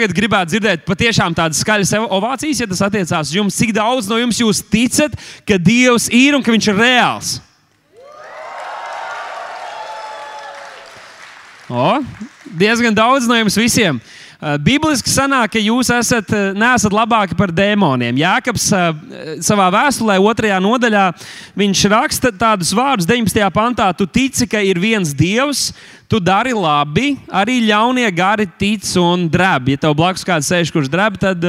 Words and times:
tagad 0.00 0.16
gribētu 0.16 0.54
dzirdēt 0.54 0.86
patiešām 0.88 1.34
tādas 1.36 1.60
skaļas 1.60 1.92
ovācijas, 2.08 2.62
ja 2.62 2.68
tas 2.70 2.80
attiecās 2.86 3.28
uz 3.28 3.36
jums. 3.36 3.56
Cik 3.60 3.74
daudz 3.76 4.08
no 4.08 4.16
jums 4.16 4.40
jūs 4.40 4.62
ticat, 4.64 5.12
ka 5.44 5.58
Dievs 5.60 6.08
ir 6.08 6.38
un 6.38 6.44
ka 6.44 6.54
Viņš 6.54 6.68
ir 6.72 6.80
reāls? 6.80 7.34
O, 11.70 12.00
diezgan 12.58 12.96
daudz 12.96 13.28
no 13.30 13.36
jums 13.38 13.54
visiem. 13.60 14.00
Eh, 14.00 14.29
Bībeliski 14.40 15.12
sanāk, 15.12 15.50
ka 15.52 15.60
jūs 15.60 15.90
esat, 15.92 16.30
eh, 16.32 16.54
neesat 16.56 16.94
labāki 16.96 17.36
par 17.36 17.52
dēmoniem. 17.52 18.16
Jākaps 18.22 18.70
eh, 18.72 19.36
savā 19.44 19.66
vēstulē, 19.74 20.16
otrajā 20.16 20.56
nodaļā, 20.64 21.04
viņš 21.60 21.84
raksta 21.92 22.32
tādus 22.32 22.72
vārdus 22.72 23.08
19. 23.08 23.50
pantā: 23.52 23.90
Tu 23.92 24.08
tici, 24.08 24.48
ka 24.48 24.64
ir 24.64 24.80
viens 24.80 25.12
dievs, 25.12 25.74
tu 26.08 26.20
dari 26.20 26.56
labi, 26.56 27.18
arī 27.28 27.60
ļaunie 27.68 28.08
gari 28.16 28.48
tic 28.56 28.88
un 28.96 29.28
drēb. 29.28 29.74
Ja 29.74 29.84
tev 29.84 29.94
blakus 30.00 30.24
kāds 30.24 30.48
sēž, 30.48 30.72
kurš 30.72 30.88
drēb, 30.88 31.20
tad. 31.20 31.44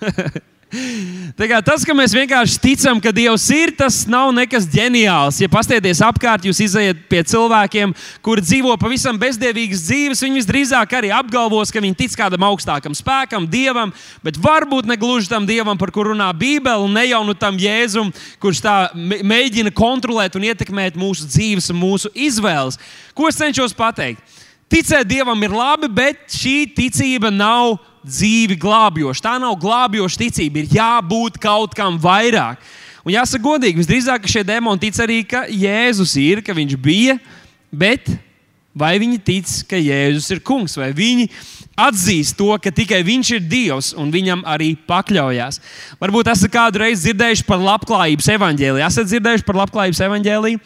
Tas, 0.66 1.84
ka 1.86 1.94
mēs 1.94 2.10
vienkārši 2.16 2.58
ticam, 2.58 2.98
ka 2.98 3.12
Dievs 3.14 3.44
ir, 3.54 3.70
tas 3.78 4.00
nav 4.10 4.32
nekas 4.34 4.66
ģeniāls. 4.72 5.38
Ja 5.38 5.48
paskatieties 5.52 6.00
apkārt, 6.02 6.48
jūs 6.48 6.58
iziet 6.64 7.04
pie 7.10 7.22
cilvēkiem, 7.22 7.92
kuri 8.24 8.42
dzīvo 8.42 8.74
pavisam 8.80 9.18
bezdievīgas 9.20 9.84
dzīves, 9.86 10.24
viņi 10.26 10.40
visdrīzāk 10.40 10.96
arī 10.98 11.12
apgalvos, 11.14 11.70
ka 11.70 11.82
viņi 11.84 11.98
tic 12.02 12.18
kādam 12.18 12.48
augstākam 12.48 12.96
spēkam, 12.98 13.46
Dievam, 13.46 13.94
bet 14.26 14.40
varbūt 14.42 14.90
ne 14.90 14.98
gluži 14.98 15.30
tam 15.30 15.46
Dievam, 15.46 15.78
par 15.78 15.94
kuru 15.94 16.16
runā 16.16 16.32
Bībele, 16.34 16.82
un 16.82 16.98
ne 16.98 17.06
jau 17.06 17.22
nu 17.28 17.36
tam 17.38 17.60
Jēzum, 17.62 18.10
kurš 18.42 18.64
tā 18.66 18.76
mēģina 18.96 19.70
kontrolēt 19.76 20.34
un 20.34 20.50
ietekmēt 20.50 20.98
mūsu 20.98 21.30
dzīves 21.30 21.70
un 21.70 21.78
mūsu 21.78 22.10
izvēles. 22.10 22.80
Ko 23.14 23.30
es 23.30 23.38
cenšos 23.38 23.76
pateikt? 23.76 24.34
Ticēt 24.66 25.06
Dievam 25.06 25.38
ir 25.46 25.54
labi, 25.54 25.86
bet 25.86 26.26
šī 26.34 26.64
ticība 26.74 27.30
nav 27.30 27.76
dzīvi 28.06 28.56
glābjoša. 28.62 29.24
Tā 29.24 29.36
nav 29.42 29.56
glābjoša 29.60 30.22
ticība. 30.24 30.62
Ir 30.62 30.76
jābūt 30.78 31.40
kaut 31.42 31.74
kam 31.76 31.98
vairāk. 32.02 32.62
Un 33.06 33.14
jāsaka, 33.14 33.44
godīgi, 33.44 33.78
visdrīzāk 33.78 34.26
šie 34.30 34.42
demoni 34.46 34.82
tic 34.82 34.96
arī, 35.02 35.20
ka 35.28 35.44
Jēzus 35.46 36.16
ir, 36.18 36.42
ka 36.42 36.54
viņš 36.56 36.74
bija, 36.82 37.14
bet 37.70 38.08
vai 38.74 38.96
viņi 38.98 39.20
tic, 39.22 39.52
ka 39.70 39.78
Jēzus 39.78 40.26
ir 40.34 40.42
kungs, 40.46 40.74
vai 40.78 40.90
viņi 40.96 41.28
atzīst 41.76 42.36
to, 42.38 42.48
ka 42.62 42.72
tikai 42.74 43.02
Viņš 43.06 43.30
ir 43.36 43.44
Dievs 43.46 43.92
un 43.96 44.10
Viņam 44.12 44.42
arī 44.48 44.72
pakļaujas. 44.88 45.60
Varbūt 46.00 46.30
esat 46.32 46.52
kādu 46.52 46.80
reizi 46.82 47.10
dzirdējuši 47.10 47.44
par 47.46 47.60
labklājības 47.62 48.28
evaņģēliju. 48.36 48.84
Esat 48.86 49.10
dzirdējuši 49.10 49.46
par 49.46 49.58
labklājības 49.60 50.00
evaņģēliju? 50.08 50.60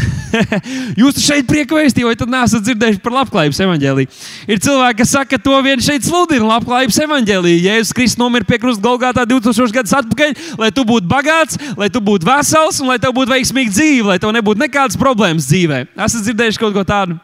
Jūs 1.00 1.20
šeit 1.24 1.48
priekvēstījāt, 1.48 2.20
tad 2.20 2.32
neesat 2.32 2.66
dzirdējuši 2.66 3.02
par 3.04 3.16
labklājības 3.20 3.62
evaņģēliju? 3.66 4.12
Ir 4.50 4.62
cilvēki, 4.66 4.98
kas 5.00 5.14
saka, 5.16 5.30
ka 5.34 5.42
to 5.48 5.56
vien 5.64 5.84
šeit 5.84 6.06
sludina 6.06 6.52
labklājības 6.52 7.00
evaņģēliju. 7.06 7.64
Jēzus 7.66 7.96
Kristus 7.96 8.20
nomira 8.20 8.46
pie 8.48 8.60
krusta 8.62 8.84
Golgātā 8.84 9.24
2000 9.28 9.76
gadus 9.78 9.96
atpakaļ, 10.02 10.36
lai 10.60 10.70
tu 10.74 10.84
būtu 10.88 11.10
bagāts, 11.10 11.58
lai 11.80 11.90
tu 11.92 12.04
būtu 12.04 12.28
vesels 12.28 12.82
un 12.84 12.92
lai 12.92 13.00
tev 13.02 13.16
būtu 13.16 13.32
veiksmīga 13.32 13.74
dzīve, 13.74 14.12
lai 14.12 14.20
tev 14.22 14.36
nebūtu 14.36 14.66
nekādas 14.66 15.00
problēmas 15.00 15.48
dzīvē. 15.50 15.86
Esat 15.96 16.28
dzirdējuši 16.28 16.64
kaut 16.64 16.76
ko 16.76 16.86
tādu? 16.86 17.18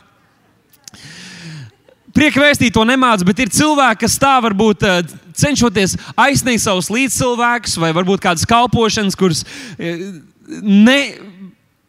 Prieka 2.17 2.41
vēstīt 2.41 2.73
to 2.73 2.81
nemāc, 2.89 3.21
bet 3.29 3.43
ir 3.45 3.51
cilvēki, 3.53 4.07
kas 4.07 4.15
tā 4.21 4.39
varbūt 4.41 4.85
eh, 4.89 5.01
cenšoties 5.37 5.99
aizsniegt 6.17 6.63
savus 6.65 6.89
līdzcilvēkus 6.89 7.77
vai 7.83 7.91
varbūt 7.97 8.23
kādas 8.25 8.49
kalpošanas, 8.49 9.19
kuras 9.21 9.43
eh, 9.77 10.01
ne 10.65 11.01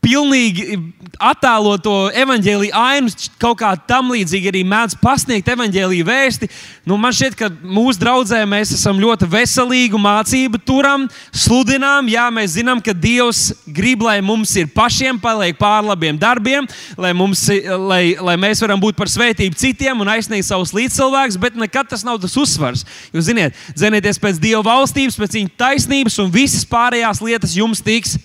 pilnīgi 0.03 0.75
attēlot 1.19 1.81
to 1.85 1.95
evaņģēlīju 2.13 2.73
ainu, 2.77 3.11
kaut 3.41 3.59
kā 3.61 3.71
tam 3.89 4.11
līdzīgi 4.13 4.51
arī 4.51 4.63
mēdz 4.67 4.97
pasniegt 5.01 5.49
evaņģēlīju 5.53 6.05
vēsti. 6.07 6.49
Nu, 6.87 6.97
man 7.01 7.15
šķiet, 7.15 7.37
ka 7.39 7.49
mūsu 7.61 8.01
draudzē 8.01 8.43
mēs 8.49 8.73
esam 8.75 8.99
ļoti 9.01 9.29
veselīgu 9.31 9.99
mācību 10.01 10.61
turam, 10.67 11.07
sludinām. 11.33 12.09
Jā, 12.11 12.27
mēs 12.33 12.55
zinām, 12.57 12.81
ka 12.83 12.95
Dievs 12.95 13.51
grib, 13.65 14.05
lai 14.05 14.19
mums 14.25 14.53
ir 14.59 14.69
pašiem 14.73 15.19
paliek 15.21 15.57
pār 15.59 15.85
labiem 15.87 16.19
darbiem, 16.19 16.67
lai, 16.97 17.13
mums, 17.17 17.47
lai, 17.89 18.15
lai 18.21 18.37
mēs 18.39 18.61
varam 18.63 18.81
būt 18.81 18.97
par 18.99 19.11
svētību 19.11 19.57
citiem 19.57 20.03
un 20.03 20.13
aizsniegt 20.13 20.47
savus 20.47 20.75
līdzcilvēkus, 20.77 21.39
bet 21.41 21.57
nekad 21.59 21.89
tas 21.91 22.05
nav 22.07 22.21
tas 22.23 22.37
uzsvars. 22.39 22.85
Jūs 23.15 23.29
zināt, 23.31 23.57
zenieties 23.77 24.21
pēc 24.21 24.41
Dieva 24.41 24.63
valstības, 24.65 25.19
pēc 25.19 25.39
viņa 25.39 25.55
taisnības 25.59 26.19
un 26.23 26.33
visas 26.33 26.65
pārējās 26.67 27.23
lietas 27.25 27.57
jums 27.57 27.83
tiks 27.83 28.17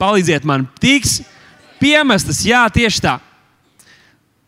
palīdziet 0.00 0.44
man, 0.48 0.66
tiks 0.80 1.20
piemestas. 1.80 2.44
Jā, 2.46 2.66
tieši 2.72 3.02
tā. 3.04 3.16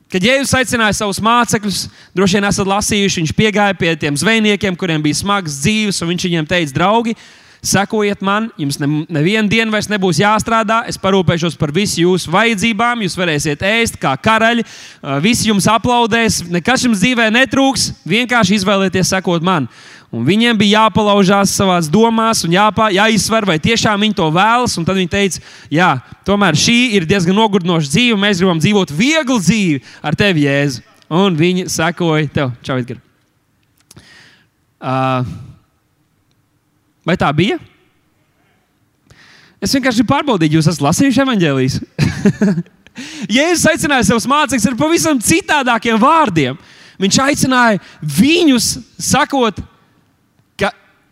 Kad 0.08 0.24
Jēzus 0.24 0.54
aicināja 0.56 0.94
savus 0.96 1.18
mācekļus, 1.20 1.82
droši 2.16 2.38
vien 2.38 2.48
esat 2.48 2.68
lasījuši, 2.70 3.20
viņš 3.20 3.34
piegāja 3.36 3.74
pie 3.76 3.92
tiem 4.00 4.16
zvejniekiem, 4.16 4.78
kuriem 4.80 5.02
bija 5.04 5.18
smags 5.18 5.58
dzīves, 5.60 6.00
un 6.00 6.08
viņš 6.14 6.24
viņiem 6.24 6.48
teica, 6.48 6.72
draugi, 6.78 7.12
sekojiet 7.60 8.22
man, 8.24 8.46
jums 8.56 8.78
ne, 8.80 8.88
nevienu 9.12 9.50
dienu 9.52 9.74
vairs 9.74 9.90
nebūs 9.90 10.22
jāstrādā, 10.22 10.80
es 10.88 10.96
parūpēšos 11.02 11.58
par 11.60 11.74
visu 11.76 12.00
jūsu 12.06 12.32
vajadzībām, 12.32 13.04
jūs 13.04 13.18
varēsiet 13.20 13.64
ēst 13.68 14.00
kā 14.00 14.14
karaļi, 14.16 14.64
visi 15.24 15.50
jums 15.50 15.68
aplaudēs, 15.68 16.40
nekas 16.48 16.86
jums 16.86 17.02
dzīvē 17.02 17.28
netrūks, 17.34 17.90
vienkārši 18.08 18.62
izvēlieties 18.62 19.12
sekot 19.12 19.44
man. 19.44 19.68
Un 20.08 20.24
viņiem 20.24 20.56
bija 20.56 20.86
jāpalaužās 20.86 21.52
savā 21.52 21.76
domās 21.92 22.40
un 22.46 22.54
jāpā, 22.54 22.86
jāizsver, 22.96 23.44
vai 23.44 23.58
tiešām 23.60 24.00
viņi 24.00 24.16
to 24.16 24.28
vēlas. 24.32 24.78
Tad 24.80 24.96
viņi 24.96 25.10
teica, 25.12 25.42
jā, 25.72 25.90
tomēr 26.24 26.56
šī 26.56 26.76
ir 26.96 27.08
diezgan 27.08 27.36
nogurdinoša 27.36 27.92
dzīve. 27.92 28.20
Mēs 28.20 28.40
gribam 28.40 28.62
dzīvot 28.62 28.94
vieglu 28.96 29.36
dzīvi 29.42 29.82
ar 30.00 30.16
tevi, 30.16 30.46
Jēzu. 30.48 30.80
Un 31.12 31.36
viņi 31.36 31.68
sekoja 31.72 32.28
tev, 32.32 32.56
Čau, 32.64 32.78
Edgar. 32.80 33.02
Uh, 34.78 35.28
vai 37.04 37.16
tā 37.20 37.28
bija? 37.36 37.58
Es 39.60 39.72
vienkārši 39.74 40.06
pārbaudīju, 40.08 40.56
jūs 40.56 40.68
esat 40.70 40.84
lasījuši 40.86 41.24
evanģēlijas. 41.24 41.80
Jēzus 43.36 43.68
aicināja 43.72 44.06
savus 44.08 44.28
mācekļus 44.30 44.68
ar 44.70 44.76
pavisam 44.78 45.20
citādākiem 45.20 45.98
vārdiem. 46.00 46.56
Viņš 46.98 47.18
aicināja 47.24 47.82
viņus 48.02 48.70
sakot, 49.02 49.58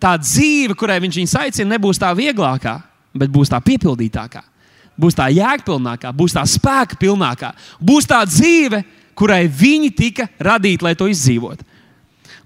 tā 0.03 0.17
dzīve, 0.21 0.77
kurai 0.79 0.99
viņš 1.05 1.21
viņus 1.21 1.37
aicina, 1.41 1.75
nebūs 1.75 2.01
tā 2.03 2.13
vieglākā, 2.17 2.77
bet 3.17 3.33
būs 3.33 3.53
tā 3.53 3.61
piepildītākā, 3.65 4.43
būs 4.97 5.17
tā 5.17 5.31
jēgpilnākā, 5.33 6.13
būs 6.17 6.37
tā 6.37 6.45
spēka 6.49 6.99
pilnākā, 7.01 7.53
būs 7.81 8.09
tā 8.09 8.21
dzīve, 8.29 8.83
kurai 9.17 9.47
viņi 9.49 9.95
tika 9.97 10.29
radīti, 10.39 10.85
lai 10.85 10.95
to 10.99 11.09
izdzīvotu. 11.09 11.65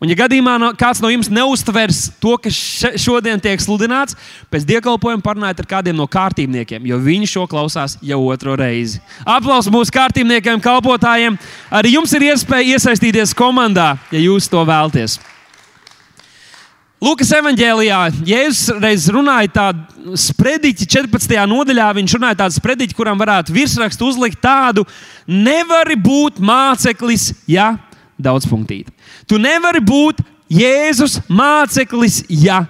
Un, 0.00 0.08
ja 0.08 0.16
gadījumā 0.16 0.54
no, 0.56 0.70
kāds 0.80 1.02
no 1.04 1.10
jums 1.12 1.28
neustvers 1.28 2.06
to, 2.22 2.32
kas 2.40 2.56
šodien 3.02 3.40
tiek 3.42 3.60
sludināts, 3.60 4.16
pēc 4.48 4.64
dievkalpojuma 4.70 5.20
parunājiet 5.20 5.60
ar 5.60 5.68
kādiem 5.68 5.98
no 5.98 6.06
kārtībniekiem, 6.08 6.86
jo 6.88 6.96
viņi 7.04 7.28
šo 7.28 7.44
klausās 7.50 7.98
jau 8.00 8.22
otro 8.32 8.54
reizi. 8.56 9.02
Aplausos 9.28 9.68
mūsu 9.72 9.92
kārtībniekiem, 9.92 10.62
kalpotājiem. 10.64 11.36
Arī 11.68 11.92
jums 11.98 12.16
ir 12.16 12.30
iespēja 12.30 12.78
iesaistīties 12.78 13.36
komandā, 13.36 13.90
ja 14.08 14.24
jūs 14.24 14.48
to 14.48 14.64
vēlaties. 14.64 15.18
Lūkas 17.00 17.30
evanģēlijā 17.32 17.98
Jēzus 18.28 18.74
reiz 18.76 19.06
runāja 19.08 19.48
tādu 19.54 20.18
sprediķi, 20.20 20.84
14. 20.84 21.32
nodaļā. 21.48 21.86
Viņš 21.96 22.14
runāja 22.18 22.36
tādu 22.42 22.58
sprediķi, 22.58 22.96
kuram 22.98 23.16
varētu 23.20 23.54
virsrakstu 23.56 24.10
uzlikt 24.10 24.36
tādu: 24.44 24.84
Nevari 25.24 25.96
būt 25.96 26.42
māceklis, 26.44 27.30
ja 27.48 27.70
daudzpunktīt. 28.20 28.92
Tu 29.24 29.40
nevari 29.40 29.80
būt 29.80 30.20
Jēzus 30.52 31.22
māceklis, 31.32 32.20
ja 32.28 32.66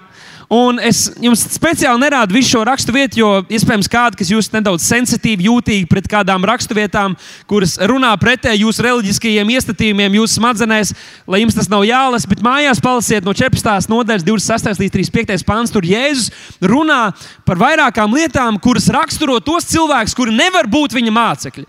Un 0.51 0.81
es 0.83 1.05
jums 1.23 1.45
speciāli 1.53 2.01
nerādu 2.01 2.35
visu 2.35 2.57
šo 2.57 2.65
raksturvietu, 2.67 3.21
jo 3.21 3.27
iespējams 3.55 3.87
kādi, 3.87 4.17
kas 4.19 4.31
jūs 4.33 4.49
nedaudz 4.51 4.83
sensitīvi, 4.83 5.45
jūtīgi 5.47 5.85
pret 5.87 6.09
kādām 6.11 6.43
raksturvietām, 6.43 7.13
kuras 7.47 7.77
runā 7.87 8.09
pretēji 8.19 8.65
jūsu 8.65 8.83
reliģiskajiem 8.83 9.53
iestatījumiem, 9.53 10.17
jūsu 10.19 10.41
smadzenēs, 10.41 10.91
lai 11.23 11.39
jums 11.45 11.55
tas 11.55 11.71
nav 11.71 11.85
jālasa, 11.87 12.27
bet 12.27 12.43
mājās 12.43 12.83
palasiet 12.83 13.23
no 13.23 13.31
14. 13.31 13.87
nodaļas, 13.93 14.25
26. 14.27 14.81
līdz 14.83 14.95
35. 14.97 15.45
pāns. 15.47 15.71
Tur 15.71 15.87
Jēzus 15.87 16.27
runā 16.59 16.99
par 17.47 17.61
vairākām 17.63 18.11
lietām, 18.19 18.59
kuras 18.59 18.89
raksturo 18.91 19.39
tos 19.39 19.69
cilvēkus, 19.71 20.17
kuri 20.19 20.35
nevar 20.35 20.67
būt 20.67 20.97
viņa 20.99 21.15
mācekļi. 21.15 21.63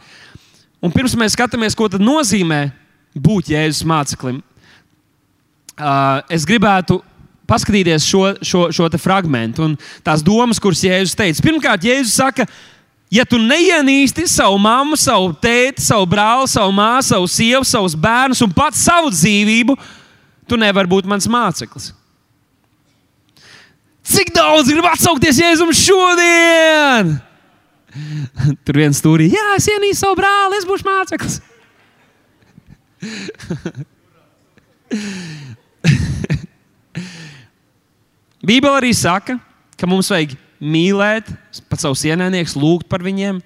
Un 0.82 0.90
pirms 0.90 1.14
mēs 1.22 1.38
skatāmies, 1.38 1.78
ko 1.78 1.86
nozīmē 2.02 2.64
būt 3.14 3.54
Jēzus 3.54 3.86
māceklim, 3.86 4.42
uh, 5.78 6.18
es 6.26 6.42
gribētu 6.50 6.98
paskatīties 7.48 8.04
šo, 8.06 8.26
šo, 8.44 8.66
šo 8.74 8.88
fragment 9.00 9.58
un 9.62 9.76
tās 10.04 10.22
domas, 10.24 10.60
kuras 10.62 10.82
Jēzus 10.84 11.16
teica. 11.18 11.44
Pirmkārt, 11.44 11.86
Jēzus 11.86 12.14
saka, 12.16 12.46
ja 13.12 13.24
tu 13.28 13.40
neienīsti 13.40 14.26
savu 14.30 14.58
mammu, 14.62 14.98
savu 15.00 15.32
tēti, 15.42 15.82
savu 15.84 16.06
brāli, 16.08 16.48
savu 16.50 16.74
māsu, 16.76 17.14
savu 17.14 17.30
sievu, 17.30 17.66
savus 17.68 17.96
bērnus 17.98 18.42
un 18.44 18.54
pats 18.54 18.84
savu 18.86 19.12
dzīvību, 19.12 19.76
tu 20.48 20.60
nevari 20.60 20.90
būt 20.90 21.08
mans 21.10 21.28
māceklis. 21.30 21.92
Cik 24.02 24.32
daudz 24.34 24.72
grib 24.72 24.86
atsaukties 24.90 25.38
Jēzum 25.38 25.70
šodien? 25.76 27.14
Tur 28.66 28.80
viens 28.80 28.98
stūrī, 28.98 29.28
jā, 29.30 29.46
es 29.58 29.68
ienīstu 29.70 30.06
savu 30.06 30.18
brāli, 30.18 30.58
es 30.58 30.68
būšu 30.68 30.88
māceklis. 30.88 31.40
Bībele 38.42 38.74
arī 38.80 38.90
saka, 38.96 39.36
ka 39.78 39.86
mums 39.86 40.10
vajag 40.10 40.34
mīlēt 40.62 41.28
pat 41.70 41.82
savus 41.82 42.02
ienaidniekus, 42.06 42.56
lūgt 42.58 42.88
par 42.90 43.02
viņiem. 43.04 43.38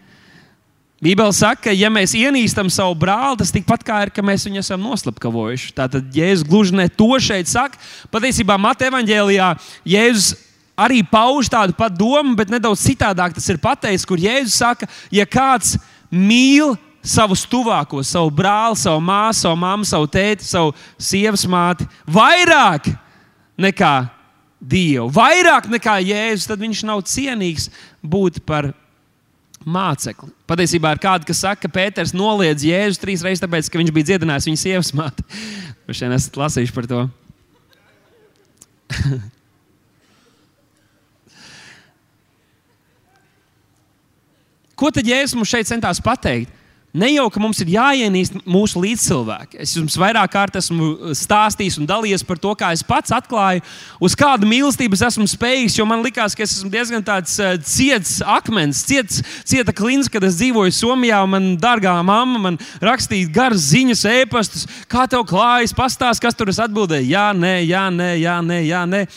Bībeli 1.05 1.37
saka, 1.37 1.67
ka, 1.69 1.75
ja 1.77 1.91
mēs 1.93 2.15
ienīstam 2.17 2.71
savu 2.73 2.97
brāli, 2.97 3.37
tas 3.43 3.53
tikpat 3.53 3.85
kā 3.85 3.99
ir, 4.07 4.13
ka 4.17 4.25
mēs 4.25 4.47
viņu 4.49 4.63
esam 4.63 4.81
noslapkavojuši. 4.81 5.75
Tātad 5.77 6.17
Jēzus 6.17 6.47
gluži 6.49 6.79
ne 6.79 6.89
to 6.89 7.11
šeit 7.21 7.53
saka. 7.53 7.77
Patiesībā 8.13 8.57
Mateja 8.57 8.89
evanģēlijā 8.95 9.51
Jēzus 9.85 10.33
arī 10.73 11.03
pauž 11.05 11.53
tādu 11.53 11.77
pat 11.77 11.93
domu, 11.93 12.33
bet 12.37 12.49
nedaudz 12.53 12.81
citādāk 12.89 13.37
tas 13.37 13.53
ir 13.53 13.61
pateicis, 13.61 14.09
kur 14.09 14.21
Jēzus 14.21 14.57
saka, 14.65 14.89
ja 15.13 15.29
kāds 15.29 15.77
mīl 16.09 16.73
savus 17.05 17.45
tuvākos, 17.45 18.09
savu 18.09 18.33
brāli, 18.33 18.81
savu 18.81 19.05
māsu, 19.05 19.45
savu 19.45 19.61
mammu, 19.61 19.85
savu 19.85 20.09
tēti, 20.09 20.49
savu 20.49 20.73
sievas 20.97 21.45
māti, 21.45 21.85
vairāk 22.09 22.89
nekā 23.61 23.95
Dievu, 24.67 25.07
vairāk 25.15 25.69
nekā 25.71 26.01
Jēzus, 26.03 26.49
tad 26.51 26.59
viņš 26.63 26.81
nav 26.89 27.05
cienīgs 27.07 27.69
būt 28.03 28.41
par 28.49 28.73
mācekli. 29.67 30.31
Patiesībā 30.51 30.93
ir 30.95 31.01
kādi, 31.03 31.27
kas 31.29 31.43
saka, 31.45 31.61
ka 31.67 31.75
Pēters 31.77 32.15
noliedz 32.17 32.63
Jēzus 32.67 33.03
trīs 33.03 33.23
reizes, 33.27 33.43
tāpēc, 33.45 33.71
ka 33.71 33.79
viņš 33.81 33.93
bija 33.95 34.09
dziedinājis 34.13 34.49
viņa 34.51 34.61
sievas 34.63 34.91
māti. 34.97 35.23
Jūs 35.87 35.97
šodien 36.01 36.17
esat 36.19 36.35
lasījuši 36.43 36.75
par 36.75 36.87
to. 36.91 37.01
Ko 44.77 44.91
tad 44.93 45.07
Jēzus 45.09 45.37
mums 45.39 45.51
šeit 45.51 45.67
centās 45.71 46.03
pateikt? 46.05 46.51
Ne 46.97 47.11
jau, 47.13 47.27
ka 47.29 47.41
mums 47.43 47.59
ir 47.61 47.69
jāienīst 47.75 48.39
mūsu 48.49 48.81
līdzcilvēki. 48.81 49.59
Es 49.61 49.75
jums 49.77 49.99
vairāk 50.01 50.33
kārt 50.33 50.57
esmu 50.57 50.87
uh, 50.95 51.13
stāstījis 51.17 51.77
un 51.83 51.89
dalījies 51.89 52.25
par 52.25 52.41
to, 52.41 52.55
kā 52.57 52.71
es 52.73 52.85
pats 52.87 53.13
atklāju, 53.13 53.61
uz 54.01 54.17
kādu 54.17 54.49
mīlestību 54.49 54.97
es 54.97 55.05
esmu 55.11 55.29
spējīgs. 55.29 55.77
Jo 55.77 55.85
man 55.89 56.05
liekas, 56.07 56.37
ka 56.37 56.47
es 56.47 56.57
esmu 56.57 56.73
diezgan 56.73 57.05
tāds 57.05 57.37
uh, 57.43 57.55
ciets 57.61 58.19
akmens, 58.25 58.81
ciets, 58.89 59.21
cieta 59.45 59.77
klints, 59.77 60.09
kad 60.13 60.25
es 60.25 60.41
dzīvoju 60.41 60.73
Somijā. 60.73 61.21
Man 61.29 61.55
dārgā 61.61 61.99
mamma 62.01 62.41
man 62.49 62.61
rakstīja 62.81 63.29
garas 63.35 63.69
ziņas, 63.75 64.07
ēpastus, 64.23 64.65
kā 64.89 65.05
tev 65.11 65.27
klājas, 65.29 65.77
pastāst, 65.77 66.25
kas 66.25 66.39
tur 66.39 66.55
es 66.55 66.63
atbildēju. 66.65 67.13
Jā, 67.13 67.29
nē, 67.37 67.59
jā, 67.67 67.89
nē, 67.93 68.15
jā, 68.25 68.41
nē. 68.41 68.63
Jā, 68.67 68.87
nē. 68.89 69.09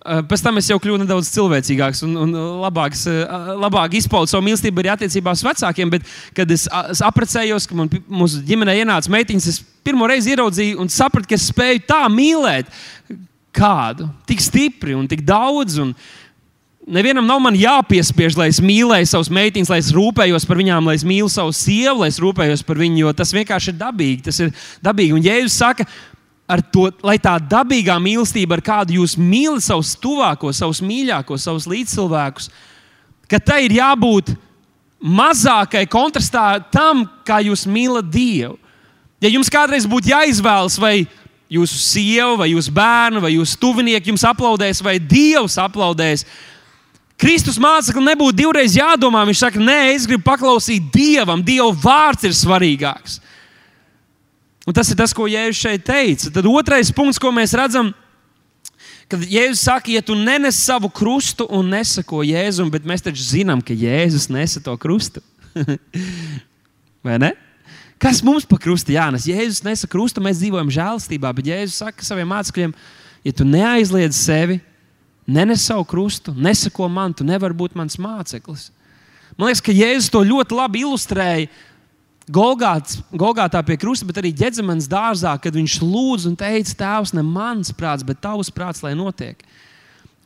Eh, 0.00 0.22
pēc 0.24 0.40
tam 0.40 0.56
es 0.56 0.68
jau 0.70 0.78
kļuvu 0.80 1.02
nedaudz 1.02 1.28
cilvēcīgāks 1.34 1.98
un, 2.06 2.14
un 2.22 2.30
labāks, 2.62 3.02
eh, 3.10 3.50
labāk 3.60 3.98
izpaudu 3.98 4.30
savu 4.30 4.46
mīlestību 4.46 4.80
arī 4.80 4.94
attiecībā 4.94 5.34
uz 5.36 5.42
vecākiem. 5.44 5.90
Bet, 5.92 6.06
kad 6.36 6.54
es, 6.54 6.64
apprecējos, 7.04 7.66
ka 7.68 7.76
man, 7.76 7.90
mūsu 8.08 8.40
ģimenē 8.48 8.78
ienāca 8.80 9.12
meitiņas, 9.12 9.50
es 9.52 9.60
pirmo 9.84 10.08
reizi 10.08 10.32
ieraudzīju 10.32 10.80
un 10.80 10.88
sapratu, 10.88 11.28
ka 11.28 11.36
es 11.36 11.50
spēju 11.50 11.84
tā 11.90 12.00
mīlēt 12.08 12.72
kādu 13.52 14.08
tik 14.30 14.40
stipri 14.40 14.96
un 14.96 15.04
tik 15.10 15.20
daudz. 15.28 15.76
Un 15.84 15.92
nevienam 16.88 17.28
nav 17.28 17.52
jāpiespiež, 17.60 18.38
lai 18.40 18.48
es 18.54 18.62
mīlēju 18.64 19.10
savus 19.10 19.28
meitiņas, 19.28 19.68
lai 19.68 19.82
es 19.82 19.92
rūpējos 19.92 20.48
par 20.48 20.62
viņām, 20.62 20.88
lai 20.88 20.96
es 20.96 21.04
mīlu 21.04 21.28
savu 21.28 21.52
sievu, 21.52 22.00
lai 22.06 22.08
es 22.08 22.22
rūpējos 22.24 22.64
par 22.64 22.80
viņu, 22.80 23.04
jo 23.04 23.12
tas 23.20 23.36
vienkārši 23.36 23.74
ir 23.74 23.82
dabīgi. 23.84 24.24
Tas 24.30 24.40
ir 24.40 24.54
dabīgi. 24.80 25.12
Un 25.18 25.28
Jēzus 25.28 25.60
saka, 25.60 25.84
ar 26.50 26.62
to, 26.74 26.88
lai 27.06 27.16
tā 27.22 27.36
dabīgā 27.38 27.94
mīlestība, 28.02 28.58
ar 28.58 28.64
kādu 28.64 28.98
jūs 28.98 29.14
mīlat 29.20 29.62
savus 29.64 29.94
tuvākos, 30.02 30.58
savus 30.58 30.82
mīļākos, 30.82 31.46
savus 31.46 31.68
līdzcilvēkus, 31.70 32.50
ka 33.30 33.38
tai 33.38 33.62
ir 33.68 33.76
jābūt 33.78 34.34
mazākai 35.00 35.86
kontrastā 35.90 36.58
tam, 36.72 37.06
kā 37.24 37.40
jūs 37.46 37.64
mīlat 37.70 38.10
Dievu. 38.10 38.58
Ja 39.20 39.30
jums 39.30 39.52
kādreiz 39.52 39.86
būtu 39.88 40.10
jāizvēlas, 40.10 40.78
vai 40.80 41.04
jūsu 41.50 41.78
sieva, 41.82 42.38
vai 42.42 42.52
jūsu 42.52 42.72
bērnu, 42.74 43.22
vai 43.22 43.34
jūsu 43.34 43.58
tuvinieki 43.60 44.12
jums 44.12 44.24
aplaudēs, 44.26 44.82
vai 44.84 44.98
Dievs 44.98 45.58
aplaudēs, 45.60 46.24
Kristus 47.20 47.58
māceklim 47.60 48.06
nebūtu 48.08 48.38
divreiz 48.38 48.74
jādomā. 48.78 49.26
Viņš 49.28 49.42
saka, 49.42 49.60
nē, 49.60 49.92
es 49.92 50.06
gribu 50.08 50.24
paklausīt 50.24 50.86
Dievam, 50.94 51.42
Dieva 51.44 51.68
vārds 51.76 52.24
ir 52.24 52.36
svarīgāks. 52.36 53.18
Un 54.70 54.74
tas 54.76 54.86
ir 54.86 54.94
tas, 54.94 55.10
ko 55.10 55.24
Jēzus 55.26 55.58
šeit 55.64 55.82
teica. 55.82 56.30
Tad 56.30 56.46
otrais 56.46 56.92
punkts, 56.94 57.18
ko 57.18 57.32
mēs 57.34 57.50
redzam, 57.58 57.88
kad 59.10 59.24
Jēzus 59.26 59.64
saka, 59.66 59.90
ja 59.90 59.98
tu 59.98 60.14
nenes 60.14 60.60
savu 60.62 60.86
krustu 60.94 61.48
un 61.50 61.72
nesako 61.74 62.22
Jēzum, 62.22 62.70
bet 62.70 62.86
mēs 62.86 63.02
taču 63.02 63.24
zinām, 63.26 63.64
ka 63.66 63.74
Jēzus 63.74 64.28
nesa 64.30 64.62
to 64.62 64.76
krustu. 64.78 65.24
Vai 67.06 67.18
ne? 67.18 67.32
Kas 67.98 68.22
mums 68.22 68.46
pa 68.46 68.60
krustu 68.62 68.94
jānes? 68.94 69.26
Jēzus 69.26 69.64
nesa 69.66 69.90
krustu, 69.90 70.22
mēs 70.22 70.38
dzīvojam 70.38 70.70
žēlastībā, 70.70 71.32
bet 71.34 71.50
Jēzus 71.50 71.80
saka 71.82 72.06
saviem 72.06 72.30
mācekļiem, 72.30 72.76
ja 73.26 73.32
tu 73.34 73.48
neaizliedz 73.48 74.22
sevi, 74.22 74.60
nenes 75.26 75.66
savu 75.66 75.82
krustu, 75.82 76.30
nesako 76.38 76.86
man, 76.86 77.10
tu 77.10 77.26
nevari 77.26 77.58
būt 77.58 77.74
mans 77.74 77.98
māceklis. 77.98 78.70
Man 79.34 79.50
liekas, 79.50 79.66
ka 79.66 79.74
Jēzus 79.74 80.14
to 80.14 80.22
ļoti 80.30 80.62
labi 80.62 80.86
ilustrēja 80.86 81.50
Golgāts, 82.28 83.00
Golgātā 83.16 83.62
pie 83.64 83.78
krusta, 83.80 84.04
bet 84.06 84.18
arī 84.20 84.30
ģēdzemanas 84.36 84.88
dārzā, 84.90 85.32
kad 85.40 85.54
viņš 85.56 85.78
lūdza 85.82 86.28
un 86.28 86.36
teica, 86.38 86.74
Tēvs, 86.82 87.14
ne 87.16 87.24
mans 87.26 87.72
prāts, 87.74 88.04
bet 88.06 88.20
tavs 88.22 88.52
prāts, 88.52 88.82
lai 88.84 88.92
notiek. 88.98 89.40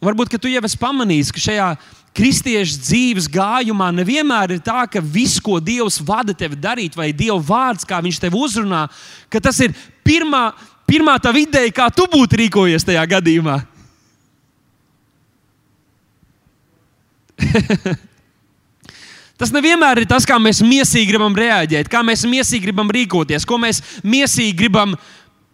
Varbūt 0.05 0.35
tu 0.37 0.51
jau 0.51 0.61
esi 0.67 0.81
pamanījis, 0.81 1.31
ka 1.33 1.41
šajā 1.41 1.69
kristiešu 2.15 2.79
dzīves 2.83 3.29
gājumā 3.33 3.89
nevienmēr 3.95 4.57
ir 4.57 4.61
tā, 4.65 4.85
ka 4.91 5.01
viss, 5.01 5.41
ko 5.43 5.61
Dievs 5.63 6.01
vada 6.05 6.35
tevi 6.37 6.57
darīt, 6.61 6.97
vai 6.99 7.13
Dieva 7.13 7.41
vārds, 7.41 7.87
kā 7.89 8.03
Viņš 8.05 8.21
tevi 8.21 8.37
uzrunā, 8.39 8.89
ka 9.33 9.41
tas 9.41 9.61
ir 9.65 9.73
pirmā, 10.05 10.53
pirmā 10.87 11.17
tā 11.23 11.33
ideja, 11.39 11.73
kā 11.73 11.89
tu 11.91 12.05
būtu 12.11 12.37
rīkojies 12.43 12.85
tajā 12.85 13.07
gadījumā. 13.17 13.61
Tas 19.41 19.51
nevienmēr 19.51 20.05
ir 20.05 20.07
tas, 20.07 20.27
kā 20.29 20.37
mēs 20.39 20.63
mīsīgi 20.63 21.09
gribam 21.11 21.35
reaģēt, 21.35 21.91
kā 21.91 22.05
mēs 22.07 22.23
mīsīgi 22.29 22.69
gribam 22.69 22.91
rīkoties, 22.95 23.47
ko 23.49 23.59
mēs 23.59 23.81
mīsīgi 24.07 24.55
gribam 24.61 24.95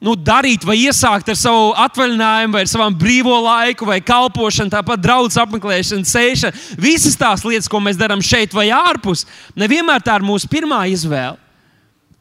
nu, 0.04 0.14
darīt 0.16 0.64
vai 0.68 0.76
iesākt 0.82 1.30
ar 1.32 1.38
savu 1.38 1.70
atvaļinājumu, 1.80 2.56
vai 2.56 2.64
savu 2.68 2.90
brīvo 3.00 3.38
laiku, 3.44 3.88
vai 3.88 4.00
kalpošanu, 4.04 4.72
tāpat 4.72 5.00
draugu 5.00 5.32
apmeklēšanu, 5.42 6.08
sēšanu. 6.08 6.76
Visas 6.80 7.16
tās 7.20 7.44
lietas, 7.44 7.68
ko 7.72 7.80
mēs 7.84 8.00
darām 8.00 8.24
šeit 8.24 8.56
vai 8.56 8.68
ārpus, 8.74 9.26
nevienmēr 9.56 10.04
tā 10.04 10.18
ir 10.20 10.28
mūsu 10.28 10.48
pirmā 10.52 10.82
izvēle. 10.92 11.36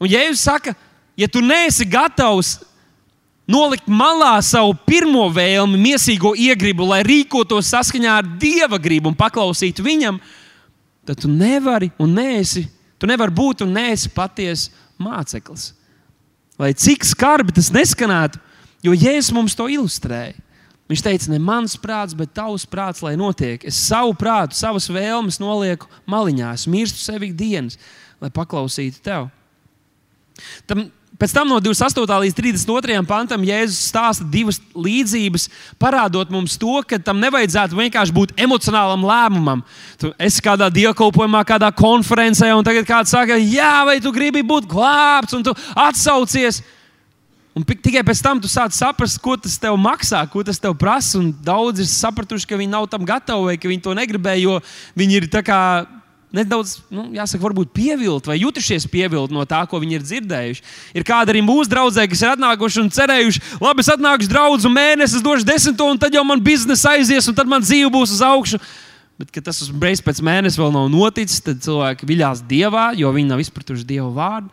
Un, 0.00 0.08
ja 0.08 0.24
jūs 0.24 0.44
sakat, 0.48 0.80
ja 1.16 1.28
tu 1.28 1.44
neesi 1.44 1.84
gatavs 1.88 2.56
nolikt 3.50 3.88
malā 3.90 4.38
savu 4.44 4.76
pirmo 4.88 5.26
vēlmi, 5.32 5.80
mīsīgo 5.80 6.32
iegribu, 6.40 6.88
lai 6.88 7.02
rīkotos 7.04 7.68
saskaņā 7.72 8.20
ar 8.20 8.28
dieva 8.40 8.80
gribu 8.80 9.10
un 9.10 9.18
paklausītu 9.18 9.84
viņam, 9.84 10.20
tad 10.20 10.39
tad 11.06 11.20
tu 11.22 11.30
nevari 11.30 11.90
un 12.00 12.12
neesi, 12.14 12.66
tu 13.00 13.08
nevari 13.08 13.34
būt 13.34 13.64
un 13.64 13.74
neesi 13.74 14.10
patiesa 14.14 14.70
māceklis. 15.00 15.72
Lai 16.60 16.74
cik 16.76 17.06
skarbi 17.08 17.54
tas 17.56 17.70
neskanētu, 17.72 18.40
jo 18.84 18.92
Jēzus 18.92 19.32
mums 19.32 19.56
to 19.56 19.68
ilustrēja. 19.72 20.36
Viņš 20.90 21.02
teica, 21.06 21.30
ne 21.30 21.38
mans 21.38 21.76
prāts, 21.78 22.16
bet 22.18 22.32
tavs 22.34 22.64
prāts, 22.66 23.00
lai 23.06 23.12
notiek. 23.14 23.62
Es 23.62 23.78
savu 23.78 24.10
prātu, 24.18 24.56
savas 24.58 24.88
vēlmes 24.90 25.38
nolieku 25.38 25.86
maliņā, 26.10 26.48
es 26.58 26.66
mirstu 26.66 26.98
sevi 26.98 27.28
ikdienas, 27.30 27.78
lai 28.18 28.32
paklausītu 28.34 28.98
tev. 29.06 29.28
Tam 30.66 30.88
Pēc 31.18 31.34
tam 31.36 31.50
no 31.50 31.58
28. 31.60 32.06
līdz 32.22 32.36
32. 32.38 33.00
pantam 33.04 33.42
Jēzus 33.44 33.90
stāsta 33.90 34.24
divas 34.24 34.60
līdzības, 34.72 35.48
parādot 35.80 36.30
mums 36.32 36.54
to, 36.60 36.78
ka 36.86 36.96
tam 37.02 37.20
nevajadzētu 37.20 37.76
vienkārši 37.76 38.14
būt 38.16 38.32
emocionālam 38.40 39.04
lēmumam. 39.04 39.64
Tu 40.00 40.12
esi 40.16 40.40
kādā 40.44 40.70
dievkalpojumā, 40.72 41.42
kādā 41.44 41.68
konferencē, 41.76 42.48
un 42.56 42.64
tagad 42.64 42.88
kāds 42.88 43.12
saka, 43.12 43.36
jā, 43.36 43.82
vai 43.84 43.98
tu 44.00 44.14
gribi 44.14 44.40
būt 44.46 44.70
glābts, 44.70 45.36
un 45.36 45.44
tu 45.44 45.56
atsaucies. 45.74 46.62
Un 47.58 47.66
tikai 47.66 48.00
pēc 48.06 48.22
tam 48.22 48.40
tu 48.40 48.48
sāc 48.48 48.72
saprast, 48.72 49.18
ko 49.20 49.34
tas 49.36 49.58
tev 49.60 49.76
maksā, 49.76 50.22
ko 50.30 50.40
tas 50.46 50.62
tev 50.62 50.76
prasa. 50.78 51.20
Daudzi 51.44 51.84
ir 51.84 51.90
sapratuši, 51.90 52.46
ka 52.48 52.56
viņi 52.56 52.72
nav 52.72 52.86
tam 52.88 53.04
gatavi 53.04 53.50
vai 53.50 53.56
ka 53.60 53.68
viņi 53.68 53.82
to 53.84 53.96
negribēja, 53.98 54.44
jo 54.46 54.60
viņi 54.96 55.18
ir 55.18 55.26
tā 55.34 55.42
kā 55.44 55.58
nedaudz, 56.34 56.76
nu, 56.92 57.08
jāsaka, 57.14 57.42
varbūt 57.42 57.72
pievilti 57.74 58.30
vai 58.30 58.38
jutušies 58.40 58.86
pievilti 58.90 59.34
no 59.34 59.42
tā, 59.48 59.62
ko 59.68 59.80
viņi 59.82 59.98
ir 59.98 60.04
dzirdējuši. 60.06 60.64
Ir 60.94 61.06
kādi 61.06 61.34
arī 61.34 61.42
mūsu 61.44 61.70
draugi, 61.72 62.06
kas 62.12 62.22
ir 62.22 62.34
atnākuši 62.34 62.82
un 62.84 62.92
cerējuši, 62.94 63.42
labi, 63.62 63.82
es 63.84 63.90
atnākšu 63.94 64.30
draugu 64.30 64.70
mēnesi, 64.72 65.18
es 65.18 65.26
došu 65.26 65.48
desmito, 65.48 65.88
un 65.90 65.98
tad 66.00 66.14
jau 66.14 66.24
man 66.26 66.42
biznesa 66.42 66.94
aizies, 66.94 67.28
un 67.30 67.36
tad 67.38 67.50
man 67.50 67.64
dzīve 67.64 67.90
būs 67.92 68.14
uz 68.14 68.22
augšu. 68.26 68.60
Bet, 69.20 69.28
kad 69.34 69.44
tas 69.50 69.58
uzreiz 69.66 70.00
pēc 70.00 70.22
mēneša 70.24 70.62
vēl 70.62 70.70
nav 70.72 70.86
noticis, 70.88 71.42
tad 71.44 71.58
cilvēki 71.60 72.06
viļās 72.08 72.44
dievā, 72.48 72.90
jo 72.96 73.10
viņi 73.12 73.28
nav 73.28 73.42
izpratuši 73.42 73.84
dievu 73.90 74.14
vārdu. 74.16 74.48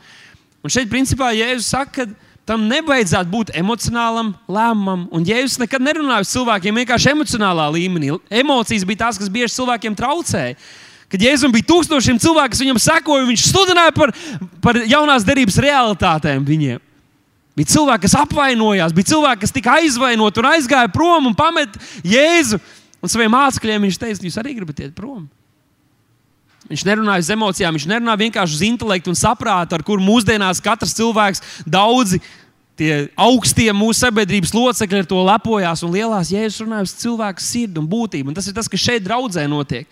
Un 0.65 0.73
šeit, 0.73 0.89
principā, 0.91 1.29
Jēzus 1.31 1.69
saka, 1.71 2.03
ka 2.03 2.27
tam 2.47 2.65
nevajadzētu 2.67 3.31
būt 3.31 3.53
emocionālam 3.55 4.33
lēmumam. 4.51 5.05
Un 5.15 5.23
Jēzus 5.27 5.61
nekad 5.61 5.83
nerunāja 5.83 6.23
ar 6.23 6.27
cilvēkiem 6.27 6.81
vienkārši 6.81 7.13
emocionālā 7.13 7.69
līmenī. 7.75 8.11
Emocijas 8.41 8.83
bija 8.87 9.05
tās, 9.05 9.19
kas 9.21 9.31
bieži 9.31 9.55
cilvēkiem 9.55 9.95
traucēja. 9.95 10.57
Kad 11.07 11.23
Jēzus 11.23 11.53
bija 11.53 11.67
tūkstošiem 11.69 12.19
cilvēku, 12.19 12.51
kas 12.51 12.61
viņam 12.63 12.79
sekoja, 12.83 13.27
viņš 13.29 13.45
sludināja 13.47 13.93
par, 13.95 14.11
par 14.63 14.79
jaunās 14.83 15.23
derības 15.27 15.59
realitātēm 15.63 16.43
viņiem. 16.47 16.81
Bija 17.57 17.71
cilvēki, 17.71 18.03
kas 18.03 18.17
apvainojās, 18.19 18.93
bija 18.93 19.13
cilvēki, 19.13 19.41
kas 19.45 19.55
tika 19.55 19.77
aizvainoti 19.79 20.43
un 20.43 20.49
aizgāja 20.51 20.91
prom 20.93 21.31
un 21.31 21.37
pameta 21.37 21.79
Jēzu. 22.05 22.59
Un 23.01 23.09
saviem 23.09 23.31
mācekļiem 23.33 23.87
viņš 23.87 23.99
teica, 24.01 24.25
jūs 24.25 24.37
arī 24.41 24.57
gribat 24.57 24.83
iet 24.83 24.93
prom. 24.97 25.23
Viņš 26.67 26.83
nerunāja 26.83 27.23
uz 27.23 27.31
emocijām, 27.31 27.77
viņš 27.77 27.87
nerunāja 27.87 28.21
vienkārši 28.25 28.57
uz 28.57 28.65
intelektu 28.67 29.13
un 29.13 29.17
saprātu, 29.17 29.77
ar 29.77 29.85
kuru 29.87 30.03
mūsdienās 30.03 30.59
katrs 30.63 30.95
cilvēks, 30.97 31.43
daudzi 31.63 32.19
tie 32.77 33.07
augstie 33.17 33.69
mūsu 33.73 34.03
sabiedrības 34.03 34.53
locekļi 34.53 35.01
ar 35.01 35.09
to 35.09 35.23
lepojās. 35.29 35.83
Un 35.87 35.95
lielās 35.95 36.33
jēzus 36.33 36.65
runāja 36.65 36.89
uz 36.89 36.95
cilvēku 36.99 37.41
sirdi 37.43 37.81
un 37.81 37.87
būtību. 37.89 38.29
Un 38.29 38.37
tas 38.37 38.49
ir 38.49 38.57
tas, 38.57 38.69
kas 38.69 38.83
šeit 38.83 39.05
draudzē 39.07 39.47
notiek. 39.49 39.87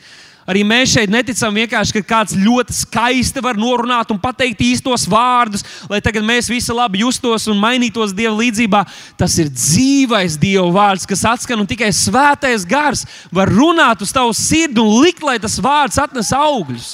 Arī 0.46 0.62
mēs 0.62 0.92
šeit 0.94 1.10
neticam 1.10 1.56
vienkārši, 1.58 1.96
ka 1.98 2.02
kāds 2.06 2.36
ļoti 2.38 2.76
skaisti 2.78 3.42
var 3.42 3.58
norunāt 3.58 4.12
un 4.14 4.20
pateikt 4.22 4.62
īstos 4.62 5.08
vārdus, 5.10 5.66
lai 5.90 5.98
tagad 6.06 6.26
mēs 6.28 6.52
visi 6.52 6.74
labi 6.76 7.02
justos 7.02 7.48
un 7.50 7.58
mainītos 7.58 8.14
Dieva 8.14 8.36
līdzjūtībā. 8.38 8.84
Tas 9.18 9.40
ir 9.42 9.50
dzīvais 9.50 10.38
Dieva 10.38 10.68
vārds, 10.76 11.08
kas 11.10 11.26
atskan 11.32 11.64
un 11.64 11.70
tikai 11.70 11.90
svētais 11.90 12.68
gars 12.70 13.08
var 13.34 13.50
runāt 13.50 14.06
uz 14.06 14.14
tavu 14.14 14.38
sirdi 14.38 14.84
un 14.84 15.02
likt, 15.02 15.26
lai 15.26 15.40
tas 15.42 15.58
vārds 15.58 15.98
atnes 16.02 16.30
augļus. 16.38 16.94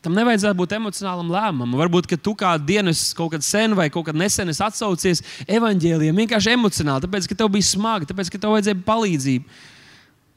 Tam 0.00 0.14
nevajadzētu 0.16 0.56
būt 0.56 0.72
emocionālam 0.78 1.28
lēmumam. 1.28 1.76
Varbūt, 1.76 2.06
ka 2.08 2.16
tu 2.16 2.32
kādu 2.38 2.64
dienu 2.70 2.94
kaut 3.16 3.34
kad 3.34 3.44
sen 3.44 3.74
vai 3.76 3.90
kaut 3.92 4.06
kad 4.08 4.16
nesen 4.16 4.48
atsaucies 4.48 5.20
evaņģēlijam 5.44 6.22
vienkārši 6.22 6.54
emocionāli, 6.54 7.04
tāpēc, 7.04 7.28
ka 7.28 7.36
tev 7.36 7.50
bija 7.52 7.68
smagi, 7.68 8.08
tāpēc, 8.08 8.30
ka 8.32 8.40
tev 8.40 8.54
vajadzēja 8.56 8.80
palīdzību. 8.86 9.60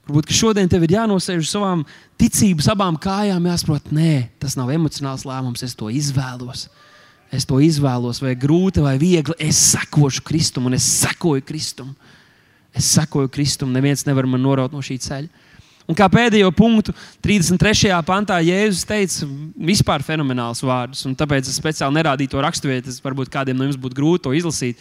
Varbūt, 0.03 0.27
ka 0.27 0.36
šodien 0.36 0.67
tev 0.67 0.84
ir 0.84 0.98
jānosēž 0.98 1.46
uz 1.46 1.51
savām 1.53 1.86
ticības 2.20 2.67
abām 2.74 2.98
kājām, 3.00 3.48
jāsaprot, 3.48 3.88
nē, 3.96 4.34
tas 4.43 4.58
nav 4.60 4.74
emocionāls 4.75 5.24
lēmums, 5.24 5.63
es 5.63 5.77
to 5.79 5.88
izvēlos. 5.88 6.67
Es 7.34 7.48
to 7.50 7.58
izvēlos, 7.63 8.20
vai 8.22 8.36
grūti 8.38 8.84
vai 8.84 8.98
viegli. 9.01 9.34
Es 9.41 9.58
sekošu 9.72 10.22
Kristum, 10.27 10.67
un 10.67 10.75
es 10.75 10.86
sekoju 11.00 11.41
Kristum. 11.48 11.96
Es 12.75 12.91
sekoju 12.93 13.32
Kristum. 13.32 13.72
Neviens 13.74 14.03
nevar 14.05 14.27
man 14.29 14.43
noraut 14.43 14.75
no 14.75 14.84
šī 14.86 15.00
ceļa. 15.01 15.42
Un 15.83 15.97
kā 15.99 16.05
pēdējo 16.07 16.47
punktu, 16.55 16.93
33. 17.25 17.91
pantā, 18.07 18.37
Jēzus 18.39 18.85
teica 18.87 19.27
vispār 19.67 20.03
fenomenāls 20.05 20.63
vārdus. 20.63 21.03
Tāpēc 21.19 21.49
es 21.51 21.57
speciāli 21.59 21.97
nerādīju 21.97 22.31
to 22.31 22.43
raksturvietu. 22.43 22.93
Varbūt 23.03 23.31
kādiem 23.33 23.57
no 23.59 23.67
jums 23.67 23.79
būtu 23.79 23.97
grūti 23.97 24.23
to 24.23 24.31
izlasīt. 24.37 24.79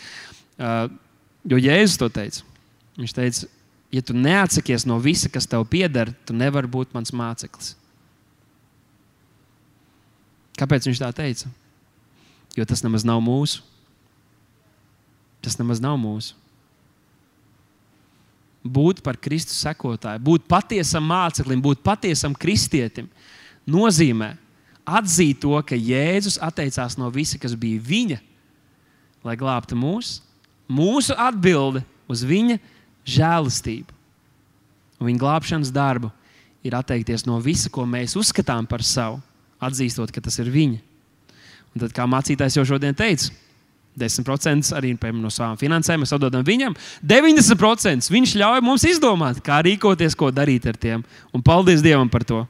Jo 0.58 1.58
Jēzus 1.58 1.98
to 1.98 2.06
teica. 2.12 2.46
Viņš 3.00 3.14
teica, 3.16 3.48
ja 3.90 4.02
tu 4.06 4.14
neatsakies 4.14 4.86
no 4.86 5.00
visa, 5.02 5.30
kas 5.32 5.48
tev 5.50 5.66
pieder, 5.70 6.12
tu 6.28 6.36
nevari 6.38 6.70
būt 6.70 6.94
mans 6.94 7.10
māceklis. 7.10 7.74
Kāpēc 10.60 10.86
viņš 10.86 11.02
tā 11.02 11.10
teica? 11.16 11.50
Jo 12.54 12.68
tas 12.68 12.84
nemaz 12.84 13.02
nav 13.08 13.18
mūsu. 13.24 13.64
Tas 15.42 15.58
nemaz 15.58 15.82
nav 15.82 15.98
mūsu 15.98 16.36
būt 18.62 19.02
par 19.02 19.18
Kristus 19.18 19.60
sekotāju, 19.64 20.22
būt 20.22 20.46
patiesam 20.50 21.04
māceklim, 21.10 21.62
būt 21.62 21.82
patiesam 21.84 22.34
kristietim, 22.34 23.08
nozīmē 23.66 24.34
atzīt 24.86 25.42
to, 25.42 25.54
ka 25.66 25.78
Jēzus 25.78 26.38
atteicās 26.42 26.98
no 26.98 27.10
visa, 27.14 27.38
kas 27.38 27.54
bija 27.58 27.82
viņa, 27.82 28.20
lai 29.22 29.38
glābtu 29.38 29.78
mūs. 29.78 30.20
Mūsu 30.72 31.14
atbilde 31.18 31.82
uz 32.10 32.22
viņa 32.26 32.58
žēlastību 33.06 34.00
un 35.02 35.10
viņa 35.10 35.18
glābšanas 35.18 35.72
darbu 35.74 36.12
ir 36.62 36.76
atteikties 36.78 37.26
no 37.26 37.40
visa, 37.42 37.70
ko 37.70 37.84
mēs 37.88 38.14
uzskatām 38.18 38.68
par 38.70 38.84
savu, 38.86 39.18
atzīstot, 39.62 40.12
ka 40.14 40.22
tas 40.22 40.38
ir 40.38 40.50
viņa. 40.54 40.78
Un 41.72 41.82
tad, 41.82 41.94
kā 41.96 42.06
mācītājs 42.06 42.58
jau 42.58 42.64
šodien 42.68 42.94
teica, 42.94 43.32
10% 43.98 44.72
arī 44.76 44.94
no 45.12 45.30
savām 45.30 45.58
finansēm 45.60 46.00
mēs 46.00 46.14
atdodam 46.16 46.44
viņam. 46.44 46.74
90% 47.04 48.08
viņš 48.10 48.36
ļauj 48.40 48.62
mums 48.64 48.84
izdomāt, 48.88 49.42
kā 49.44 49.60
rīkoties, 49.62 50.16
ko 50.16 50.30
darīt 50.30 50.66
ar 50.66 50.76
tiem. 50.76 51.04
Un 51.32 51.42
paldies 51.42 51.82
Dievam 51.82 52.08
par 52.08 52.24
to. 52.24 52.46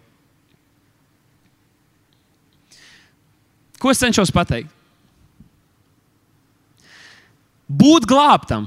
Ko 3.82 3.90
es 3.90 3.98
cenšos 3.98 4.30
pateikt? 4.30 4.70
Būt 7.66 8.04
glābtam, 8.06 8.66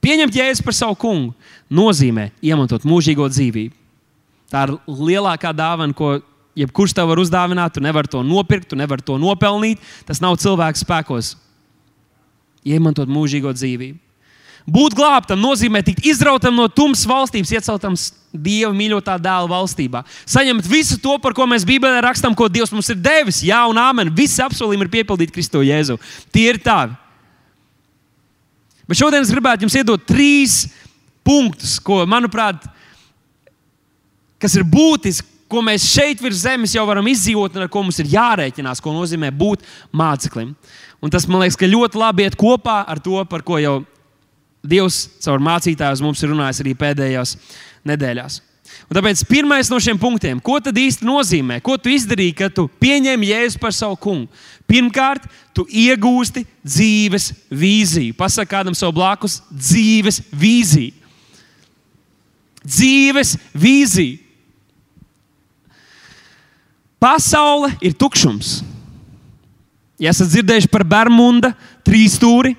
pieņemt 0.00 0.34
jēzu 0.34 0.64
par 0.64 0.74
savu 0.74 0.96
kungu, 0.98 1.34
nozīmē 1.70 2.30
iemantot 2.42 2.86
mūžīgo 2.88 3.28
dzīvību. 3.30 3.76
Tā 4.50 4.64
ir 4.66 4.72
lielākā 4.88 5.52
dāvana, 5.54 5.94
ko 5.94 6.16
jebkurš 6.58 6.94
tev 6.96 7.10
var 7.10 7.20
uzdāvināt, 7.22 7.74
tu 7.74 7.82
nevari 7.84 8.10
to 8.10 8.22
nopirkt, 8.26 8.70
tu 8.70 8.78
nevari 8.78 9.04
to 9.04 9.16
nopelnīt. 9.20 9.80
Tas 10.08 10.22
nav 10.22 10.38
cilvēks 10.40 10.84
spēkos. 10.84 11.34
Iemantot 12.66 13.10
mūžīgo 13.10 13.52
dzīvību. 13.56 13.98
Būt 14.70 14.94
glābtam 14.94 15.40
nozīmē 15.40 15.80
tikt 15.82 16.04
izrautam 16.06 16.52
no 16.54 16.66
tumsas 16.68 17.08
valstības, 17.08 17.52
ieceltam 17.56 17.94
Dieva 18.30 18.70
mīļotā 18.76 19.16
dēla 19.18 19.48
valstībā. 19.50 20.04
Saņemt 20.28 20.68
visu 20.70 21.00
to, 21.02 21.16
par 21.18 21.34
ko 21.34 21.46
mēs 21.50 21.64
Bībelē 21.66 22.02
rakstām, 22.04 22.36
ko 22.38 22.46
Dievs 22.52 22.70
mums 22.70 22.90
ir 22.92 23.00
devis. 23.00 23.40
Jā, 23.42 23.64
un 23.66 23.80
amen. 23.80 24.12
Visi 24.14 24.38
apsolījumi 24.44 24.86
ir 24.86 24.92
piepildīti 24.92 25.34
Kristo 25.34 25.64
Jēzu. 25.66 25.96
Tie 26.30 26.44
ir 26.52 26.60
tavi. 26.62 26.94
Bet 28.86 29.00
šodien 29.00 29.24
es 29.24 29.32
gribētu 29.32 29.66
jums 29.66 29.78
iedot 29.80 30.06
trīs 30.06 30.60
punktus, 31.26 31.76
ko, 31.82 32.02
manuprāt, 32.10 32.62
kas 34.40 34.54
ir 34.58 34.66
būtiski 34.66 35.29
ko 35.50 35.62
mēs 35.66 35.86
šeit 35.90 36.22
virs 36.22 36.44
zemes 36.44 36.74
jau 36.76 36.84
varam 36.88 37.06
izdzīvot, 37.10 37.56
un 37.56 37.66
ar 37.66 37.72
ko 37.72 37.82
mums 37.84 37.98
ir 38.02 38.10
jārēķinās, 38.14 38.82
ko 38.82 38.94
nozīmē 38.94 39.32
būt 39.34 39.64
māceklim. 39.92 40.54
Un 41.00 41.12
tas 41.12 41.26
man 41.28 41.42
liekas, 41.42 41.58
ka 41.58 41.68
ļoti 41.68 42.00
labi 42.00 42.26
iet 42.26 42.36
kopā 42.38 42.82
ar 42.88 43.00
to, 43.02 43.18
par 43.28 43.44
ko 43.46 43.58
jau 43.60 43.80
Dievs 44.60 45.06
caur 45.24 45.40
mācītājiem 45.40 46.04
mums 46.04 46.20
ir 46.20 46.34
runājis 46.34 46.60
arī 46.60 46.74
pēdējās 46.76 47.36
nedēļās. 47.88 48.42
Un 48.90 48.96
tāpēc 48.98 49.22
pirmais 49.28 49.70
no 49.70 49.78
šiem 49.80 49.98
punktiem, 50.00 50.40
ko 50.42 50.58
tad 50.62 50.76
īsti 50.76 51.06
nozīmē, 51.06 51.60
ko 51.64 51.76
tu 51.80 51.92
izdarīji, 51.92 52.34
kad 52.36 52.54
tu 52.54 52.66
pieņem 52.82 53.24
jēzu 53.28 53.60
par 53.62 53.74
savu 53.74 53.96
kungu? 54.02 54.28
Pirmkārt, 54.68 55.24
tu 55.56 55.64
iegūsti 55.66 56.44
dzīves 56.62 57.30
vīziju. 57.48 58.16
Pasaka 58.18 58.58
kādam 58.58 58.76
savu 58.76 58.98
blakus, 58.98 59.40
dzīves 59.50 60.20
vīziju. 60.30 60.92
Dzīves 62.66 63.36
vīziju. 63.56 64.18
Pasaule 67.00 67.72
ir 67.80 67.94
tukšums. 67.96 68.60
Ja 70.00 70.12
esat 70.12 70.30
dzirdējuši 70.32 70.68
par 70.72 70.84
Bermuda 70.88 71.54
trīs 71.84 72.18
stūri, 72.18 72.54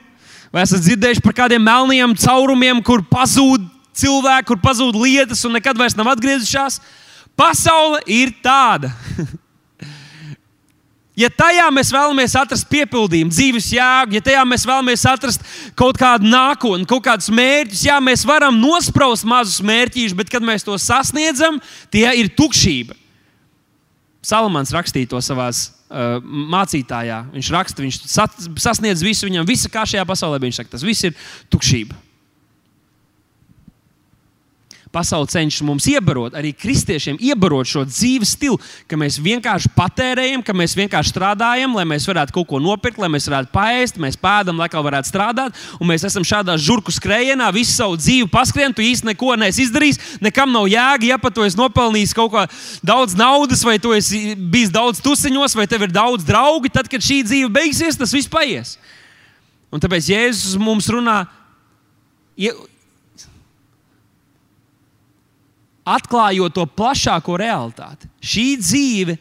vai 0.54 0.66
esat 0.66 0.82
dzirdējuši 0.86 1.24
par 1.26 1.36
kādiem 1.44 1.64
melniem 1.66 2.16
caurumiem, 2.18 2.82
kur 2.86 3.04
pazūd 3.06 3.64
cilvēki, 3.98 4.48
kur 4.50 4.60
pazūd 4.62 4.98
lietas 4.98 5.46
un 5.46 5.56
nekad 5.58 5.78
vairs 5.78 5.98
nav 5.98 6.10
atgriezušās, 6.14 6.80
pasaule 7.38 8.02
ir 8.10 8.34
tāda. 8.44 8.92
Ja 11.22 11.28
tajā 11.28 11.66
mēs 11.76 11.90
vēlamies 11.92 12.34
atrast 12.40 12.70
piepildījumu, 12.72 13.34
dzīves 13.36 13.68
jēgu, 13.76 14.16
ja 14.16 14.24
tajā 14.24 14.46
mēs 14.48 14.64
vēlamies 14.66 15.04
atrast 15.12 15.44
kaut 15.78 16.00
kādu 16.00 16.30
nākotni, 16.32 16.88
kaut 16.88 17.04
kādus 17.06 17.28
mērķus, 17.36 17.84
jā, 17.90 17.98
mēs 18.02 18.24
varam 18.26 18.56
nospraust 18.58 19.28
mazus 19.28 19.60
mērķus, 19.60 20.16
bet 20.18 20.32
kad 20.32 20.46
mēs 20.46 20.64
to 20.66 20.78
sasniedzam, 20.80 21.60
tie 21.94 22.08
ir 22.18 22.32
tukšība. 22.40 22.96
Salamans 24.22 24.74
rakstīja 24.75 25.10
to 25.10 25.22
savā 25.24 25.48
uh, 25.50 26.20
mācītājā. 26.22 27.24
Viņš 27.34 27.51
raksta, 27.56 27.82
viņš 27.82 28.00
sasniedz 28.62 29.01
visu, 29.06 29.25
viņam 29.25 29.48
visa 29.50 29.72
kā 29.74 29.86
šajā 29.90 30.06
pasaulē. 30.06 30.42
Viņš 30.44 30.62
saka, 30.62 30.74
tas 30.75 30.86
viss 30.86 31.10
ir 31.10 31.18
tukšība. 31.54 31.98
Pasaule 34.92 35.30
cenšas 35.32 35.64
mums 35.64 35.86
iebarot, 35.88 36.34
arī 36.36 36.50
kristiešiem 36.52 37.16
iebarot 37.24 37.70
šo 37.70 37.86
dzīves 37.88 38.34
stilu, 38.36 38.58
ka 38.92 38.98
mēs 39.00 39.22
vienkārši 39.24 39.70
patērējam, 39.72 40.42
ka 40.44 40.52
mēs 40.52 40.76
vienkārši 40.76 41.14
strādājam, 41.14 41.78
lai 41.78 41.86
mēs 41.88 42.04
varētu 42.10 42.36
kaut 42.36 42.50
ko 42.50 42.60
nopirkt, 42.60 43.00
lai 43.00 43.08
mēs 43.14 43.30
varētu 43.30 43.54
paēst, 43.56 44.02
mēs 44.04 44.20
pēdam, 44.20 44.60
lai 44.60 44.68
kā 44.72 44.82
varētu 44.84 45.08
strādāt. 45.08 45.56
Un 45.80 45.88
mēs 45.88 46.04
esam 46.10 46.28
šādā 46.28 46.58
žurku 46.60 46.92
skrējienā, 46.92 47.48
visu 47.56 47.72
savu 47.78 47.96
dzīvi 48.02 48.28
paskrien, 48.34 48.76
tu 48.76 48.84
īsti 48.84 49.14
neko 49.14 49.38
neesi 49.40 49.64
izdarījis, 49.70 50.02
nekam 50.28 50.52
nav 50.52 50.68
jēga, 50.68 51.14
ja 51.14 51.20
pat 51.24 51.40
tu 51.40 51.48
esi 51.48 51.60
nopelnījis 51.62 52.16
kaut 52.18 52.36
ko 52.36 52.44
daudz 52.84 53.16
naudas, 53.16 53.64
vai 53.64 53.78
tu 53.80 53.96
esi 53.96 54.36
bijis 54.36 54.76
daudz 54.76 55.00
tusiņos, 55.06 55.56
vai 55.56 55.70
tev 55.72 55.88
ir 55.88 55.96
daudz 55.96 56.28
draugi. 56.28 56.74
Tad, 56.76 56.92
kad 56.92 57.00
šī 57.00 57.22
dzīve 57.30 57.54
beigsies, 57.62 57.96
tas 57.96 58.12
viss 58.12 58.28
paies. 58.32 58.76
Un 59.72 59.80
tāpēc 59.80 60.12
Jēzus 60.12 60.60
mums 60.60 60.92
runā 60.92 61.22
atklājot 65.88 66.56
to 66.56 66.66
plašāko 66.66 67.38
realitāti. 67.42 68.10
Šī 68.22 68.48
dzīve 68.62 69.18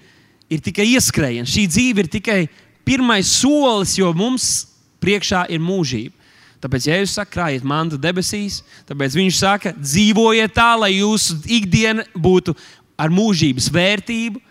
ir 0.51 0.63
tikai 0.65 0.87
ieskrējiens, 0.95 1.51
šī 1.51 1.67
dzīve 1.71 2.05
ir 2.05 2.11
tikai 2.11 2.41
pirmais 2.87 3.29
solis, 3.41 3.97
jo 3.99 4.11
mums 4.17 4.51
priekšā 5.01 5.47
ir 5.53 5.63
mūžība. 5.63 6.17
Tāpēc, 6.61 6.87
ja 6.91 6.99
jūs 7.01 7.15
sakāt, 7.17 7.33
krājiet 7.33 7.65
mantu 7.65 7.97
debesīs, 7.97 8.61
tāpēc 8.89 9.17
viņš 9.17 9.37
saka, 9.39 9.73
dzīvojiet 9.79 10.53
tā, 10.53 10.75
lai 10.77 10.93
jūsu 10.99 11.39
ikdiena 11.49 12.05
būtu 12.13 12.53
ar 13.01 13.13
mūžības 13.15 13.71
vērtību. 13.73 14.43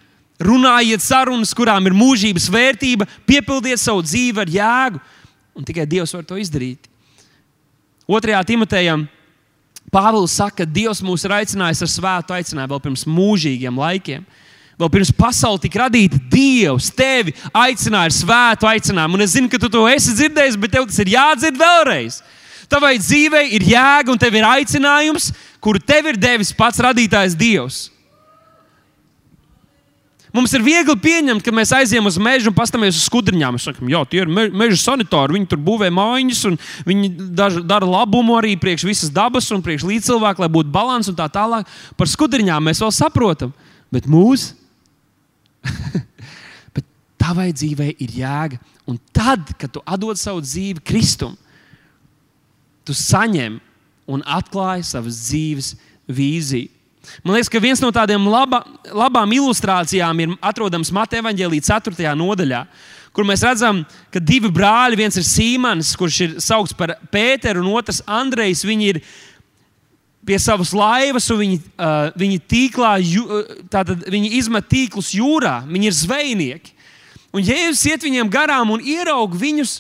Runājiet 0.42 1.04
sarunas, 1.04 1.52
kurām 1.54 1.86
ir 1.86 1.94
mūžības 1.94 2.48
vērtība, 2.50 3.06
piepildiet 3.30 3.82
savu 3.82 4.02
dzīvi 4.08 4.42
ar 4.42 4.54
jēgu. 4.56 5.02
Un 5.60 5.68
tikai 5.68 5.86
Dievs 5.90 6.16
var 6.16 6.24
to 6.26 6.40
izdarīt. 6.40 6.88
Otrajā 8.10 8.42
Timotejam 8.48 9.04
Pāvils 9.90 10.36
saka, 10.38 10.62
ka 10.62 10.70
Dievs 10.70 11.02
mūs 11.02 11.26
ir 11.26 11.34
aicinājis 11.34 11.82
ar 11.86 11.90
svētu 11.90 12.36
aicinājumu 12.38 12.76
vēl 12.76 12.82
pirms 12.84 13.06
mūžīgiem 13.10 13.80
laikiem. 13.82 14.26
Vēl 14.80 14.92
pirms 14.94 15.12
pasaules 15.12 15.64
tika 15.64 15.82
radīta, 15.82 16.20
Dievs 16.32 16.92
tevi 16.96 17.34
aicināja 17.52 18.08
ar 18.08 18.16
svētu 18.16 18.70
aicinājumu. 18.70 19.18
Un 19.18 19.26
es 19.26 19.34
zinu, 19.36 19.50
ka 19.52 19.60
tu 19.60 19.68
to 19.72 19.84
esi 19.92 20.14
dzirdējis, 20.16 20.60
bet 20.62 20.76
tev 20.76 20.86
tas 20.88 21.02
ir 21.04 21.12
jādzird 21.16 21.60
vēlreiz. 21.60 22.22
Tavai 22.70 22.94
dzīvei 23.02 23.50
ir 23.58 23.66
jēga 23.66 24.14
un 24.14 24.22
tev 24.22 24.38
ir 24.38 24.46
aicinājums, 24.46 25.32
kuru 25.60 25.82
tev 25.82 26.12
ir 26.14 26.22
devis 26.22 26.54
pats 26.56 26.80
radītājs 26.86 27.36
Dievs. 27.36 27.88
Mums 30.36 30.54
ir 30.54 30.62
viegli 30.62 30.94
pieņemt, 31.02 31.42
ka 31.42 31.52
mēs 31.56 31.72
aizjām 31.74 32.06
uz 32.06 32.20
mežu 32.22 32.52
un 32.52 32.56
paskatāmies 32.58 33.00
uz 33.00 33.08
skudriņām. 33.08 33.56
Mēs 33.58 33.66
sakām, 33.66 33.90
jā, 33.90 34.04
tie 34.10 34.22
ir 34.22 34.30
me 34.30 34.46
meža 34.54 34.78
sanitāri. 34.84 35.34
Viņi 35.38 35.50
tur 35.50 35.62
būvē 35.66 35.90
mājiņas, 35.94 36.44
un 36.52 36.60
viņi 36.86 37.10
daž, 37.38 37.58
dara 37.66 37.90
labumu 37.90 38.38
arī 38.38 38.54
priekš 38.62 38.86
visas 38.86 39.14
dabas 39.14 39.50
un 39.56 39.64
priekš 39.66 39.88
līdzcilvēku, 39.90 40.46
lai 40.46 40.52
būtu 40.54 40.70
līdzsvars 40.70 41.10
un 41.10 41.18
tā 41.18 41.26
tālāk. 41.34 41.74
Par 41.98 42.12
skudriņām 42.12 42.70
mēs 42.70 42.84
vēl 42.84 42.94
saprotam. 42.94 43.56
Bet 43.90 44.06
mūsu, 44.06 44.54
tavai 47.30 47.50
dzīvei 47.54 47.96
ir 47.98 48.14
jēga. 48.22 48.60
Un 48.90 48.98
tad, 49.14 49.52
kad 49.58 49.74
tu 49.74 49.82
atdod 49.86 50.18
savu 50.18 50.42
dzīvi 50.42 50.82
Kristum, 50.86 51.36
tu 52.86 52.96
saņem 52.98 53.60
un 54.10 54.24
atklāji 54.26 54.88
savas 54.88 55.20
dzīves 55.28 55.76
vīziju. 56.10 56.72
Man 57.24 57.36
liekas, 57.36 57.50
ka 57.52 57.62
viens 57.64 57.82
no 57.84 57.90
tādiem 57.96 58.28
laba, 58.30 58.62
labām 58.90 59.32
ilustrācijām 59.36 60.24
ir 60.24 60.36
atrodams 60.42 60.92
Mateja 60.96 61.26
Vāģelī 61.26 61.60
4. 61.66 62.14
nodaļā, 62.18 62.62
kur 63.16 63.28
mēs 63.28 63.44
redzam, 63.44 63.82
ka 64.14 64.22
divi 64.24 64.52
brāļi, 64.54 65.00
viens 65.00 65.18
ir 65.20 65.26
Sīmans, 65.28 65.96
kurš 66.00 66.22
ir 66.26 66.38
saukts 66.44 66.76
par 66.78 66.96
Pēteru, 67.12 67.66
un 67.66 67.74
otrs 67.80 68.04
Andrejs. 68.08 68.64
Viņi 68.68 68.90
ir 68.94 69.02
pie 70.30 70.38
savas 70.42 70.72
laivas, 70.78 71.28
un 71.34 71.42
viņi, 71.42 71.60
uh, 71.74 72.12
viņi, 72.20 72.42
tīklā, 72.52 72.94
jū, 73.02 73.42
tātad, 73.74 74.06
viņi 74.14 74.36
izmet 74.40 74.70
tīklus 74.70 75.14
jūrā, 75.18 75.60
viņi 75.68 75.90
ir 75.90 75.98
zvejnieki. 75.98 76.76
Un 77.34 77.46
Jēzus 77.46 77.86
iet 77.92 78.06
viņiem 78.06 78.30
garām 78.34 78.72
un 78.74 78.82
ieraug 78.82 79.36
viņus 79.38 79.80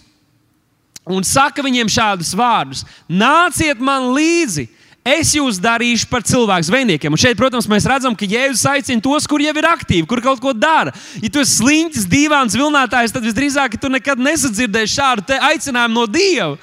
un 1.09 1.25
saka 1.25 1.63
viņiem 1.65 1.89
šādus 1.89 2.35
vārdus: 2.37 2.83
Nāciet 3.09 3.81
man 3.81 4.11
līdzi! 4.13 4.67
Es 5.07 5.31
jūs 5.33 5.57
darīšu 5.63 6.09
par 6.11 6.23
cilvēku 6.27 6.67
zvejniekiem. 6.67 7.13
Un 7.15 7.19
šeit, 7.19 7.37
protams, 7.39 7.69
mēs 7.71 7.87
redzam, 7.87 8.15
ka 8.17 8.27
Jēzus 8.27 8.65
aicina 8.67 9.01
tos, 9.01 9.25
kur 9.29 9.41
jau 9.41 9.53
ir 9.55 9.67
aktīvi, 9.69 10.05
kur 10.09 10.21
kaut 10.21 10.41
ko 10.43 10.51
dara. 10.53 10.91
Ja 11.23 11.31
tu 11.31 11.39
esi 11.39 11.61
sliņķis, 11.61 12.07
dīvains, 12.11 12.57
vilnētājs, 12.59 13.15
tad 13.15 13.25
visdrīzāk 13.25 13.79
tu 13.79 13.89
nekad 13.89 14.19
nesadzirdēsi 14.19 14.99
šādu 14.99 15.39
aicinājumu 15.49 15.95
no 15.95 16.05
Dieva. 16.05 16.57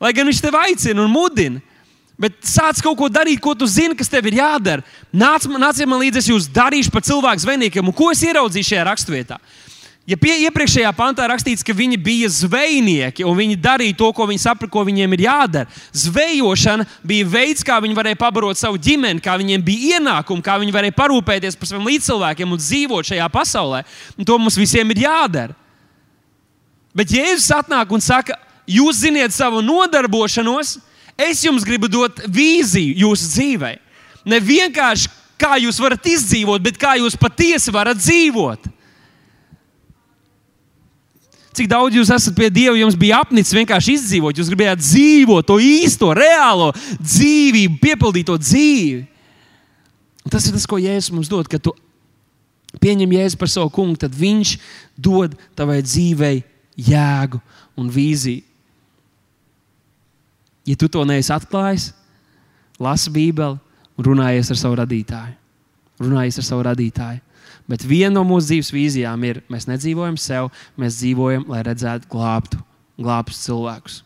Lai 0.00 0.12
gan 0.14 0.28
Viņš 0.28 0.44
tevi 0.44 0.62
aicina 0.62 1.02
un 1.02 1.12
mudina. 1.12 1.62
Bet 2.16 2.38
sāc 2.48 2.78
kaut 2.80 2.96
ko 2.96 3.10
darīt, 3.12 3.42
ko 3.44 3.52
tu 3.52 3.66
zini, 3.68 3.96
kas 3.96 4.08
tev 4.08 4.24
ir 4.30 4.38
jādara. 4.38 4.84
Nāc, 5.12 5.44
nāciet 5.44 5.88
man 5.88 6.00
līdzi, 6.00 6.22
es 6.22 6.30
jūs 6.30 6.46
darīšu 6.48 6.92
par 6.94 7.04
cilvēku 7.04 7.44
zvejniekiem. 7.44 7.84
Un 7.84 7.96
ko 7.96 8.08
es 8.14 8.22
ieraudzīju 8.24 8.70
šajā 8.70 8.86
raksturvietā? 8.88 9.36
Ja 10.06 10.14
pie, 10.14 10.36
iepriekšējā 10.46 10.90
pantā 10.94 11.24
rakstīts, 11.26 11.64
ka 11.66 11.74
viņi 11.74 11.96
bija 11.98 12.28
zvejnieki 12.30 13.24
un 13.26 13.34
viņi 13.34 13.56
darīja 13.58 13.96
to, 13.98 14.12
ko 14.14 14.28
viņi 14.30 14.38
saprata, 14.44 14.70
ko 14.70 14.84
viņiem 14.86 15.16
ir 15.16 15.24
jādara. 15.24 15.80
Zvejošana 15.90 16.86
bija 17.02 17.26
veids, 17.26 17.64
kā 17.66 17.80
viņi 17.82 17.96
varēja 17.98 18.18
pabarot 18.20 18.58
savu 18.60 18.78
ģimeni, 18.78 19.22
kā 19.24 19.34
viņiem 19.40 19.64
bija 19.66 19.98
ienākumi, 19.98 20.44
kā 20.46 20.60
viņi 20.62 20.74
varēja 20.76 20.94
parūpēties 20.94 21.58
par 21.58 21.70
saviem 21.72 21.90
līdzcilvēkiem 21.90 22.54
un 22.54 22.62
dzīvot 22.62 23.10
šajā 23.10 23.26
pasaulē. 23.34 23.82
Un 24.14 24.28
to 24.30 24.38
mums 24.38 24.60
visiem 24.60 24.94
ir 24.94 25.02
jādara. 25.08 25.58
Bet 26.94 27.10
Jēzus 27.10 27.50
atnāk 27.58 27.90
un 27.90 28.00
saka, 28.00 28.38
jūs 28.70 29.02
ziniet 29.02 29.34
savu 29.34 29.58
nodarbošanos, 29.58 30.76
es 31.18 31.42
jums 31.42 31.66
gribu 31.66 31.90
dot 31.90 32.22
vīziju 32.30 32.94
jūsu 33.02 33.34
dzīvē. 33.34 33.74
Ne 34.22 34.38
vienkārši 34.38 35.10
kā 35.34 35.58
jūs 35.66 35.82
varat 35.82 36.06
izdzīvot, 36.14 36.62
bet 36.62 36.78
kā 36.78 36.94
jūs 37.02 37.18
patiesi 37.18 37.74
varat 37.74 37.98
dzīvot. 37.98 38.75
Cik 41.56 41.70
daudz 41.70 41.96
jūs 41.96 42.10
esat 42.12 42.36
pie 42.36 42.50
Dieva, 42.52 42.76
jums 42.76 42.98
bija 42.98 43.22
apnicis 43.24 43.54
vienkārši 43.56 43.94
izdzīvot. 43.96 44.36
Jūs 44.36 44.50
gribējāt 44.52 44.82
dzīvot 44.82 45.46
to 45.48 45.56
īsto, 45.62 46.10
reālo 46.16 46.72
dzīvību, 47.00 47.78
piepildīt 47.80 48.28
to 48.28 48.36
dzīvi. 48.40 49.06
Un 50.26 50.34
tas 50.34 50.44
ir 50.44 50.56
tas, 50.56 50.66
ko 50.68 50.76
Jēzus 50.82 51.14
mums 51.14 51.30
dod. 51.32 51.48
Kad 51.48 51.64
tu 51.64 51.72
pieņem 52.82 53.14
Jēzu 53.16 53.40
par 53.40 53.48
savu 53.48 53.72
kungu, 53.72 53.96
tad 54.02 54.12
Viņš 54.16 54.56
dod 55.00 55.36
tavai 55.56 55.78
dzīvei 55.86 56.42
jēgu 56.76 57.40
un 57.80 57.88
vīziju. 57.92 58.44
Ja 60.66 60.74
tu 60.74 60.88
to 60.90 61.04
neesi 61.06 61.30
atklājis, 61.30 61.92
lasi 62.82 63.12
Bībeli 63.14 63.56
un 63.96 64.08
runājies 64.08 64.50
ar 64.50 64.58
savu 64.60 64.76
radītāju. 64.80 65.36
Runājies 66.02 66.40
ar 66.42 66.46
savu 66.48 66.64
radītāju. 66.66 67.22
Bet 67.70 67.82
viena 67.82 68.14
no 68.14 68.22
mūsu 68.26 68.52
dzīves 68.52 68.70
vīzijām 68.74 69.24
ir, 69.26 69.40
mēs 69.50 69.66
nedzīvojam 69.66 70.18
sev, 70.20 70.52
mēs 70.78 71.00
dzīvojam, 71.00 71.48
lai 71.50 71.64
redzētu 71.66 72.06
glābtu, 72.12 72.60
glābtus 73.00 73.42
cilvēkus. 73.42 74.02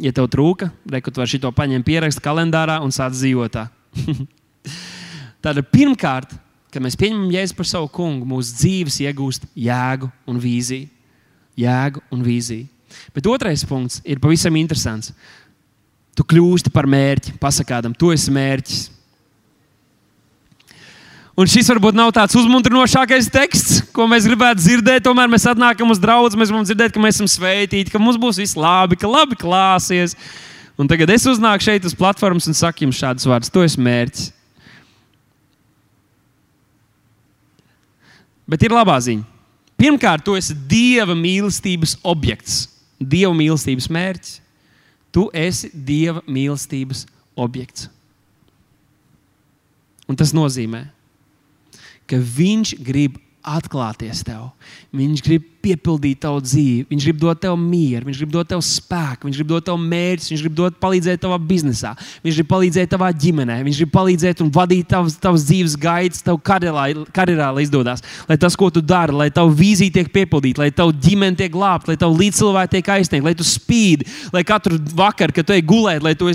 Ja 0.00 0.14
tev 0.16 0.30
trūka, 0.32 0.70
reku, 0.88 1.12
tu 1.12 1.20
vari 1.20 1.28
šo 1.34 1.52
paņemt, 1.52 1.84
pierakstīt 1.84 2.24
kalendārā 2.24 2.78
un 2.80 2.94
sākt 2.94 3.18
dzīvot 3.18 3.52
tā. 3.52 3.66
Tad 5.44 5.60
pirmkārt, 5.68 6.32
kad 6.72 6.80
mēs 6.80 6.96
pieņemam 6.96 7.28
jēzu 7.34 7.56
par 7.58 7.68
savu 7.68 7.90
kungu, 7.92 8.24
mūsu 8.28 8.56
dzīves 8.62 8.96
iegūst 9.04 9.44
jēgu 9.58 10.08
un 10.30 10.40
vīziju. 10.40 10.88
Jēgu 11.60 12.00
un 12.14 12.22
vīziju. 12.24 12.68
Bet 13.12 13.28
otrais 13.28 13.64
punkts 13.68 14.00
ir 14.08 14.20
pavisam 14.22 14.56
interesants. 14.56 15.12
Tu 16.16 16.24
kļūsti 16.28 16.72
par 16.72 16.88
mērķi, 16.88 17.36
pasakādam, 17.40 17.92
tu 17.96 18.12
esi 18.12 18.32
mērķis. 18.32 18.80
Un 21.32 21.48
šis 21.48 21.70
varbūt 21.72 21.96
nav 21.96 22.10
tāds 22.12 22.36
uzmundrinošākais 22.36 23.30
teksts, 23.32 23.78
ko 23.96 24.04
mēs 24.10 24.26
gribētu 24.28 24.60
dzirdēt. 24.60 25.06
Tomēr 25.06 25.30
mēs 25.32 25.48
atnākam 25.48 25.88
uz 25.94 26.00
draugu, 26.00 26.36
mēs 26.36 26.52
gribam 26.52 26.66
dzirdēt, 26.68 26.92
ka 26.92 27.00
mēs 27.00 27.16
esam 27.16 27.30
svētīti, 27.30 27.88
ka 27.92 28.00
mums 28.02 28.20
būs 28.20 28.40
viss 28.42 28.58
labi, 28.58 28.98
ka 29.00 29.08
labi 29.08 29.38
klāsies. 29.40 30.12
Un 30.76 30.90
tagad 30.90 31.08
es 31.14 31.24
uznāku 31.28 31.64
šeit 31.64 31.88
uz 31.88 31.96
platformas 31.96 32.48
un 32.50 32.56
saku 32.56 32.84
jums 32.84 33.00
šādus 33.00 33.28
vārdus: 33.28 33.52
To 33.52 33.64
es 33.64 33.78
mērķis. 33.80 34.28
Bet 38.52 38.68
ir 38.68 38.74
labā 38.76 38.98
ziņa. 39.00 39.24
Pirmkārt, 39.80 40.26
tu 40.26 40.36
esi 40.36 40.54
Dieva 40.68 41.16
mīlestības 41.16 41.96
objekts, 42.04 42.66
Dieva 43.00 43.32
mīlestības 43.34 43.88
mērķis. 43.88 44.38
Tu 45.12 45.24
esi 45.32 45.70
Dieva 45.72 46.20
mīlestības 46.28 47.06
objekts. 47.40 47.88
Un 50.08 50.18
tas 50.18 50.34
nozīmē, 50.36 50.84
ka 50.84 51.01
Viņš 52.10 52.74
grib 52.84 53.18
atklāties 53.42 54.22
tev. 54.26 54.50
Viņš 54.94 55.22
grib 55.26 55.51
piepildīt 55.62 56.20
tavu 56.22 56.42
dzīvi, 56.42 56.86
viņš 56.90 57.06
grib 57.08 57.20
dot 57.22 57.40
tev 57.42 57.56
mieru, 57.58 58.06
viņš 58.08 58.20
grib 58.22 58.32
dot 58.34 58.50
tev 58.52 58.62
spēku, 58.66 59.28
viņš 59.28 59.38
grib 59.40 59.50
dot 59.52 59.66
tev 59.68 59.78
mērķus, 59.80 60.30
viņš 60.32 60.44
grib 60.46 60.56
dot 60.58 60.78
palīdzēt 60.82 61.22
tavā 61.22 61.38
biznesā, 61.38 61.94
viņš 62.24 62.40
grib 62.40 62.50
palīdzēt 62.50 62.92
tavā 62.92 63.10
ģimenē, 63.24 63.58
viņš 63.66 63.80
grib 63.82 63.92
palīdzēt 63.94 64.42
un 64.44 64.52
vadīt 64.54 64.90
tavas, 64.92 65.16
tavas 65.22 65.46
dzīves 65.48 65.76
gaitas, 65.80 66.24
tavu 66.26 66.40
karjerā, 66.44 66.86
karjerā, 67.14 67.50
lai 67.56 67.66
izdodas. 67.66 68.04
Lai 68.28 68.38
tas, 68.40 68.56
ko 68.58 68.70
tu 68.74 68.82
dari, 68.84 69.14
lai 69.16 69.30
tavu 69.34 69.54
vīziju 69.58 69.94
tiek 69.94 70.12
piepildīta, 70.12 70.64
lai 70.64 70.70
tavu 70.74 70.94
ģimene 71.04 71.38
tiek 71.38 71.52
glābta, 71.54 71.92
lai 71.92 71.98
tavu 72.00 72.18
līdzcilvēki 72.20 72.76
tiek 72.76 72.92
aizsniegti, 72.96 73.26
lai 73.26 73.34
tu 73.38 73.46
spīdi, 73.46 74.08
lai 74.34 74.44
katru 74.46 74.80
vakaru, 74.98 75.36
kad 75.36 75.48
tu 75.48 75.56
ej 75.56 75.64
gulēt, 75.68 76.02
lai 76.04 76.14
tu 76.18 76.30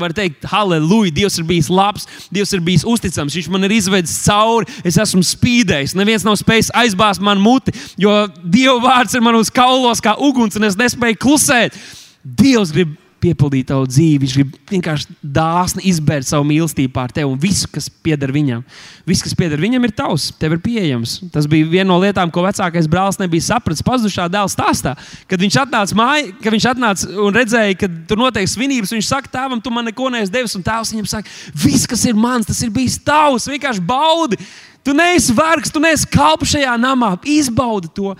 vari 0.00 0.16
teikt, 0.16 0.48
halleluja, 0.50 1.12
Dievs 1.14 1.38
ir 1.38 1.46
bijis 1.46 1.70
labs, 1.70 2.08
Dievs 2.32 2.52
ir 2.56 2.62
bijis 2.64 2.84
uzticams, 2.88 3.34
Viņš 3.34 3.50
man 3.52 3.66
ir 3.66 3.74
izvedis 3.76 4.14
cauri, 4.24 4.68
es 4.86 4.96
esmu 5.00 5.22
spīdējis, 5.26 5.96
neviens 5.98 6.24
nav 6.26 6.38
spējis 6.40 6.70
aizbāzt 6.80 7.22
man 7.24 7.40
muti, 7.42 7.74
jo 8.00 8.12
Dieva 8.54 8.78
vārds 8.82 9.16
ir 9.16 9.24
manos 9.24 9.50
kaulos 9.50 10.02
kā 10.04 10.14
uguns, 10.22 10.54
un 10.58 10.68
es 10.68 10.78
nespēju 10.78 11.18
klusēt. 11.18 11.74
Dievs 12.22 12.70
grib 12.74 12.94
piepildīt 13.24 13.68
tavu 13.70 13.86
dzīvi. 13.88 14.20
Viņš 14.24 14.34
grib 14.36 14.54
vienkārši 14.70 15.14
dāsni 15.34 15.84
izbērt 15.90 16.28
savu 16.28 16.46
mīlestību 16.48 16.92
pār 16.94 17.12
tevi 17.14 17.28
un 17.30 17.38
visu, 17.40 17.68
kas 17.72 17.88
pieder 18.04 18.32
viņam. 18.34 18.62
Viss, 19.08 19.24
kas 19.24 19.36
pieder 19.38 19.60
viņam, 19.60 19.86
ir 19.86 19.94
tavs, 19.96 20.28
tev 20.40 20.56
ir 20.56 20.62
pieejams. 20.64 21.16
Tas 21.34 21.48
bija 21.50 21.68
viena 21.70 21.88
no 21.90 21.98
lietām, 22.02 22.32
ko 22.32 22.44
vecākais 22.44 22.88
brālis 22.90 23.20
nebija 23.20 23.46
sapratis 23.48 23.84
pazudušā 23.86 24.28
dēla 24.32 24.52
stāstā. 24.52 24.94
Kad 25.30 25.44
viņš 25.44 25.58
atnāca 25.64 25.98
mājā, 25.98 26.28
kad 26.44 26.56
viņš 26.56 26.68
atnāca 26.74 27.10
un 27.24 27.40
redzēja, 27.40 27.80
ka 27.80 27.90
tur 28.10 28.20
notiek 28.20 28.50
svinības, 28.50 28.94
viņš 28.96 29.10
saka, 29.10 29.32
tēvam, 29.38 29.62
tu 29.64 29.72
man 29.74 29.88
neko 29.88 30.12
neesi 30.14 30.32
devis, 30.34 30.56
un 30.58 30.66
tēvs 30.66 30.94
viņam 30.94 31.10
saka, 31.16 31.34
viss, 31.64 31.88
kas 31.90 32.04
ir 32.08 32.18
mans, 32.18 32.48
tas 32.50 32.62
ir 32.64 32.72
bijis 32.74 33.00
tavs, 33.04 33.48
vienkārši 33.52 33.84
baudi. 33.84 34.40
Tu 34.84 34.92
neesi 34.92 35.32
vergs, 35.32 35.72
tu 35.72 35.80
neesi 35.80 36.08
kalps 36.12 36.50
šajā 36.52 36.74
namā, 36.76 37.14
izbaudi 37.32 37.88
to. 37.96 38.12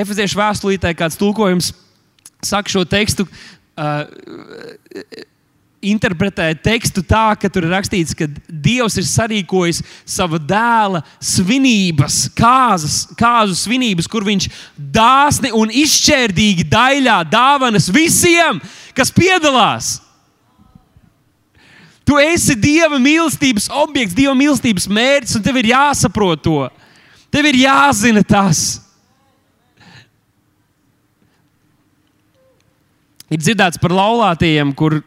Efeziešu 0.00 0.38
vēstulītē 0.40 0.94
kāds 0.98 1.18
tulkojums 1.20 1.72
saka 2.44 2.72
šo 2.72 2.84
tekstu. 2.88 3.26
Uh, 3.80 4.04
interpretē 5.80 6.52
tekstu 6.60 7.02
tā, 7.04 7.32
ka 7.40 7.48
tur 7.48 7.64
ir 7.64 7.72
rakstīts, 7.72 8.12
ka 8.16 8.28
Dievs 8.48 8.98
ir 9.00 9.06
sarīkojis 9.08 9.80
savu 10.08 10.38
dēla 10.40 11.00
svinības, 11.24 12.26
kāzas, 12.36 13.06
kāzu 13.18 13.56
svinības, 13.56 14.08
kur 14.10 14.26
viņš 14.26 14.48
dāsni 14.76 15.52
un 15.56 15.72
izšķērdīgi 15.72 16.68
daļā 16.68 17.16
dāvanas 17.32 17.88
visiem, 17.92 18.60
kas 18.96 19.12
piedalās. 19.16 19.96
Tu 22.04 22.18
esi 22.26 22.56
Dieva 22.58 22.98
mīlestības 23.00 23.70
objekts, 23.80 24.16
Dieva 24.18 24.34
mīlestības 24.36 24.88
mērķis, 24.90 25.38
un 25.38 25.46
tev 25.46 25.60
ir 25.62 25.72
jāsaprot 25.72 26.44
to. 26.44 26.60
Tev 27.32 27.46
ir 27.46 27.60
jāzina 27.62 28.24
tas. 28.26 28.82
Ir 33.30 33.38
dzirdēts 33.38 33.80
par 33.80 33.94
laulātajiem, 33.94 34.74
kur 34.74 35.00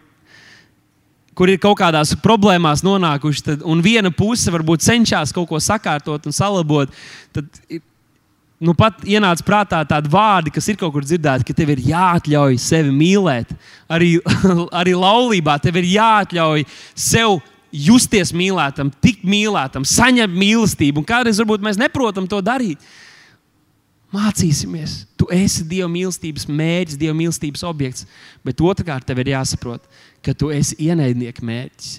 kur 1.33 1.49
ir 1.49 1.57
kaut 1.57 1.79
kādās 1.79 2.13
problēmās 2.21 2.83
nonākuši, 2.85 3.41
tad, 3.47 3.63
un 3.65 3.81
viena 3.81 4.11
puse 4.13 4.51
varbūt 4.53 4.83
cenšas 4.85 5.33
kaut 5.33 5.49
ko 5.49 5.57
sakārtot 5.57 6.27
un 6.29 6.35
salabot, 6.35 6.91
tad 7.33 7.47
nu, 8.63 8.75
pat 8.77 9.01
ienāca 9.07 9.45
prātā 9.45 9.81
tādi 9.87 10.11
vārdi, 10.13 10.53
kas 10.53 10.69
ir 10.71 10.77
kaut 10.79 10.93
kur 10.95 11.05
dzirdēti, 11.05 11.47
ka 11.47 11.55
tev 11.57 11.73
ir 11.73 11.81
jāatļauj 11.89 12.59
sevi 12.61 12.93
mīlēt. 12.95 13.51
Arī, 13.91 14.15
arī 14.81 14.93
laulībā 14.97 15.57
tev 15.63 15.81
ir 15.81 15.89
jāatļauj 15.95 16.67
sev 16.93 17.39
justies 17.73 18.31
mīlētam, 18.37 18.91
tikt 19.03 19.25
mīlētam, 19.25 19.85
saņemt 19.89 20.37
mīlestību. 20.37 21.01
Un 21.01 21.09
kādreiz 21.09 21.41
varbūt 21.41 21.65
mēs 21.65 21.81
neprotam 21.81 22.29
to 22.29 22.39
darīt. 22.45 22.79
Mācīsimies. 24.13 25.03
Tu 25.17 25.27
esi 25.33 25.63
Dieva 25.65 25.89
mīlestības 25.89 26.45
mērķis, 26.45 26.99
Dieva 27.01 27.15
mīlestības 27.17 27.63
objekts. 27.65 28.07
Bet 28.45 28.61
otrkārt, 28.61 29.07
tev 29.07 29.23
ir 29.23 29.33
jāsaprot, 29.33 29.85
ka 30.23 30.35
tu 30.37 30.51
esi 30.53 30.77
ienaidnieka 30.85 31.45
mērķis. 31.45 31.95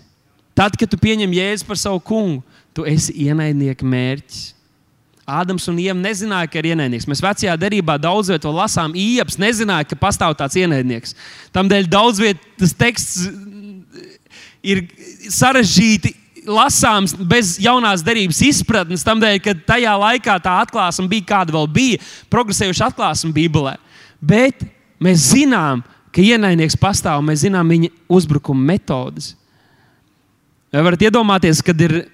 Tad, 0.54 0.76
kad 0.78 0.90
tu 0.90 0.98
pieņem 1.00 1.34
jēzu 1.34 1.66
par 1.66 1.80
savu 1.80 1.98
kungu, 2.06 2.44
tu 2.74 2.86
esi 2.86 3.14
ienaidnieka 3.26 3.86
mērķis. 3.86 4.52
Ādams 5.24 5.64
un 5.72 5.78
Ieva 5.80 5.96
nezināja, 5.96 6.50
ka 6.52 6.60
ir 6.60 6.70
ienaidnieks. 6.74 7.06
Mēs 7.08 7.22
vecajā 7.24 7.54
derībā 7.58 7.96
daudz 7.98 8.28
vietu 8.30 8.52
lasām, 8.52 8.92
Iepas 8.94 9.38
nezināja, 9.40 9.88
ka 9.88 9.98
pastāv 9.98 10.36
tāds 10.38 10.58
ienaidnieks. 10.60 11.16
Tādēļ 11.56 11.88
daudz 11.90 12.20
vietu 12.20 12.44
tas 12.60 12.76
teksts 12.76 13.24
ir 14.64 14.84
sarežģīti 15.32 16.12
lasāms 16.46 17.14
bez 17.16 17.56
jaunās 17.62 18.04
derības 18.04 18.40
izpratnes, 18.44 19.04
tādēļ, 19.06 19.38
ka 19.44 19.56
tajā 19.72 19.94
laikā 20.00 20.36
tā 20.44 20.58
atklāsme 20.64 21.08
bija 21.10 21.28
kāda 21.32 21.54
vēl 21.56 21.68
bija, 21.72 22.02
progresējuša 22.32 22.90
atklāsme 22.90 23.32
Bībelē. 23.36 23.76
Bet 24.20 24.64
mēs 25.02 25.30
zinām, 25.32 25.82
ka 26.14 26.22
ienaidnieks 26.22 26.78
pastāv, 26.78 27.22
mēs 27.26 27.42
zinām 27.44 27.70
viņa 27.74 27.90
uzbrukuma 28.12 28.74
metodes. 28.74 29.32
Vai 30.74 30.82
varat 30.82 31.02
iedomāties, 31.06 31.62
kad 31.62 31.80
ir 31.86 32.04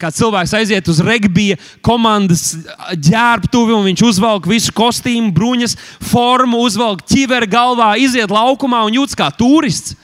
kāds 0.00 0.18
cilvēks 0.18 0.52
aiziet 0.58 0.88
uz 0.90 1.00
regbija 1.04 1.56
komandas 1.84 2.54
ģērbtuvi, 2.92 3.74
un 3.76 3.86
viņš 3.88 4.02
uzvelk 4.08 4.48
visu 4.50 4.72
kostīmu, 4.76 5.32
bruņas, 5.34 5.76
formu, 6.10 6.60
uzvelk 6.66 7.04
ķiveri 7.08 7.48
galvā, 7.50 7.94
iziet 8.00 8.32
laukumā 8.32 8.82
un 8.88 8.98
jūtas 8.98 9.18
kā 9.18 9.30
turists. 9.32 9.96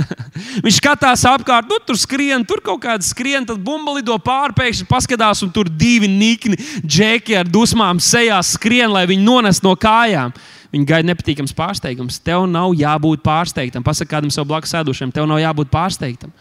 Viņš 0.64 0.78
skatās 0.78 1.24
apkārt, 1.28 1.68
nu, 1.70 1.78
tur 1.86 1.98
skrien, 2.00 2.44
tur 2.48 2.62
kaut 2.64 2.82
kāda 2.84 3.04
skrien, 3.06 3.46
tad 3.48 3.60
bumba 3.64 3.96
lido 3.98 4.16
pārpēkšņi, 4.22 4.88
paskatās, 4.90 5.42
un 5.44 5.52
tur 5.54 5.70
divi 5.70 6.10
nikni 6.10 6.58
džeki 6.82 7.38
ar 7.40 7.50
dusmām 7.50 8.00
sejā 8.02 8.38
skrien, 8.46 8.90
lai 8.92 9.04
viņi 9.10 9.26
nonestu 9.26 9.68
no 9.68 9.76
kājām. 9.78 10.34
Viņi 10.72 10.88
gaida 10.88 11.10
nepatīkams 11.10 11.52
pārsteigums. 11.52 12.16
Tev 12.24 12.46
nav 12.48 12.72
jābūt 12.78 13.20
pārsteigtam. 13.24 13.84
Pasakā 13.84 14.16
kādam 14.16 14.32
sev 14.32 14.46
blakus 14.48 14.72
sēdušam, 14.72 15.12
tev 15.12 15.26
nav 15.28 15.42
jābūt 15.42 15.68
pārsteigtam. 15.72 16.32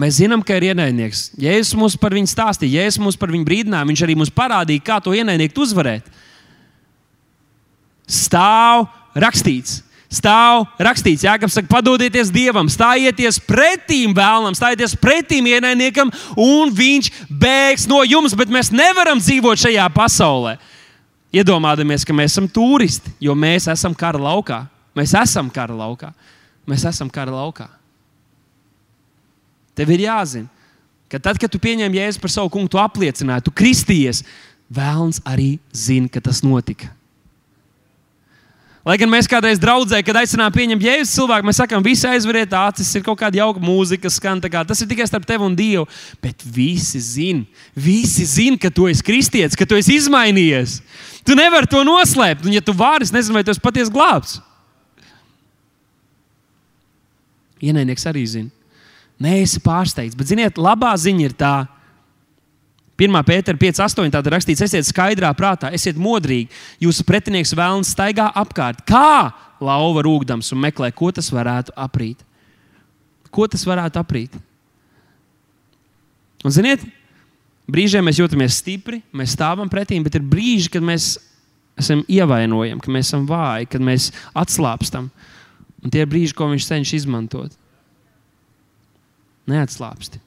Mēs 0.00 0.16
zinām, 0.20 0.40
ka 0.46 0.56
ir 0.56 0.70
ienaidnieks. 0.70 1.26
Jēzus 1.40 1.76
mums 1.76 1.96
par 2.00 2.14
viņu 2.16 2.30
stāstīja, 2.30 2.86
Jēzus 2.86 3.02
mums 3.02 3.18
par 3.20 3.32
viņu 3.34 3.44
brīdināja. 3.44 3.88
Viņš 3.90 4.04
arī 4.06 4.16
mums 4.16 4.32
parādīja, 4.32 4.84
kā 4.86 4.96
to 5.04 5.12
ienaidnieku 5.12 5.60
uzvarēt. 5.60 6.08
Stāv 8.10 8.86
rakstīts, 9.18 9.82
stāv 10.10 10.66
rakstīts, 10.82 11.24
Jānis 11.24 11.54
saka, 11.54 11.70
padodieties 11.70 12.32
Dievam, 12.34 12.68
stājieties 12.70 13.38
pretīm 13.46 14.14
vēlnam, 14.16 14.56
stājieties 14.58 14.96
pretīm 15.00 15.46
ienaidniekam, 15.52 16.10
un 16.34 16.74
viņš 16.74 17.12
bēgs 17.30 17.86
no 17.90 18.02
jums. 18.04 18.34
Bet 18.38 18.50
mēs 18.52 18.72
nevaram 18.74 19.22
dzīvot 19.22 19.62
šajā 19.64 19.86
pasaulē. 19.94 20.58
Iedomājamies, 21.30 22.04
ka 22.04 22.14
mēs 22.16 22.34
esam 22.34 22.48
turisti, 22.50 23.12
jo 23.22 23.36
mēs 23.38 23.68
esam 23.70 23.94
kara 23.94 24.18
laukā. 24.18 24.64
Mēs 24.98 25.14
esam 25.14 25.50
kara 25.54 25.76
laukā. 25.78 26.10
Mēs 26.66 26.82
esam 26.90 27.10
kara 27.10 27.30
laukā. 27.30 27.68
Tev 29.78 29.92
ir 29.94 30.02
jāzina, 30.08 30.50
ka 31.08 31.20
tad, 31.22 31.38
kad 31.40 31.50
tu 31.50 31.60
pieņem 31.62 31.94
jēzu 31.94 32.20
par 32.20 32.32
savu 32.34 32.50
kungu, 32.52 32.68
tu 32.68 32.80
apliecināji, 32.82 33.46
tu 33.46 33.54
kristījies. 33.54 34.24
Vēlns 34.70 35.22
arī 35.26 35.54
zina, 35.74 36.10
ka 36.10 36.20
tas 36.22 36.42
notika. 36.46 36.90
Lai 38.80 38.96
gan 38.96 39.10
mēs 39.12 39.28
kādreiz 39.28 39.58
draudzē, 39.60 39.98
kad 40.00 40.16
aicinām 40.22 40.52
pieņemt 40.54 40.84
jēzus 40.86 41.12
cilvēku, 41.18 41.44
mēs 41.44 41.58
sakām, 41.60 41.82
visi 41.84 42.06
aizveriet 42.08 42.54
acis, 42.56 42.88
ir 42.96 43.02
kaut 43.04 43.18
kāda 43.20 43.42
jauka 43.42 43.60
mūzika, 43.60 44.08
skan. 44.08 44.40
Tas 44.40 44.80
ir 44.80 44.88
tikai 44.88 45.04
starp 45.08 45.26
tevi 45.28 45.44
un 45.44 45.56
Dievu. 45.56 45.84
Bet 46.24 46.40
visi 46.40 47.00
zina, 47.04 47.44
visi 47.76 48.24
zina, 48.24 48.56
ka 48.60 48.70
tu 48.72 48.88
esi 48.88 49.04
kristietis, 49.04 49.58
ka 49.58 49.68
tu 49.68 49.76
esi 49.76 49.98
izmainījies. 50.00 50.78
Tu 51.28 51.36
nevari 51.36 51.68
to 51.68 51.82
noslēpt. 51.84 52.46
Un, 52.48 52.54
ja 52.56 52.64
tu 52.64 52.72
vari, 52.76 53.04
es 53.04 53.12
nezinu, 53.12 53.36
vai 53.36 53.44
tu 53.44 53.52
esi 53.52 53.60
patiesi 53.60 53.92
glābs. 53.92 54.38
Ienaidnieks 57.60 58.08
arī 58.08 58.24
zina. 58.24 58.48
Nē, 59.20 59.42
esi 59.44 59.60
pārsteigts. 59.60 60.16
Bet, 60.16 60.32
ziniet, 60.32 60.56
labā 60.56 60.94
ziņa 60.96 61.26
ir 61.28 61.36
tā, 61.36 61.54
ka 61.68 61.79
1. 63.00 63.22
pētera 63.24 63.56
5.8. 63.56 64.10
Tātad 64.12 64.32
rakstīts, 64.34 64.64
esiet 64.66 64.88
skaidrā 64.88 65.30
prātā, 65.36 65.70
esiet 65.72 65.96
modrīgi. 66.00 66.50
Jūsu 66.84 67.06
pretinieks 67.08 67.54
vēlams 67.56 67.94
staigā 67.94 68.28
apkārt. 68.36 68.82
Kā 68.88 69.32
lauva 69.60 70.04
rūkdams 70.04 70.52
un 70.52 70.60
meklē, 70.66 70.90
ko 70.92 71.08
tas 71.14 71.30
varētu 71.32 71.72
aprīt? 71.80 72.20
Ko 73.32 73.46
tas 73.48 73.64
varētu 73.64 74.00
aprīt? 74.02 74.36
Un, 76.44 76.52
ziniet, 76.52 76.84
brīžiem 77.70 78.04
mēs 78.04 78.20
jūtamies 78.20 78.60
stipri, 78.60 79.00
mēs 79.16 79.36
stāvam 79.36 79.70
pretī, 79.72 79.98
bet 80.04 80.16
ir 80.16 80.24
brīži, 80.26 80.70
kad 80.72 80.84
mēs 80.84 81.14
esam 81.80 82.04
ievainojami, 82.08 82.80
kad 82.84 82.92
mēs 82.92 83.08
esam 83.08 83.26
vāji, 83.28 83.68
kad 83.72 83.84
mēs 83.84 84.10
atslābstam. 84.36 85.08
Un 85.80 85.92
tie 85.92 86.04
ir 86.04 86.10
brīži, 86.10 86.36
ko 86.36 86.50
viņš 86.50 86.68
cenšas 86.68 87.02
izmantot. 87.02 87.56
Neatslābsti. 89.48 90.20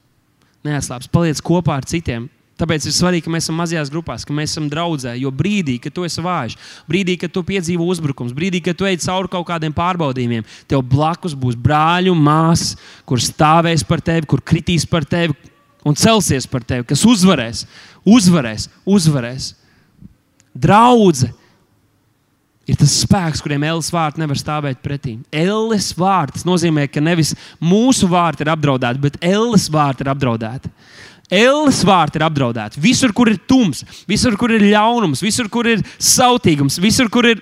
Neatslābsti. 0.66 1.12
Paliec 1.14 1.42
kopā 1.44 1.78
ar 1.78 1.86
citiem. 1.88 2.26
Tāpēc 2.54 2.84
ir 2.86 2.94
svarīgi, 2.94 3.24
ka 3.26 3.32
mēs 3.34 3.48
esam 3.48 3.56
mazajās 3.58 3.90
grupās, 3.90 4.22
ka 4.22 4.34
mēs 4.34 4.52
esam 4.52 4.68
draudzē. 4.70 5.16
Jo 5.18 5.32
brīdī, 5.34 5.74
kad 5.82 5.94
tu 5.96 6.04
esi 6.06 6.22
vājš, 6.22 6.54
brīdī, 6.86 7.16
kad 7.18 7.32
tu 7.34 7.42
piedzīvo 7.46 7.86
uzbrukums, 7.90 8.34
brīdī, 8.36 8.60
kad 8.62 8.78
tu 8.78 8.86
ej 8.86 9.00
cauri 9.02 9.32
kaut 9.32 9.48
kādiem 9.48 9.74
pārbaudījumiem, 9.74 10.46
tev 10.70 10.84
blakus 10.86 11.34
būs 11.34 11.58
brāļi 11.58 12.12
un 12.14 12.22
māsas, 12.22 12.76
kur 13.08 13.18
stāvēs 13.18 13.82
par 13.88 14.04
tevi, 14.04 14.28
kur 14.30 14.42
kritīs 14.42 14.86
par 14.86 15.02
tevi 15.02 15.34
un 15.84 15.98
celsies 15.98 16.46
par 16.46 16.62
tevi, 16.62 16.86
kas 16.94 17.02
uzvarēs, 17.04 17.64
uzvarēs, 18.06 18.68
uzvarēs. 18.86 19.50
Draudzene 20.54 21.34
ir 22.70 22.78
tas 22.80 22.92
spēks, 23.02 23.42
kuriem 23.44 23.66
Ēlas 23.68 23.90
vārds 23.92 24.20
nevar 24.20 24.38
stāvēt 24.40 24.80
pretī. 24.84 25.18
Ēlas 25.34 25.90
vārds 25.98 26.46
nozīmē, 26.48 26.86
ka 26.88 27.02
nevis 27.04 27.34
mūsu 27.60 28.08
vārti 28.10 28.44
ir 28.44 28.52
apdraudēti, 28.54 29.02
bet 29.02 29.18
Ēlas 29.24 29.68
vārti 29.72 30.04
ir 30.04 30.12
apdraudēti. 30.14 30.70
Elles 31.32 31.80
vārti 31.86 32.20
ir 32.20 32.26
apdraudēti. 32.26 32.80
Visur, 32.84 33.12
kur 33.16 33.30
ir 33.32 33.40
tums, 33.48 33.82
visur, 34.08 34.36
kur 34.40 34.52
ir 34.52 34.66
ļaunums, 34.68 35.24
visur, 35.24 35.48
kur 35.52 35.68
ir 35.70 35.82
sautīgums, 35.96 36.76
visur, 36.82 37.08
kur 37.12 37.30
ir 37.30 37.40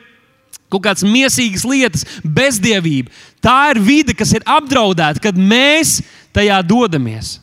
kaut 0.73 0.87
kādas 0.87 1.05
mīsīgas 1.05 1.67
lietas, 1.69 2.07
bezdievība. 2.25 3.13
Tā 3.45 3.75
ir 3.75 3.83
vide, 3.85 4.17
kas 4.17 4.33
ir 4.33 4.47
apdraudēta, 4.49 5.21
kad 5.21 5.37
mēs 5.37 5.99
tajā 6.33 6.63
dodamies. 6.65 7.42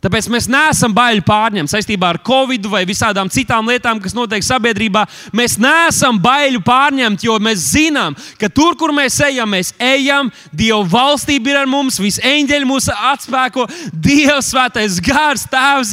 Tāpēc 0.00 0.30
mēs 0.32 0.46
neesam 0.48 0.94
baili 0.96 1.20
pārņemt 1.20 1.68
saistībā 1.68 2.14
ar 2.14 2.18
covid 2.24 2.64
vai 2.72 2.86
visādām 2.88 3.28
citām 3.32 3.66
lietām, 3.68 3.98
kas 4.00 4.14
notiek 4.16 4.44
sabiedrībā. 4.44 5.02
Mēs 5.36 5.58
neesam 5.60 6.16
baili 6.22 6.56
pārņemt, 6.64 7.26
jo 7.26 7.36
mēs 7.42 7.66
zinām, 7.74 8.16
ka 8.40 8.48
tur, 8.48 8.78
kur 8.80 8.94
mēs 8.96 9.18
ejam, 9.26 9.52
mēs 9.52 9.74
ejam. 9.76 10.30
Dieva 10.56 10.80
valstība 10.88 11.52
ir 11.52 11.60
ar 11.60 11.68
mums, 11.68 12.00
visi 12.00 12.24
eņģeļi 12.24 12.68
mūs 12.70 12.88
atspēko, 12.94 13.66
Dievs, 13.92 14.48
Svētais 14.54 14.96
Gars, 15.04 15.44
Tēvs, 15.52 15.92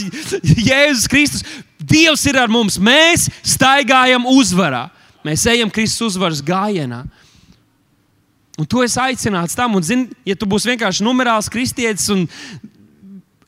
Jēzus 0.56 1.12
Kristus. 1.12 1.44
Dievs 1.78 2.24
ir 2.32 2.40
ar 2.40 2.52
mums. 2.52 2.80
Mēs 2.80 3.28
staigājam 3.44 4.24
uzvarā. 4.32 4.86
Mēs 5.28 5.44
ejam 5.52 5.72
Kristus 5.74 6.14
uzvaras 6.14 6.40
gājienā. 6.48 7.04
Un 8.58 8.66
tu 8.66 8.80
esi 8.82 8.98
aicināts 9.04 9.54
tam, 9.54 9.76
un, 9.78 9.84
zini, 9.86 10.08
ja 10.26 10.34
tu 10.40 10.48
būsi 10.50 10.72
vienkārši 10.72 11.04
numerāls 11.06 11.52
kristietis 11.52 12.08
un 12.14 12.24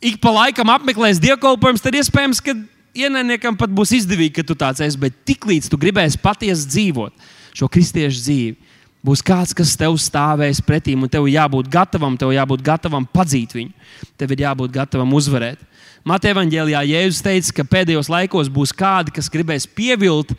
ik 0.01 0.19
pa 0.23 0.33
laikam 0.35 0.71
apmeklēs 0.73 1.21
dievkalpojums, 1.23 1.83
tad 1.83 1.97
iespējams, 1.99 2.41
ka 2.43 2.55
ienaidniekam 2.97 3.57
pat 3.59 3.71
būs 3.73 3.93
izdevīgi, 3.99 4.39
ka 4.39 4.47
tu 4.47 4.57
tāds 4.57 4.81
esi. 4.83 4.99
Bet 4.99 5.17
tiklīdz 5.27 5.69
tu 5.71 5.79
gribēsi 5.79 6.21
patiesi 6.21 6.67
dzīvot 6.71 7.29
šo 7.59 7.67
kristiešu 7.71 8.23
dzīvi, 8.23 8.57
Būs 8.99 9.21
kāds, 9.23 9.53
kas 9.55 9.77
tev 9.79 9.95
stāvēs 9.95 10.59
pretī, 10.59 10.91
un 10.91 11.07
tev 11.07 11.23
jābūt 11.31 11.69
gatavam, 11.71 12.17
tev 12.19 12.33
jābūt 12.35 12.63
gatavam 12.65 13.05
padzīt 13.07 13.53
viņu. 13.55 13.71
Tev 14.19 14.33
ir 14.35 14.43
jābūt 14.43 14.73
gatavam 14.75 15.13
uzvarēt. 15.15 15.61
Mateja 16.03 16.35
Vāģelijā 16.35 16.81
Jēzus 16.87 17.23
teica, 17.23 17.53
ka 17.55 17.67
pēdējos 17.77 18.09
laikos 18.11 18.51
būs 18.51 18.73
kādi, 18.75 19.13
kas 19.15 19.31
gribēs 19.31 19.67
pievilt, 19.71 20.33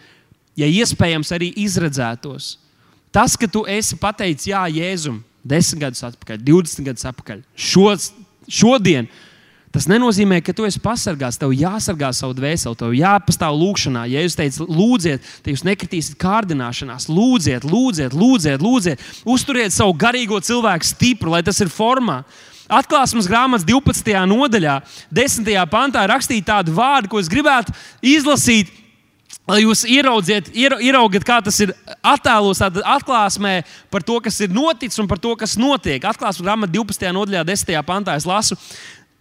ja 0.60 0.68
iespējams, 0.68 1.32
arī 1.36 1.50
izredzētos. 1.64 2.58
Tas, 3.12 3.36
ka 3.40 3.48
tu 3.48 3.64
esi 3.68 3.96
pateicis 4.00 4.50
jā, 4.52 4.66
Jēzum, 4.68 5.22
10 5.48 5.80
gadus 5.80 6.04
atpakaļ, 6.10 6.44
20 6.44 6.88
gadus 6.90 7.08
atpakaļ, 7.08 7.40
šos, 7.56 8.10
šodien, 8.44 9.08
Tas 9.70 9.87
nenozīmē, 9.87 10.40
ka 10.42 10.50
tu 10.50 10.64
esi 10.66 10.80
pasargāts. 10.83 11.38
Tev 11.38 11.52
jāsargā 11.54 12.09
savu 12.16 12.35
dvēseli, 12.35 12.74
tev 12.78 12.94
jāpastāv 12.98 13.54
lūgšanā. 13.54 14.02
Ja 14.11 14.24
jūs 14.24 14.35
teicat, 14.38 14.66
lūdziet, 14.66 15.28
tad 15.44 15.52
jūs 15.52 15.62
nekritīsiet 15.68 16.18
kārdināšanās. 16.18 17.06
Lūdziet, 17.06 17.66
lūdziet, 17.70 18.16
lūdziet, 18.18 18.64
lūdziet. 18.66 19.04
Uzturiet 19.30 19.74
savu 19.74 19.94
garīgo 19.94 20.42
cilvēku 20.42 20.90
stipru, 20.90 21.30
lai 21.37 21.44
tas 21.46 21.62
ir 21.62 21.70
formā. 21.70 22.24
Atklāsmes 22.70 23.30
grāmatas 23.30 23.66
12. 23.66 24.11
nodaļā, 24.30 24.76
10. 25.14 25.54
pantā 25.70 26.04
rakstīja 26.06 26.50
tādu 26.50 26.74
vārdu, 26.74 27.11
ko 27.11 27.22
es 27.22 27.30
gribētu 27.30 27.74
izlasīt. 28.02 28.70
Lai 29.50 29.64
jūs 29.64 29.83
ieraudziet, 29.88 30.52
ieraugiet, 30.54 31.24
kā 31.26 31.40
tas 31.42 31.56
ir 31.62 31.72
attēlos, 32.06 32.61
tādā 32.62 32.85
atklāsmē 32.87 33.61
par 33.90 34.04
to, 34.06 34.20
kas 34.22 34.37
ir 34.44 34.52
noticis 34.54 35.00
un 35.02 35.09
par 35.11 35.18
to, 35.18 35.33
kas 35.38 35.56
notiek. 35.59 36.04
Atklāsmes 36.06 36.44
grāmatā 36.46 36.70
12. 36.76 37.11
nodaļā, 37.16 37.42
10. 37.48 37.80
pantā 37.87 38.14
es 38.20 38.28
lasu, 38.28 38.59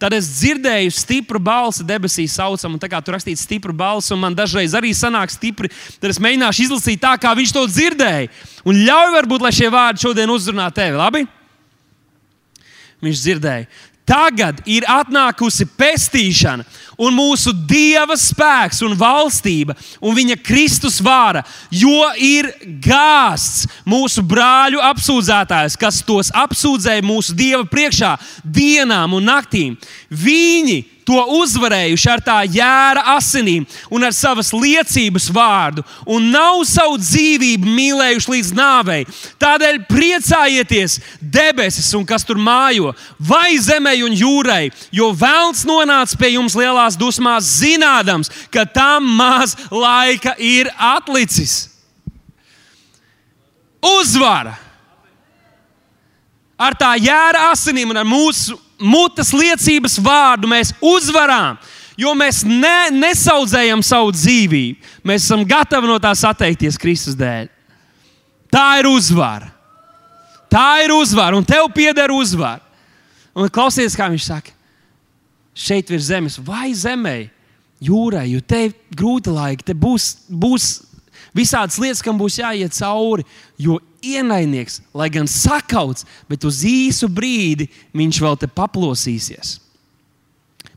Tad 0.00 0.14
es 0.16 0.30
dzirdēju 0.38 0.92
stipru 0.96 1.40
balsi 1.44 1.84
debesīs, 1.84 2.32
saucam, 2.38 2.72
un 2.72 2.80
tā 2.80 2.88
kā 2.88 3.02
tur 3.04 3.18
rakstīts 3.18 3.42
stipra 3.44 3.74
balss, 3.76 4.08
un 4.14 4.22
man 4.22 4.36
dažreiz 4.36 4.72
arī 4.78 4.94
sanāk 4.96 5.28
stipri, 5.34 5.68
tad 6.00 6.14
es 6.14 6.20
mēģināšu 6.24 6.64
izlasīt 6.64 7.02
tā, 7.02 7.12
kā 7.20 7.34
viņš 7.36 7.52
to 7.52 7.66
dzirdēja. 7.68 8.30
Un 8.64 8.80
ļauj, 8.80 9.10
varbūt, 9.18 9.44
lai 9.44 9.52
šie 9.52 9.68
vārdi 9.72 10.06
šodien 10.06 10.32
uzrunā 10.32 10.70
tevi. 10.72 10.96
Labi? 10.96 11.26
Viņš 13.04 13.24
dzirdēja. 13.26 13.68
Tagad 14.08 14.64
ir 14.66 14.88
atnākusi 14.88 15.68
pestīšana, 15.78 16.64
un 17.00 17.16
mūsu 17.16 17.54
Dieva 17.70 18.16
spēks 18.18 18.82
un 18.86 18.96
valstība 18.98 19.76
un 20.00 20.16
viņa 20.16 20.36
Kristus 20.44 21.00
vāra, 21.04 21.42
jo 21.72 22.04
ir 22.20 22.50
gāsts 22.84 23.66
mūsu 23.88 24.24
brāļu 24.26 24.82
apsūdzētājs, 24.90 25.78
kas 25.80 26.02
tos 26.06 26.32
apsūdzēja 26.36 27.04
mūsu 27.06 27.36
Dieva 27.38 27.64
priekšā 27.68 28.16
dienām 28.44 29.16
un 29.18 29.28
naktīm. 29.30 29.76
Viņi 30.10 30.80
to 31.10 31.18
uzvarējuši 31.40 32.08
ar 32.12 32.22
tā 32.22 32.38
jēra 32.46 33.02
asinīm 33.16 33.66
un 33.90 34.06
ar 34.06 34.14
savas 34.14 34.52
liecības 34.54 35.26
vārdu, 35.34 35.84
un 36.06 36.30
nav 36.30 36.62
savu 36.68 37.00
dzīvību 37.00 37.66
mīlējuši 37.66 38.32
līdz 38.34 38.52
nāvei. 38.54 39.00
Tādēļ 39.42 39.80
priecājieties, 39.90 40.98
debesis 41.20 41.90
un 41.98 42.06
kas 42.06 42.26
tur 42.26 42.38
mājo, 42.38 42.92
vai 43.18 43.58
zemē 43.58 43.96
un 44.06 44.14
jūrai, 44.14 44.70
jo 44.94 45.10
vēlns 45.16 45.64
nonāca 45.68 46.20
pie 46.20 46.34
jums 46.36 46.54
lielās 46.90 46.98
dusmās, 46.98 47.44
zinādams, 47.60 48.30
ka 48.50 48.64
tam 48.64 49.04
maz 49.04 49.56
laika 49.70 50.34
ir 50.38 50.70
atlicis. 50.78 51.70
Uzvara! 53.80 54.58
Ar 56.58 56.74
tā 56.76 56.96
jēra 57.00 57.50
asinīm 57.52 57.90
un 57.90 57.96
ar 57.96 58.04
mūsu 58.04 58.58
mutes 58.78 59.32
liecības 59.32 59.98
vārdu 59.98 60.46
mēs 60.46 60.74
uzvarām. 60.80 61.56
Jo 61.96 62.14
mēs 62.14 62.44
ne, 62.44 62.90
nesaudzējam 62.92 63.82
savu 63.82 64.12
dzīvību. 64.12 64.78
Mēs 65.04 65.24
esam 65.24 65.44
gatavi 65.44 65.88
no 65.88 65.98
tās 65.98 66.22
atteikties 66.24 66.78
Kristus 66.80 67.16
dēļ. 67.16 67.48
Tā 68.50 68.80
ir 68.80 68.88
uzvara. 68.88 69.50
Tā 70.50 70.82
ir 70.84 70.90
uzvara, 70.92 71.36
un 71.36 71.44
tev 71.44 71.68
pieder 71.72 72.10
uzvara. 72.10 72.60
Un 73.36 73.48
klausies, 73.48 73.94
kā 73.94 74.08
viņš 74.10 74.24
saka, 74.26 74.50
šeit 75.56 75.90
virs 75.90 76.08
zemes, 76.10 76.38
vai 76.42 76.70
zemē, 76.76 77.30
jūrai, 77.80 78.28
jo 78.32 78.40
te 78.44 78.66
ir 78.68 78.76
grūti 78.96 79.32
laiki, 79.32 79.66
te 79.66 79.74
būs, 79.76 80.12
būs 80.28 80.68
visādas 81.36 81.78
lietas, 81.80 82.02
kam 82.04 82.18
būs 82.20 82.40
jāiet 82.40 82.76
cauri. 82.76 83.26
Jo 83.60 83.78
ienaidnieks, 84.04 84.80
lai 84.96 85.10
gan 85.12 85.28
sakauts, 85.28 86.06
bet 86.28 86.44
uz 86.48 86.62
īsu 86.66 87.08
brīdi 87.12 87.68
viņš 87.96 88.20
vēl 88.24 88.38
te 88.40 88.48
paplosīsies. 88.48 89.58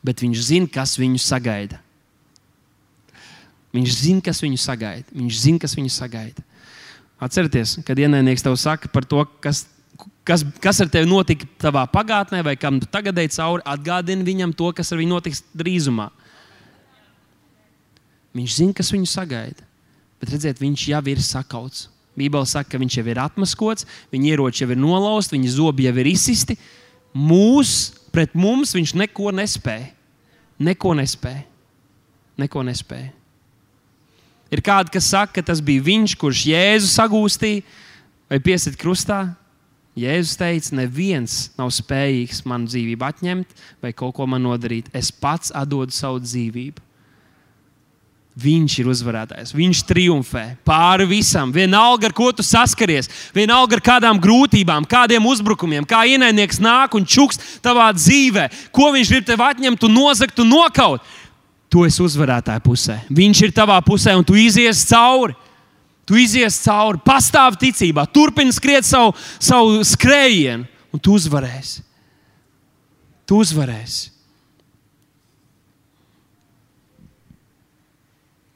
Bet 0.03 0.23
viņš 0.23 0.47
zina, 0.49 0.67
kas 0.71 0.97
viņu 0.99 1.21
sagaida. 1.23 1.79
Viņš 3.73 3.93
zina, 3.97 4.21
kas 4.21 4.41
viņu 4.43 4.59
sagaida. 4.61 5.07
Viņš 5.15 5.37
zina, 5.45 5.61
kas 5.63 5.73
viņu 5.77 5.91
sagaida. 5.93 6.43
Atcerieties, 7.23 7.77
kad 7.87 7.99
ienaidnieks 7.99 8.43
tev 8.43 8.57
saka 8.59 8.89
par 8.91 9.07
to, 9.07 9.23
kas, 9.41 9.63
kas, 10.27 10.43
kas 10.63 10.81
ar 10.83 10.91
tevi 10.91 11.09
notika 11.09 11.47
tavā 11.61 11.83
pagātnē, 11.91 12.41
vai 12.45 12.55
kam 12.59 12.79
tu 12.81 12.89
tagad 12.89 13.17
ej 13.21 13.31
cauri, 13.35 13.63
atgādini 13.67 14.25
viņam 14.27 14.55
to, 14.57 14.71
kas 14.75 14.91
ar 14.91 15.01
viņu 15.01 15.15
notiks 15.15 15.43
drīzumā. 15.55 16.09
Viņš 18.33 18.59
zina, 18.59 18.75
kas 18.77 18.91
viņu 18.93 19.09
sagaida. 19.09 19.67
Bet 20.21 20.31
redziet, 20.33 20.61
viņš 20.61 20.87
jau 20.89 21.01
ir 21.11 21.21
sakauts. 21.21 21.89
Bībeli 22.17 22.47
saka, 22.47 22.69
ka 22.73 22.79
viņš 22.81 22.99
jau 22.99 23.07
ir 23.09 23.19
atmaskots, 23.21 23.87
viņa 24.13 24.33
ieroči 24.33 24.63
jau 24.63 24.69
ir 24.73 24.79
nolauzti, 24.79 25.35
viņa 25.35 25.51
zobi 25.55 25.87
jau 25.87 25.95
ir 25.97 26.09
izsisti. 26.11 26.57
Mūs, 27.13 27.91
pret 28.13 28.33
mums 28.37 28.73
viņš 28.77 28.93
neko 29.01 29.33
nespēja. 29.33 29.89
Neko 30.63 30.93
nespēja. 30.97 31.43
Neko 32.39 32.63
nespēja. 32.65 33.11
Ir 34.53 34.61
kādi, 34.61 34.93
kas 34.93 35.09
saka, 35.09 35.39
ka 35.39 35.45
tas 35.49 35.61
bija 35.65 35.81
viņš, 35.81 36.13
kurš 36.21 36.45
Jēzu 36.51 36.89
sagūstīja 36.93 37.63
vai 38.29 38.39
piesit 38.41 38.77
krustā. 38.77 39.25
Jēzus 39.93 40.39
teica, 40.39 40.73
neviens 40.79 41.51
nav 41.57 41.69
spējīgs 41.73 42.41
manu 42.49 42.65
dzīvību 42.65 43.05
atņemt 43.05 43.59
vai 43.83 43.91
kaut 43.93 44.15
ko 44.17 44.25
man 44.25 44.41
nodarīt. 44.41 44.89
Es 44.89 45.11
pats 45.13 45.53
atdodu 45.53 45.93
savu 45.93 46.23
dzīvību. 46.23 46.81
Viņš 48.33 48.75
ir 48.81 48.87
uzvarētājs. 48.89 49.51
Viņš 49.53 49.83
triumfē 49.85 50.41
pāri 50.65 51.05
visam. 51.05 51.51
Vienalga, 51.53 52.09
ar 52.09 52.15
ko 52.17 52.31
tu 52.33 52.41
saskaries, 52.41 53.05
vienalga 53.35 53.77
ar 53.77 53.83
kādām 53.85 54.17
grūtībām, 54.21 54.87
kādiem 54.89 55.27
uzbrukumiem, 55.29 55.85
kā 55.85 56.01
ienaidnieks 56.09 56.57
nāk 56.57 56.97
un 56.97 57.05
čuks 57.05 57.37
tavā 57.61 57.91
dzīvē, 57.93 58.47
ko 58.73 58.89
viņš 58.95 59.13
grib 59.13 59.27
tev 59.29 59.45
atņemt, 59.45 59.85
un 59.85 59.93
nozagt 59.93 60.41
un 60.41 60.49
nokaut. 60.49 61.05
Tu 61.69 61.85
esi 61.85 62.01
uzvarētāja 62.01 62.61
pusē. 62.65 62.97
Viņš 63.13 63.45
ir 63.45 63.53
tavā 63.53 63.77
pusē, 63.85 64.17
un 64.17 64.25
tu 64.25 64.33
izies 64.37 64.81
cauri. 64.89 65.37
Tu 66.07 66.19
izies 66.19 66.59
cauri, 66.65 66.99
pastāv 67.05 67.55
ticībā, 67.59 68.03
turpini 68.11 68.51
skriet 68.51 68.87
savu, 68.87 69.13
savu 69.39 69.83
skrējienu, 69.87 70.67
un 70.91 71.01
tu 71.01 71.15
uzvarēsi. 71.15 71.83
Tu 73.23 73.39
uzvarēsi. 73.39 74.09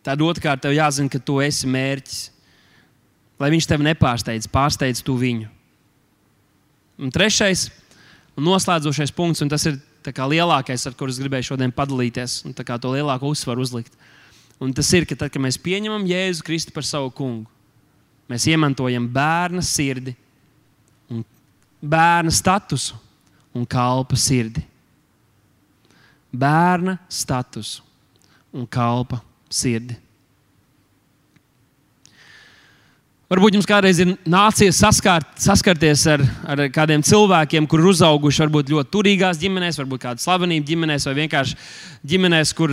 Tad 0.07 0.23
otrkārt, 0.23 0.61
tev 0.63 0.75
jāzina, 0.75 1.11
ka 1.11 1.19
tu 1.19 1.39
esi 1.43 1.67
mērķis. 1.67 2.19
Lai 3.37 3.51
viņš 3.53 3.67
tevi 3.69 3.85
nepārsteidz, 3.85 4.47
pārsteidz 4.51 5.03
tu 5.05 5.17
viņu. 5.19 5.49
Un 6.97 7.11
trešais 7.13 7.67
un 8.37 8.47
noslēdzošais 8.47 9.11
punkts, 9.13 9.43
un 9.43 9.51
tas 9.51 9.65
ir 9.69 9.77
lielākais, 10.07 10.85
ar 10.87 10.95
kuru 10.97 11.11
es 11.11 11.19
gribēju 11.19 11.51
šodien 11.51 11.73
padalīties, 11.75 12.41
un 12.47 12.55
to 12.55 12.93
lielāko 12.93 13.29
uzsvaru 13.29 13.61
uzlikt. 13.61 13.93
Un 14.59 14.73
tas 14.73 14.89
ir, 14.97 15.05
ka 15.05 15.15
tad, 15.15 15.29
kad 15.33 15.41
mēs 15.43 15.59
pieņemam 15.61 16.07
Jēzu 16.09 16.45
Kristu 16.45 16.73
par 16.73 16.85
savu 16.87 17.11
kungu, 17.13 17.45
mēs 18.31 18.47
iemantojam 18.49 19.05
bērna 19.13 19.61
sirdi, 19.61 20.15
un 21.13 21.21
bērna 21.81 22.33
statusu 22.33 22.97
un 23.53 23.67
kalpa 23.69 24.17
sirdi. 24.17 24.63
Bērna 26.33 26.97
statusu 27.09 27.85
un 28.53 28.65
kalpa 28.69 29.21
sirdi. 29.49 29.95
Varbūt 33.27 33.57
jums 33.57 33.67
kādreiz 33.67 33.97
ir 33.99 34.13
nācies 34.23 34.77
saskārt, 34.79 35.33
saskarties 35.43 36.05
ar, 36.07 36.21
ar 36.47 36.61
kādiem 36.71 37.01
cilvēkiem, 37.03 37.65
kuriem 37.67 37.89
uzauguši 37.91 38.45
varbūt 38.45 38.71
ļoti 38.71 38.93
turīgās 38.93 39.41
ģimenēs, 39.41 39.79
varbūt 39.81 40.05
kāda 40.05 40.23
slavenība 40.23 40.69
ģimenēs, 40.69 41.07
vai 41.09 41.15
vienkārši 41.17 41.57
ģimenēs, 42.07 42.53
kur 42.55 42.71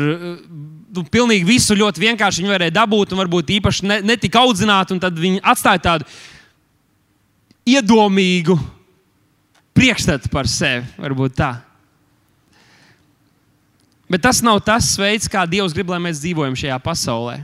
nu, 0.94 1.04
pilnīgi 1.10 1.46
visu 1.48 1.76
ļoti 1.78 2.02
vienkārši 2.02 2.42
viņi 2.42 2.54
varēja 2.54 2.76
dabūt, 2.78 3.12
un 3.12 3.20
varbūt 3.22 3.52
īpaši 3.58 3.88
ne, 3.88 4.00
netika 4.12 4.42
audzināti, 4.44 4.98
tad 5.02 5.18
viņi 5.18 5.42
atstāja 5.42 5.82
tādu 5.88 6.08
iedomīgu 7.68 8.56
priekšstatu 9.74 10.30
par 10.32 10.48
sevi. 10.50 10.86
Varbūt 11.00 11.38
tā. 11.38 11.52
Bet 14.10 14.22
tas 14.22 14.42
nav 14.44 14.60
tas 14.62 14.92
veids, 15.00 15.26
kā 15.32 15.46
Dievs 15.48 15.74
grib, 15.74 15.88
lai 15.90 15.98
mēs 16.04 16.20
dzīvojam 16.22 16.56
šajā 16.58 16.76
pasaulē. 16.84 17.40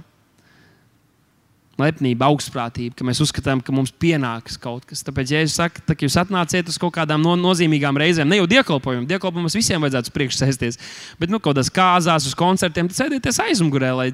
Lepnība, 1.82 2.28
augstprātība, 2.30 2.94
ka 2.98 3.06
mēs 3.08 3.20
uzskatām, 3.24 3.62
ka 3.64 3.74
mums 3.74 3.92
pienāks 3.92 4.58
kaut 4.60 4.86
kas. 4.88 5.02
Tāpēc, 5.06 5.34
ja 5.34 5.42
jūs 5.44 5.58
sakat, 5.58 5.84
ka 5.88 6.06
jūs 6.06 6.18
atnāciet 6.20 6.70
uz 6.70 6.78
kaut 6.80 6.94
kādām 6.96 7.22
no, 7.24 7.36
nozīmīgām 7.40 7.98
reizēm, 8.00 8.28
ne 8.30 8.40
jau 8.40 8.48
dievkalpojumam, 8.50 9.08
dievkalpojumam 9.10 9.52
visiem 9.54 9.82
vajadzētu 9.84 10.14
priekšsēsties, 10.16 10.80
bet 11.20 11.32
nu, 11.32 11.40
kaut 11.40 11.54
kādās 11.54 11.72
kāzās, 11.74 12.28
uz 12.28 12.36
koncertiem, 12.38 12.90
tad 12.90 13.00
sēdieties 13.00 13.40
aizmugurē, 13.46 13.92
lai 13.96 14.08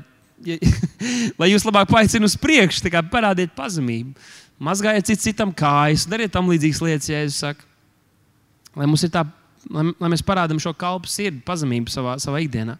ja, 0.44 0.58
lai 1.40 1.50
jūs 1.52 1.64
labāk 1.66 1.90
paicinu 1.92 2.28
uz 2.28 2.36
priekšu, 2.40 2.90
parādiet 3.12 3.54
pazemību. 3.56 4.14
Mazgājiet 4.66 5.10
cit 5.10 5.20
citam 5.20 5.52
kājas, 5.52 6.06
dariet 6.08 6.32
tam 6.32 6.48
līdzīgas 6.48 6.80
lietas, 6.84 7.10
ja 7.12 7.24
es 7.26 7.40
saku. 7.42 7.66
Lai 8.76 8.88
mums 8.88 9.04
tā, 9.12 9.24
lai, 9.72 9.84
lai 10.00 10.12
mēs 10.12 10.24
parādām 10.24 10.60
šo 10.60 10.72
kalpu 10.76 11.10
sirdi, 11.12 11.42
pazemību 11.44 11.92
savā, 11.92 12.16
savā 12.22 12.40
ikdienā. 12.44 12.78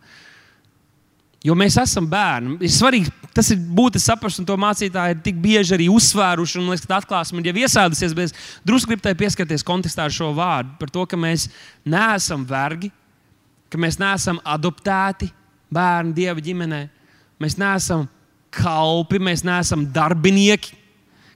Jo 1.46 1.54
mēs 1.54 1.76
esam 1.78 2.09
bērni. 2.11 2.56
Ir 2.64 2.72
svarīgi, 2.74 3.12
tas 3.37 3.52
ir 3.54 3.61
būtiski 3.61 4.09
saprast, 4.09 4.40
un 4.40 4.46
to 4.48 4.56
mācītāji 4.59 5.14
ir 5.14 5.22
tik 5.22 5.37
bieži 5.42 5.76
arī 5.76 5.87
uzsvēruši. 5.92 6.59
Un, 6.59 6.72
liekas, 6.72 6.88
atklāsme 6.96 7.42
ir 7.42 7.52
jau 7.52 7.62
iesēdusies, 7.62 8.14
bet 8.16 8.32
es 8.32 8.48
drusku 8.66 8.90
gribu 8.90 9.14
pieskarties 9.20 9.64
kontekstā 9.66 10.09
ar 10.09 10.14
šo 10.14 10.32
vārdu. 10.35 10.74
Par 10.80 10.90
to, 10.90 11.04
ka 11.06 11.18
mēs 11.20 11.46
neesam 11.87 12.42
vergi, 12.48 12.90
ka 13.70 13.78
mēs 13.78 14.00
neesam 14.02 14.40
adoptēti 14.42 15.30
bērnu 15.70 16.16
dieva 16.16 16.42
ģimenē. 16.42 16.82
Mēs 17.42 17.59
neesam 17.61 18.09
kalpi, 18.56 19.20
mēs 19.22 19.44
neesam 19.46 19.85
darbinieki, 19.92 20.74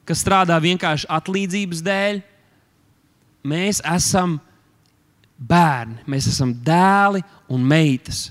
kas 0.08 0.24
strādā 0.24 0.58
vienkārši 0.64 1.06
atlīdzības 1.12 1.84
dēļ. 1.86 2.20
Mēs 3.50 3.78
esam 3.86 4.40
bērni, 5.38 6.02
mēs 6.10 6.26
esam 6.32 6.56
dēli 6.66 7.22
un 7.52 7.62
meitas 7.62 8.26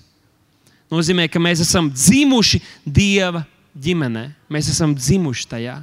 nozīmē, 0.91 1.27
ka 1.31 1.41
mēs 1.41 1.63
esam 1.65 1.89
dzimuši 1.93 2.61
Dieva 2.85 3.43
ģimenē. 3.77 4.25
Mēs 4.51 4.71
esam 4.73 4.95
dzimuši 4.97 5.47
tajā. 5.49 5.77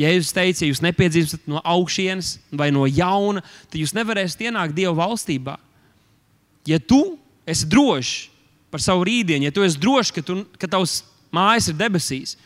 Ja 0.00 0.08
jūs 0.08 0.32
teicat, 0.32 0.64
jūs 0.64 0.80
nepiedzimstat 0.82 1.44
no 1.50 1.60
augšas 1.60 2.38
vai 2.56 2.70
no 2.72 2.86
jauna, 2.88 3.42
tad 3.68 3.80
jūs 3.80 3.92
nevarēsiet 3.96 4.48
ienākt 4.48 4.76
Dieva 4.76 4.94
valstībā. 5.02 5.58
Ja 6.66 6.78
tu 6.80 7.18
esi 7.48 7.68
drošs 7.68 8.14
par 8.72 8.80
savu 8.80 9.04
rītdienu, 9.04 9.44
ja 9.44 9.52
tu 9.52 9.64
esi 9.66 9.80
drošs, 9.80 10.14
ka, 10.14 10.24
tu, 10.24 10.38
ka 10.56 10.70
tavs 10.70 11.02
mājas 11.34 11.68
ir 11.68 11.76
debesīs, 11.76 12.38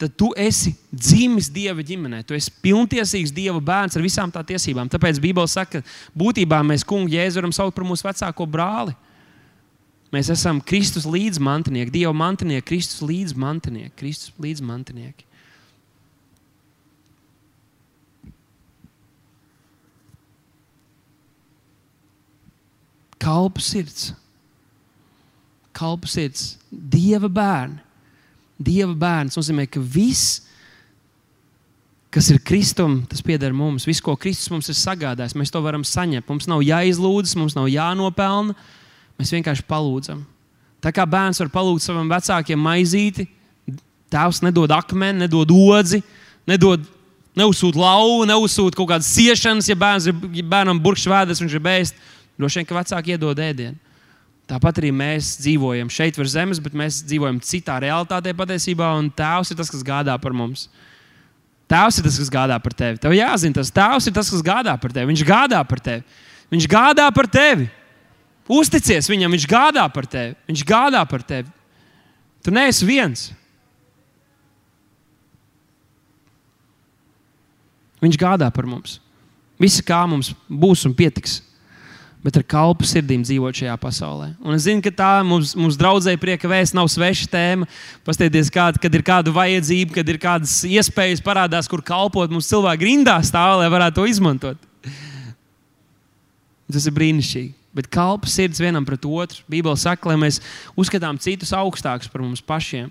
tad 0.00 0.12
tu 0.16 0.30
esi 0.36 0.72
dzimis 0.92 1.50
Dieva 1.52 1.84
ģimenē. 1.84 2.22
Tu 2.24 2.36
esi 2.36 2.52
pilntiesīgs 2.64 3.34
Dieva 3.36 3.60
bērns 3.60 3.96
ar 3.96 4.04
visām 4.04 4.32
tā 4.32 4.40
tiesībām. 4.46 4.88
Tāpēc 4.92 5.20
Bībele 5.20 5.48
saka, 5.50 5.82
ka 5.82 6.16
būtībā 6.16 6.62
mēs 6.64 6.84
kungu 6.88 7.12
jēzu 7.12 7.40
varam 7.40 7.52
saukt 7.52 7.76
par 7.76 7.84
mūsu 7.88 8.08
vecāko 8.08 8.48
brāli. 8.48 8.96
Mēs 10.14 10.30
esam 10.30 10.60
Kristus 10.62 11.06
līdzmantinieki, 11.08 11.92
Dieva 11.94 12.12
mantinieki, 12.14 12.66
Kristus 12.68 13.02
līdzmantinieki. 13.02 13.94
Kristus 13.98 14.34
līdzmantinieki. 14.42 15.26
Kalpu 23.26 23.62
sirds, 23.64 24.12
kalpu 25.74 26.06
sirds, 26.06 26.54
Dieva 26.70 27.26
bērni. 27.32 27.82
Dieva 28.56 28.94
bērns 28.96 29.36
nozīmē, 29.36 29.66
ka 29.68 29.82
viss, 29.82 30.44
kas 32.14 32.30
ir 32.32 32.38
Kristum, 32.46 33.00
tas 33.10 33.20
pieder 33.24 33.52
mums. 33.52 33.84
Viss, 33.88 34.00
ko 34.00 34.14
Kristus 34.16 34.48
mums 34.52 34.70
ir 34.72 34.78
sagādājis, 34.78 35.34
mēs 35.36 35.52
to 35.52 35.60
varam 35.64 35.84
saņemt. 35.84 36.28
Mums 36.30 36.46
nav 36.48 36.62
jāizlūdzas, 36.64 37.34
mums 37.36 37.58
nav 37.58 37.66
jānopelna. 37.68 38.54
Mēs 39.16 39.32
vienkārši 39.32 39.64
palūdzam. 39.68 40.24
Tā 40.84 40.92
kā 40.94 41.06
bērns 41.08 41.40
var 41.40 41.50
palūgt 41.54 41.84
savam 41.86 42.10
vecākiem 42.10 42.60
maizīti, 42.60 43.26
tēvs 44.12 44.42
nedod 44.44 44.70
akmeni, 44.76 45.24
nedod 45.24 45.50
odzi, 45.50 46.02
nedod, 46.48 46.84
neuzsūta 47.36 47.80
lauvu, 47.80 48.26
neuzsūta 48.28 48.78
kaut 48.78 48.92
kādas 48.92 49.08
ciešanas, 49.16 49.70
ja, 49.70 49.76
bērns, 49.78 50.10
ja 50.10 50.46
bērnam 50.46 50.80
burkšs 50.82 51.08
vēders, 51.10 51.42
viņš 51.42 51.56
ir 51.56 51.64
bēst. 51.64 51.98
Droši 52.36 52.60
vien, 52.60 52.68
ka 52.68 52.76
vecāki 52.76 53.14
iedod 53.16 53.40
ēdienu. 53.40 53.78
Tāpat 54.46 54.78
arī 54.78 54.92
mēs 54.94 55.32
dzīvojam 55.40 55.88
šeit, 55.90 56.18
virs 56.20 56.36
zemes, 56.36 56.60
bet 56.62 56.76
mēs 56.76 57.00
dzīvojam 57.08 57.40
citā 57.42 57.80
realitātē 57.82 58.30
patiesībā, 58.36 58.92
un 58.94 59.08
Tēvs 59.10 59.50
ir 59.50 59.58
tas, 59.58 59.72
kas 59.72 59.82
gādā 59.86 60.14
par 60.22 60.36
mums. 60.36 60.68
Tēvs 61.66 61.98
ir 61.98 62.06
tas, 62.06 62.18
kas 62.20 62.30
gādā 62.30 62.60
par 62.62 62.76
tevi. 62.78 63.00
Tev 63.02 63.16
jāzina, 63.16 63.56
tas 63.58 63.72
Tēvs 63.74 64.06
ir 64.06 64.14
tas, 64.14 64.30
kas 64.30 64.44
gādā 64.46 64.76
par 64.78 64.94
tevi. 64.94 65.10
Viņš 65.10 65.24
gādā 65.26 65.64
par 65.66 65.82
tevi. 65.82 66.04
Viņš 66.54 66.68
gādā 66.70 67.08
par 67.16 67.26
tevi. 67.26 67.66
Uzticies 68.46 69.08
viņam, 69.10 69.34
viņš 69.34 69.48
gādā 69.50 69.84
par 69.90 70.06
tevi. 70.06 70.36
Viņš 70.46 70.62
gādā 70.66 71.02
par 71.08 71.24
tevi. 71.26 71.50
Tu 72.46 72.54
neesi 72.54 72.86
viens. 72.86 73.24
Viņš 78.04 78.18
gādā 78.20 78.52
par 78.54 78.68
mums. 78.70 79.00
Viss, 79.58 79.82
kā 79.82 80.04
mums 80.06 80.30
būs 80.46 80.84
un 80.86 80.94
pietiks. 80.94 81.40
Bet 82.22 82.38
ar 82.38 82.44
kalpu 82.46 82.86
sirdīm 82.86 83.22
dzīvot 83.26 83.54
šajā 83.54 83.74
pasaulē. 83.82 84.32
Un 84.42 84.54
es 84.54 84.64
zinu, 84.66 84.82
ka 84.82 84.92
tā 84.94 85.10
mums, 85.26 85.54
mums 85.58 85.78
draudzēji 85.78 86.20
prieka 86.22 86.50
vēsts 86.50 86.74
nav 86.74 86.86
sveša 86.90 87.28
tēma. 87.32 87.68
Pastieties, 88.06 88.50
kād, 88.54 88.78
kad 88.82 88.94
ir 88.94 89.04
kāda 89.06 89.34
vajadzība, 89.34 89.98
kad 89.98 90.10
ir 90.10 90.22
kādas 90.22 90.58
iespējas 90.66 91.22
parādās, 91.24 91.70
kur 91.70 91.82
kalpot. 91.86 92.30
Mums 92.30 92.50
cilvēki 92.50 92.92
rindā 92.92 93.18
stāv, 93.26 93.58
lai 93.62 93.70
varētu 93.74 94.00
to 94.00 94.08
izmantot. 94.10 94.66
Tas 96.70 96.86
ir 96.86 96.94
brīnišķīgi 96.94 97.55
bet 97.76 97.90
kalpa 97.92 98.30
sirds 98.30 98.60
vienam 98.62 98.86
pret 98.88 99.04
otru. 99.04 99.44
Bībeli 99.52 99.78
saka, 99.80 100.08
lai 100.10 100.16
mēs 100.20 100.40
uzskatām 100.78 101.20
citus 101.20 101.52
augstākus 101.56 102.08
par 102.12 102.24
mums 102.24 102.44
pašiem. 102.44 102.88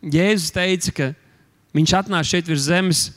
Jēzus 0.00 0.54
teica, 0.54 0.94
ka 0.96 1.08
viņš 1.76 1.96
atnāca 1.98 2.30
šeit 2.30 2.48
virs 2.48 2.68
zemes 2.70 3.08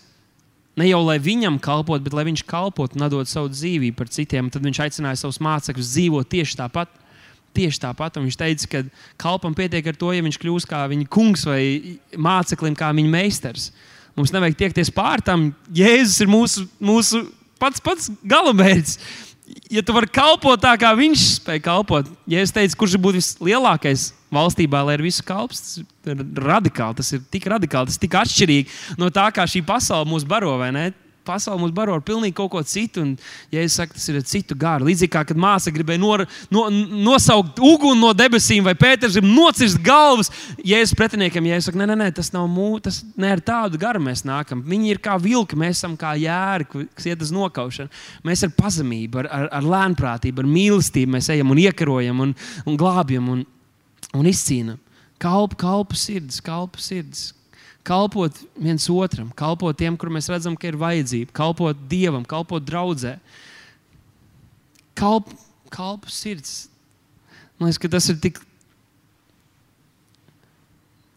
ne 0.80 0.90
jau 0.90 1.04
lai 1.06 1.20
viņam 1.22 1.60
kalpot, 1.62 2.02
bet 2.04 2.16
lai 2.18 2.26
viņš 2.28 2.44
kalpot 2.50 2.98
un 2.98 3.06
dod 3.14 3.30
savu 3.30 3.52
dzīvību 3.54 3.98
par 3.98 4.10
citiem. 4.12 4.50
Tad 4.52 4.66
viņš 4.66 4.82
aicināja 4.88 5.22
savus 5.22 5.40
mācekļus 5.44 5.94
dzīvot 5.94 6.30
tieši 6.34 6.60
tāpat. 6.64 6.92
Tieši 7.54 7.84
tāpat 7.84 8.18
un 8.18 8.26
viņš 8.26 8.38
teica, 8.40 8.70
ka 8.72 8.80
kalpam 9.22 9.54
pietiek 9.54 9.86
ar 9.92 9.98
to, 10.00 10.10
ja 10.10 10.24
viņš 10.26 10.40
kļūs 10.42 10.66
kā 10.66 10.80
viņa 10.90 11.06
kungs 11.14 11.46
vai 11.46 12.00
māceklim, 12.18 12.74
kā 12.74 12.90
viņa 12.98 13.12
meistars. 13.14 13.70
Mums 14.18 14.34
nevajag 14.34 14.58
tiekties 14.58 14.90
pār 14.94 15.22
tam. 15.26 15.52
Jēzus 15.74 16.24
ir 16.26 16.32
mūsu, 16.34 16.66
mūsu 16.82 17.22
pats, 17.62 17.82
pats 17.82 18.10
galamērķis 18.26 18.98
ja 19.72 19.84
tu 19.86 19.96
vari 19.96 20.10
kalpot 20.14 20.62
tā, 20.62 20.74
kā 20.80 20.94
viņš 20.98 21.24
spēja 21.40 21.64
kalpot, 21.66 22.10
ja 22.30 22.44
es 22.44 22.54
teicu, 22.56 22.78
kurš 22.84 22.98
būtu 23.02 23.20
vislielākais 23.20 24.12
valstībā, 24.34 24.84
lai 24.88 24.98
ir 24.98 25.06
visu 25.06 25.26
kalps, 25.28 25.62
tas 25.62 26.14
ir 26.14 26.24
radikāli, 26.44 26.98
tas 27.00 27.14
ir 27.16 27.24
tik 27.34 27.48
radikāli, 27.54 27.90
tas 27.90 28.00
ir 28.00 28.06
tik 28.06 28.20
atšķirīgi 28.24 29.00
no 29.02 29.12
tā, 29.14 29.28
kā 29.36 29.46
šī 29.50 29.64
pasaule 29.68 30.10
mūs 30.10 30.28
baro? 30.28 30.56
Pasaule 31.26 31.62
mums 31.62 31.74
baro 31.76 31.96
ar 31.96 32.04
pilnīgi 32.06 32.36
kaut 32.38 32.52
ko 32.54 32.62
citu. 32.68 33.04
Un, 33.04 33.14
ja 33.54 33.64
es 33.64 33.78
saku, 33.78 33.96
tas 33.98 34.06
ir 34.12 34.20
citu 34.28 34.58
garu, 34.60 34.88
līdzīgi 34.90 35.12
kā 35.14 35.24
kad 35.28 35.40
māsa 35.40 35.74
gribēja 35.74 36.02
nor, 36.02 36.26
no, 36.54 36.66
nosaukt 36.72 37.62
uguni 37.64 38.02
no 38.02 38.14
debesīm, 38.18 38.66
vai 38.68 38.76
Pēters 38.80 39.18
grib 39.18 39.28
nocirst 39.30 39.82
galvas, 39.84 40.32
ja 40.66 40.82
es 40.84 40.94
pretiniekam, 40.98 41.48
ja 41.50 41.60
es 41.60 41.68
saku, 41.70 41.80
nē, 41.82 41.90
nē, 41.92 41.98
nē 42.04 42.10
tas 42.18 42.34
nav 42.36 42.48
mūsu, 42.52 42.84
tas 42.90 43.02
ne 43.20 43.32
ar 43.34 43.44
tādu 43.44 43.82
garu 43.82 44.02
mēs 44.04 44.26
nākam. 44.28 44.64
Viņi 44.68 44.96
ir 44.96 45.04
kā 45.04 45.18
vilki, 45.22 45.60
mēs 45.60 45.80
esam 45.80 45.98
kā 46.00 46.16
jēri, 46.20 46.70
kas 46.94 47.10
iet 47.10 47.24
uz 47.24 47.34
nokaušanu. 47.36 48.04
Mēs 48.28 48.46
ar 48.48 48.56
pazemību, 48.58 49.24
ar, 49.24 49.32
ar, 49.40 49.52
ar 49.60 49.70
lēnprātību, 49.76 50.44
ar 50.44 50.52
mīlestību 50.56 51.18
mēs 51.18 51.32
ejam 51.34 51.54
un 51.54 51.62
iekarojam 51.64 52.26
un, 52.28 52.36
un 52.68 52.80
glābjam 52.80 53.30
un, 53.38 53.46
un 54.14 54.30
izcīnām. 54.30 54.82
Kalpu, 55.24 55.56
kalpu 55.62 55.96
sirds, 55.96 56.42
kalpu 56.44 56.82
sirds 56.84 57.32
kalpot 57.84 58.38
viens 58.56 58.88
otram, 58.90 59.30
kalpot 59.36 59.78
tiem, 59.78 59.98
kur 60.00 60.12
mēs 60.14 60.30
redzam, 60.32 60.56
ka 60.56 60.70
ir 60.70 60.80
vajadzība, 60.80 61.36
kalpot 61.36 61.86
dievam, 61.92 62.24
kalpot 62.28 62.64
draudzē. 62.64 63.18
Kalp, 64.98 65.30
kalpu 65.74 66.12
sirds. 66.14 66.68
Man 67.58 67.68
liekas, 67.68 67.82
ka 67.82 67.92
tas 67.92 68.10
ir 68.12 68.20
tik, 68.24 68.40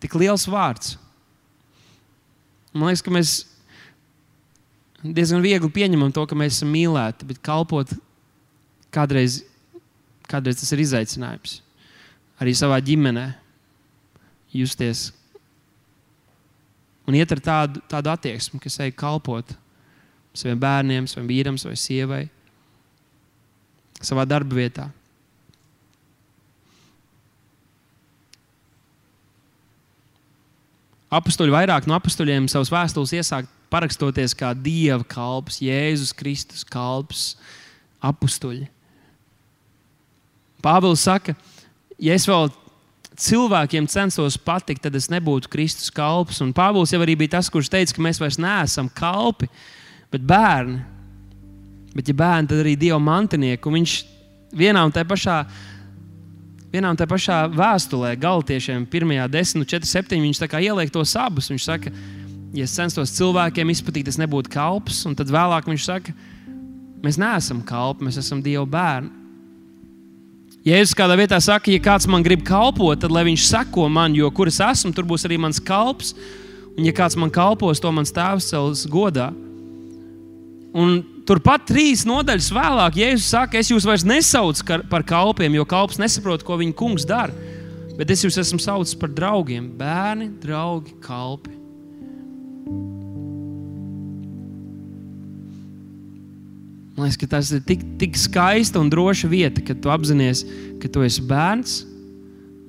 tik 0.02 0.16
liels 0.18 0.46
vārds. 0.50 0.96
Man 2.74 2.90
liekas, 2.90 3.04
ka 3.04 3.14
mēs 3.14 3.36
diezgan 5.06 5.44
viegli 5.44 5.70
pieņemam 5.72 6.10
to, 6.14 6.24
ka 6.26 6.38
mēs 6.38 6.58
esam 6.58 6.72
mīlēti, 6.74 7.28
bet 7.30 7.42
kalpot 7.44 7.94
kādreiz, 8.94 9.44
kādreiz 10.26 10.58
tas 10.60 10.72
ir 10.74 10.82
izaicinājums. 10.82 11.60
Arī 12.42 12.52
savā 12.56 12.80
ģimenē 12.84 13.30
justies 14.56 15.08
un 17.06 17.16
iet 17.16 17.32
ar 17.32 17.42
tādu, 17.42 17.82
tādu 17.90 18.12
attieksmi, 18.12 18.60
kas 18.62 18.80
ej 18.82 18.92
kalpot 18.98 19.54
saviem 20.36 20.58
bērniem, 20.60 21.08
saviem 21.08 21.30
vīram, 21.30 21.58
vai 21.64 21.76
sievai, 21.80 22.22
savā 24.04 24.26
darba 24.28 24.58
vietā. 24.58 24.90
Apostoli 31.16 31.54
vairāk 31.54 31.86
no 31.86 31.94
apostoliem 31.96 32.48
savus 32.50 32.72
vēstules 32.74 33.14
iesāk 33.16 33.46
parakstoties 33.72 34.34
kā 34.36 34.50
Dieva 34.58 35.04
kalps, 35.06 35.60
Jēzus 35.62 36.12
Kristus 36.16 36.66
kalps, 36.66 37.36
apostoli. 38.02 38.66
Pāvils 40.62 41.04
saka, 41.06 41.36
ja 42.02 42.16
es 42.18 42.26
vēl 42.26 42.50
cilvēkiem 43.20 43.86
censtos 43.90 44.36
patikt, 44.40 44.84
tad 44.84 44.96
es 44.98 45.08
nebūtu 45.12 45.50
Kristus 45.52 45.92
kalps. 45.94 46.42
Un 46.44 46.52
Pāvils 46.56 46.92
jau 46.94 47.00
arī 47.02 47.16
bija 47.18 47.36
tas, 47.36 47.50
kurš 47.52 47.70
teica, 47.72 47.94
ka 47.96 48.04
mēs 48.04 48.20
vairs 48.22 48.38
neesam 48.42 48.90
kalpi, 48.92 49.48
bet 50.12 50.24
bērni. 50.26 50.82
Bet, 51.96 52.10
ja 52.10 52.16
bērni, 52.16 52.50
tad 52.50 52.60
arī 52.60 52.74
Dieva 52.76 52.98
mantinieki. 53.00 53.68
Un 53.68 53.78
viņš 53.78 53.96
vienā 54.56 54.84
un 54.84 54.92
tajā 54.92 55.08
pašā, 55.08 55.36
vienā 56.74 56.92
un 56.92 57.00
tā 57.00 57.06
pašā 57.08 57.40
vēstulē, 57.56 58.12
Galtiešiem, 58.20 58.84
1, 58.92 59.16
10, 59.32 59.64
4, 59.64 59.90
7. 59.92 60.20
Viņš 60.26 60.42
ieliek 60.60 60.92
tos 60.92 61.16
abus. 61.16 61.48
Viņš 61.52 61.68
saka, 61.70 61.92
ja 62.52 62.68
es 62.68 62.76
censtos 62.76 63.16
cilvēkiem 63.16 63.72
izplatīt, 63.72 64.12
es 64.12 64.20
nebūtu 64.20 64.52
kalps. 64.52 65.06
Un 65.08 65.16
tad 65.16 65.32
vēlāk 65.32 65.70
viņš 65.72 65.88
saka, 65.88 66.12
mēs 67.04 67.20
neesam 67.20 67.64
kalpi, 67.64 68.10
mēs 68.10 68.20
esam 68.20 68.44
Dieva 68.44 68.68
bērni. 68.68 69.25
Jēzus 70.66 70.96
kādā 70.98 71.14
vietā 71.14 71.38
saka, 71.38 71.70
ja 71.70 71.78
kāds 71.78 72.08
man 72.10 72.24
grib 72.26 72.40
kalpot, 72.46 72.98
tad 72.98 73.12
lai 73.14 73.22
viņš 73.28 73.44
seko 73.46 73.84
man, 73.92 74.16
jo 74.18 74.26
kur 74.34 74.50
es 74.50 74.58
esmu, 74.58 74.90
tur 74.96 75.06
būs 75.06 75.22
arī 75.28 75.38
mans 75.38 75.60
kalps. 75.62 76.10
Un, 76.74 76.82
ja 76.82 76.92
kāds 76.96 77.14
man 77.14 77.30
kalpos, 77.30 77.78
to 77.78 77.92
mans 77.94 78.10
tēvs 78.12 78.48
cels 78.50 78.82
godā. 78.90 79.28
Un 80.76 80.98
turpat 81.28 81.68
trīs 81.70 82.02
nodaļas 82.08 82.50
vēlāk, 82.52 82.98
Jēzus 82.98 83.30
saka, 83.30 83.62
es 83.62 83.70
jūs 83.70 83.86
vairs 83.86 84.04
nesaucu 84.04 84.82
par 84.90 85.06
kalpiem, 85.06 85.54
jo 85.54 85.64
kalps 85.70 86.02
nesaprot, 86.02 86.42
ko 86.42 86.58
viņa 86.58 86.74
kungs 86.76 87.06
dara. 87.06 87.32
Bet 87.96 88.10
es 88.12 88.26
jūs 88.26 88.36
esmu 88.42 88.58
saucis 88.60 88.98
par 88.98 89.14
draugiem, 89.14 89.70
bērni, 89.78 90.32
draugi, 90.42 90.98
kalpi. 91.00 91.55
Man 96.96 97.04
liekas, 97.04 97.18
ka 97.20 97.26
tas 97.28 97.50
ir 97.52 97.60
tik, 97.60 97.82
tik 98.00 98.14
skaista 98.16 98.80
un 98.80 98.88
droša 98.88 99.28
vieta, 99.28 99.60
kad 99.60 99.82
tu 99.84 99.90
apzinājies, 99.92 100.46
ka 100.80 100.88
tu 100.88 101.02
esi 101.04 101.20
bērns, 101.28 101.82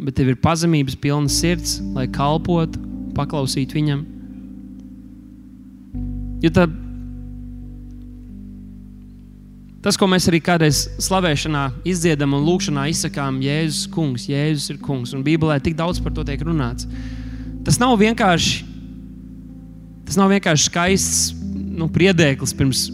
bet 0.04 0.18
tev 0.20 0.34
ir 0.34 0.42
pazemības 0.44 0.98
pilna 1.00 1.32
sirds, 1.32 1.78
lai 1.96 2.10
kalpotu, 2.12 2.82
paklausītu 3.16 3.78
viņam. 3.80 4.02
Jo 6.44 6.52
tā, 6.54 6.68
tas, 9.88 9.96
ko 9.96 10.12
mēs 10.12 10.28
arī 10.28 10.44
kādreiz 10.44 10.84
slavēšanā 11.08 11.64
izdziedam 11.88 12.36
un 12.36 12.44
lūkšanā 12.50 12.90
izsakām, 12.92 13.40
Jēzus 13.48 13.88
kungs, 13.96 14.28
Jēzus 14.28 14.76
ir 14.76 14.84
kungs, 14.84 15.16
un 15.16 15.24
Bībelē 15.24 15.62
tik 15.64 15.80
daudz 15.80 16.04
par 16.04 16.12
to 16.12 16.28
tiek 16.28 16.44
runāts. 16.44 16.84
Tas 17.64 17.80
nav 17.80 17.96
vienkārši, 18.04 18.60
tas 20.04 20.20
nav 20.20 20.36
vienkārši 20.36 20.68
skaists 20.68 21.20
nu, 21.80 21.88
priedēklis 21.96 22.58
pirms 22.60 22.90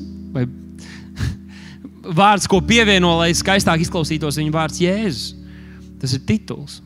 vārds, 2.04 2.48
ko 2.50 2.60
pievieno, 2.64 3.16
lai 3.22 3.32
skaistāk 3.36 3.84
izklausītos 3.84 4.40
viņa 4.40 4.54
vārds 4.54 4.82
Jēzus. 4.84 5.34
Tas 6.02 6.16
ir 6.18 6.24
tituls. 6.28 6.82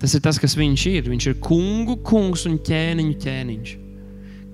Tas 0.00 0.14
ir 0.16 0.22
tas, 0.24 0.38
kas 0.40 0.56
viņš 0.58 0.86
ir. 0.90 1.08
Viņš 1.12 1.26
ir 1.30 1.40
kungu, 1.44 1.98
kungs 2.06 2.46
un 2.48 2.58
ķēniņu 2.66 3.18
ķēniņš. 3.22 3.74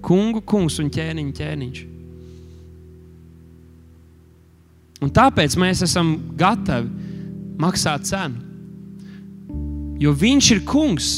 Kungu, 0.04 0.42
kungs 0.44 0.80
un 0.82 0.90
ķēniņu 0.92 1.36
ķēniņš. 1.38 1.84
Un 5.04 5.12
tāpēc 5.12 5.56
mēs 5.60 5.84
esam 5.84 6.14
gatavi 6.38 6.88
maksāt 7.60 8.08
cenu. 8.08 8.42
Jo 10.00 10.12
viņš 10.12 10.50
ir 10.52 10.62
kungs, 10.68 11.10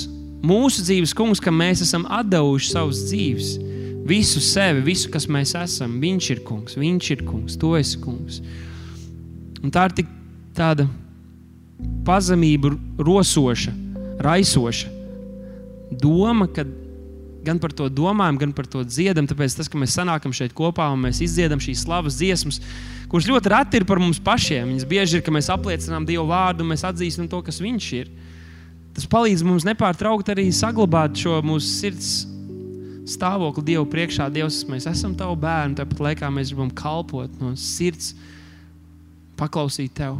mūsu 0.46 0.84
dzīves 0.86 1.14
kungs, 1.18 1.42
kam 1.42 1.58
mēs 1.58 1.82
esam 1.82 2.06
devuši 2.06 2.70
savas 2.70 3.02
dzīves. 3.08 3.56
Visu 4.08 4.40
sevi, 4.40 4.82
visu, 4.86 5.10
kas 5.12 5.28
mēs 5.28 5.54
esam. 5.58 5.98
Viņš 6.00 6.30
ir 6.34 6.44
kungs, 6.46 6.78
viņš 6.80 7.10
ir 7.14 7.24
kungs, 7.28 7.58
tu 7.60 7.74
esi 7.76 8.00
kungs. 8.00 8.40
Un 9.62 9.74
tā 9.74 9.88
ir 9.88 9.96
tik 10.00 10.12
tāda 10.56 10.86
pazemība, 12.06 12.72
rosoša, 12.98 13.74
raisoša 14.24 14.94
doma, 15.90 16.48
ka 16.52 16.64
gan 17.44 17.58
par 17.62 17.72
to 17.72 17.88
domājam, 17.88 18.38
gan 18.40 18.52
par 18.52 18.66
to 18.68 18.82
dziedam. 18.84 19.28
Tāpēc 19.28 19.56
tas, 19.56 19.68
ka 19.70 19.80
mēs 19.80 19.96
sanākam 19.96 20.34
šeit 20.36 20.54
kopā 20.56 20.88
un 20.92 21.06
mēs 21.06 21.22
izdziedam 21.24 21.62
šīs 21.62 21.84
slavas 21.86 22.18
dziesmas, 22.20 22.60
kuras 23.08 23.28
ļoti 23.30 23.52
reti 23.54 23.80
ir 23.80 23.86
par 23.88 24.00
mums 24.02 24.20
pašiem. 24.20 24.68
Viņas 24.72 24.88
bieži 24.88 25.18
ir, 25.18 25.24
ka 25.24 25.34
mēs 25.34 25.50
apliecinām 25.52 26.06
Dievu 26.08 26.26
vārdu 26.28 26.66
mēs 26.68 26.84
atzīstam 26.88 27.30
to, 27.30 27.40
kas 27.46 27.62
Viņš 27.64 27.92
ir. 28.00 28.10
Tas 28.96 29.06
palīdz 29.08 29.44
mums 29.46 29.66
nepārtraukti 29.68 30.34
arī 30.34 30.48
saglabāt 30.54 31.16
šo 31.22 31.38
mūsu 31.46 31.70
sirds 31.70 32.12
stāvokli 33.08 33.64
Dievu 33.72 33.86
priekšā. 33.90 34.28
Dievs, 34.32 34.62
mēs 34.68 34.88
esam 34.90 35.14
tavi 35.18 35.36
bērni, 35.42 35.78
tāpat 35.78 36.02
laikā 36.08 36.32
mēs 36.32 36.52
gribam 36.52 36.72
kalpot 36.76 37.32
no 37.42 37.54
sirds 37.58 38.12
paklausīt 39.38 39.94
Tev. 39.98 40.18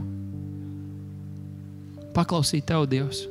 Paklausīt 2.16 2.66
Tev, 2.68 2.86
Dievs. 2.90 3.26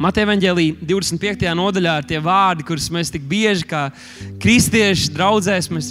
Mateja 0.00 0.26
Vangelī 0.26 0.72
25. 0.82 1.46
nodaļā 1.54 1.98
ir 2.00 2.08
tie 2.10 2.18
vārdi, 2.22 2.66
kurus 2.66 2.88
mēs 2.90 3.12
tik 3.14 3.22
bieži 3.30 3.66
kā 3.70 3.86
kristieši 4.42 5.12
draudzēs, 5.14 5.70
mēs 5.70 5.90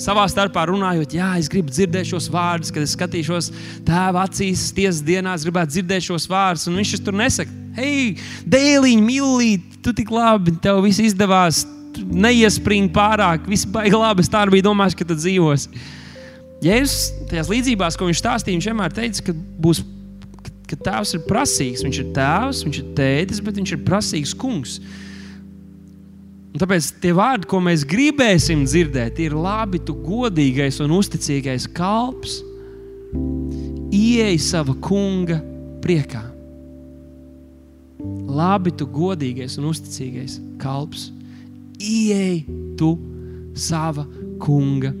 savā 0.00 0.24
starpā 0.30 0.64
runājot, 0.70 1.12
jā, 1.14 1.28
es 1.38 1.50
gribu 1.52 1.70
dzirdēt 1.70 2.08
šos 2.08 2.30
vārdus, 2.32 2.72
kad 2.74 2.82
es 2.82 2.94
skatīšos 2.96 3.50
tēva 3.86 4.24
acīs, 4.26 4.70
tiesas 4.74 5.02
dienās, 5.06 5.44
gribētu 5.46 5.76
dzirdēt 5.76 6.08
šos 6.08 6.26
vārdus, 6.30 6.66
un 6.70 6.80
viņš 6.80 6.96
tur 7.04 7.18
nesaka, 7.20 7.63
hei, 7.76 8.14
dēliņ, 8.46 9.04
mīlīt, 9.04 9.78
tu 9.84 9.94
tik 9.96 10.12
labi, 10.14 10.54
tev 10.62 10.82
viss 10.84 11.02
izdevās, 11.02 11.64
neiespringi 11.94 12.92
pārāk, 12.94 13.46
viss 13.50 13.68
baigi 13.70 13.98
labi, 13.98 14.24
es 14.24 14.30
tā 14.32 14.42
arī 14.44 14.62
domājis, 14.64 14.96
ka 14.98 15.06
tu 15.08 15.16
dzīvosi. 15.18 15.84
Jēzus 16.64 17.28
tajās 17.28 17.50
līdzībās, 17.52 17.98
ko 17.98 18.08
viņš 18.08 18.20
stāstīja, 18.22 18.56
viņš 18.56 18.68
vienmēr 18.70 18.94
teica, 18.96 19.26
ka, 19.26 19.34
būs, 19.60 19.82
ka, 20.70 20.78
tēvs 20.86 21.16
ir 21.18 21.24
prasīgs. 21.28 21.84
Viņš 21.84 22.00
ir 22.00 22.12
tēvs, 22.16 22.62
viņš 22.64 22.80
ir 22.80 22.92
tētis, 22.98 23.42
bet 23.44 23.60
viņš 23.60 23.74
ir 23.76 23.82
prasīgs 23.84 24.34
kungs. 24.38 24.78
Un 26.54 26.62
tāpēc 26.62 26.92
tie 27.02 27.12
vārdi, 27.16 27.48
ko 27.50 27.60
mēs 27.60 27.84
gribēsim 27.90 28.62
dzirdēt, 28.64 29.18
ir 29.20 29.34
labi, 29.36 29.82
tu 29.82 29.96
godīgais 29.98 30.78
un 30.84 30.94
uzticīgais 30.96 31.66
kalps. 31.74 32.38
Ieej 33.94 34.38
sava 34.42 34.74
kunga 34.82 35.42
priekā. 35.84 36.33
Labi, 38.34 38.72
tu 38.74 38.86
godīgais 38.90 39.58
un 39.60 39.68
uzticīgais 39.70 40.38
kalps. 40.60 41.10
Ieej 41.78 42.44
tu 42.78 42.94
sava 43.56 44.06
kunga 44.42 44.92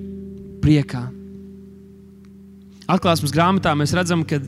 priekā. 0.62 1.06
Atklāsmes 2.90 3.32
grāmatā 3.32 3.72
mēs 3.76 3.94
redzam, 3.96 4.22
ka 4.28 4.38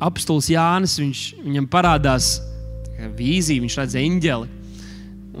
apstults 0.00 0.48
Jānis 0.52 0.96
viņš, 1.00 1.24
viņam 1.42 1.66
parādās 1.70 2.38
vīzija, 3.18 3.62
viņš 3.62 3.78
redz 3.80 3.96
eņģeli. 4.00 4.56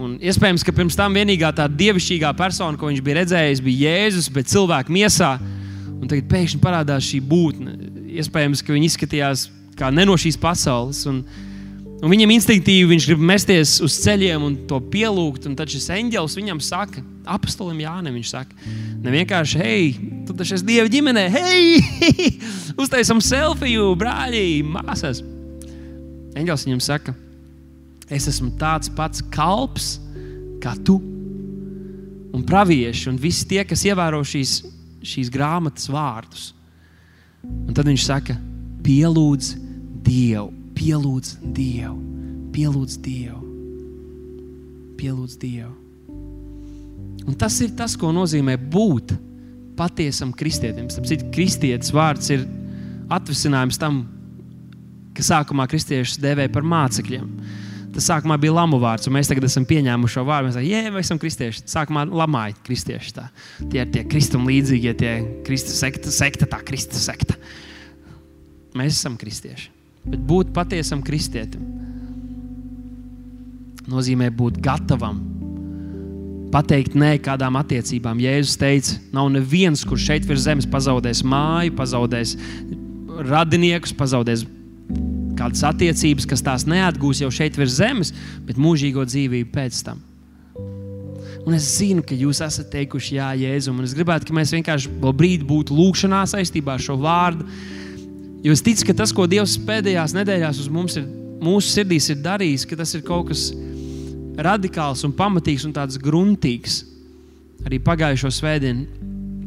Un 0.00 0.16
iespējams, 0.22 0.64
ka 0.64 0.74
pirms 0.74 0.96
tam 0.96 1.14
vienīgā 1.18 1.50
tā 1.56 1.66
dievišķīgā 1.68 2.30
persona, 2.38 2.78
ko 2.78 2.88
viņš 2.88 3.02
bija 3.04 3.20
redzējis, 3.20 3.62
bija 3.64 3.90
Jēzus, 3.90 4.30
bet 4.32 4.50
cilvēka 4.50 4.92
miesā. 4.94 5.34
Un 6.00 6.08
tagad 6.08 6.30
pēkšņi 6.30 6.60
parādās 6.62 7.08
šī 7.10 7.20
būtne. 7.26 7.74
Iespējams, 8.20 8.62
ka 8.64 8.74
viņi 8.74 8.88
izskatījās 8.88 9.48
kā 9.78 9.90
ne 9.92 10.06
no 10.08 10.16
šīs 10.20 10.38
pasaules. 10.40 11.02
Un, 11.10 11.24
Un 12.00 12.08
viņam 12.08 12.30
instinktīvi 12.32 12.88
viņš 12.94 13.06
grib 13.10 13.22
mesties 13.28 13.74
uz 13.84 13.98
ceļiem 14.00 14.44
un 14.44 14.54
to 14.68 14.78
pielūgt. 14.92 15.44
Tad 15.56 15.68
šis 15.68 15.90
eņģēlis 15.92 16.36
viņam 16.38 16.60
saka, 16.64 17.02
apostolim 17.28 17.82
Jānim, 17.82 18.14
viņš 18.16 18.30
saka, 18.32 18.56
ne 19.04 19.12
vienkārši, 19.12 19.60
hei, 19.60 19.90
tu 20.24 20.36
taču 20.36 20.56
esi 20.56 20.64
Dieva 20.64 20.88
ģimenē, 20.92 21.26
hei, 21.34 22.22
uztaisam 22.80 23.20
selfiju, 23.24 23.90
brāļi, 24.00 24.62
māsas. 24.64 25.20
Eņģēlis 26.40 26.64
viņam 26.68 26.80
saka, 26.86 27.14
es 28.08 28.28
esmu 28.32 28.54
tāds 28.60 28.88
pats 28.96 29.20
kalps 29.34 29.98
kā 30.62 30.72
tu. 30.86 30.96
Un 32.30 32.46
pravieši 32.46 33.10
un 33.10 33.18
visi 33.20 33.44
tie, 33.50 33.60
kas 33.68 33.82
ievēro 33.84 34.22
šīs, 34.24 34.62
šīs 35.04 35.28
grāmatas 35.34 35.90
vārdus. 35.92 36.46
Un 37.44 37.76
tad 37.76 37.90
viņš 37.90 38.08
saka, 38.08 38.38
pielūdz 38.86 39.52
Dievu 40.00 40.59
pielūdz 40.80 41.36
Dievu, 41.56 41.96
pielūdz 42.54 42.98
Dievu, 43.04 43.40
pielūdz 45.00 45.36
Dievu. 45.40 45.74
Un 47.28 47.36
tas 47.38 47.58
ir 47.60 47.74
tas, 47.76 47.96
ko 48.00 48.14
nozīmē 48.16 48.56
būt 48.56 49.12
patiesam 49.76 50.32
kristietim. 50.36 50.88
Tāpēc 50.88 51.26
kristietis 51.34 51.92
vārds 51.94 52.32
ir 52.32 52.46
atvasinājums 53.12 53.80
tam, 53.80 54.02
ka 55.16 55.24
sākumā 55.26 55.66
kristiešus 55.70 56.20
devēja 56.22 56.52
par 56.54 56.64
mācekļiem. 56.66 57.26
Tas 57.90 58.06
sākumā 58.06 58.36
bija 58.40 58.54
lamu 58.54 58.78
vārds, 58.80 59.08
un 59.10 59.16
mēs 59.16 59.28
tagad 59.28 59.48
esam 59.48 59.66
pieņēmuši 59.68 60.16
šo 60.16 60.24
vārdu. 60.28 60.48
Mēs 60.48 60.56
sakām, 60.56 60.70
jā, 60.70 60.92
mēs 60.94 61.08
esam 61.08 61.20
kristieši. 61.20 61.64
Sākumā 61.68 62.04
lamāja 62.06 62.54
kristieši. 62.66 63.16
Tā. 63.16 63.26
Tie 63.66 63.82
ir 63.82 63.90
tie 63.92 64.04
kristum 64.08 64.46
līdzīgie, 64.48 64.94
tie 65.00 65.12
kristus 65.46 65.80
sekta, 65.82 66.12
sekta, 66.14 66.48
tā 66.48 66.62
kristus 66.64 67.02
sekta. 67.10 67.36
Mēs 68.78 68.94
esam 68.94 69.18
kristieši. 69.20 69.79
Bet 70.06 70.22
būt 70.24 70.54
patiesam 70.56 71.02
kristietim 71.04 71.66
nozīmē 73.90 74.30
būt 74.36 74.60
gatavam 74.62 75.18
pateikt 76.50 76.96
nē 76.98 77.14
kādām 77.22 77.58
attiecībām. 77.60 78.20
Jēzus 78.22 78.58
teica, 78.58 78.96
nav 79.14 79.30
neviens, 79.34 79.84
kurš 79.86 80.08
šeit 80.08 80.26
virs 80.26 80.46
zemes 80.48 80.66
pazaudēs 80.70 81.22
māju, 81.26 81.76
pazaudēs 81.78 82.34
radiniekus, 83.30 83.94
pazaudēs 83.94 84.44
kādas 85.38 85.62
attiecības, 85.68 86.26
kas 86.28 86.42
tās 86.44 86.66
neatgūs 86.68 87.22
jau 87.22 87.30
šeit 87.32 87.58
virs 87.58 87.78
zemes, 87.78 88.10
bet 88.48 88.58
mūžīgo 88.60 89.06
dzīvību 89.06 89.52
pēc 89.54 89.82
tam. 89.86 90.02
Un 91.46 91.54
es 91.56 91.70
zinu, 91.78 92.02
ka 92.04 92.18
jūs 92.18 92.42
esat 92.44 92.68
teikuši, 92.74 93.14
Jā, 93.16 93.30
Jēzus, 93.38 93.70
un 93.72 93.86
es 93.86 93.94
gribētu, 93.96 94.28
lai 94.28 94.42
mēs 94.42 94.52
vienkārši 94.58 94.90
vēl 95.00 95.14
brīdi 95.16 95.46
būtu 95.48 95.76
lūkšanā 95.78 96.26
saistībā 96.34 96.74
ar 96.76 96.84
šo 96.84 96.98
vārdu 97.00 97.46
Jo 98.40 98.54
es 98.56 98.62
ticu, 98.64 98.86
ka 98.88 98.96
tas, 99.02 99.12
ko 99.12 99.26
Dievs 99.28 99.58
pēdējās 99.68 100.14
nedēļās 100.16 100.62
uz 100.62 100.70
mums 100.72 100.96
ir, 100.96 101.04
mūsu 101.44 101.74
sirdīs 101.74 102.08
ir 102.12 102.22
darījis, 102.24 102.64
ka 102.68 102.78
tas 102.80 102.94
ir 102.96 103.04
kaut 103.04 103.28
kas 103.28 103.50
radikāls 104.40 105.04
un 105.04 105.12
pamatīgs 105.16 105.66
un 105.68 105.74
tāds 105.76 106.00
gruntīgs. 106.00 106.80
Arī 107.68 107.76
pagājušo 107.84 108.30
svētdienu 108.32 109.00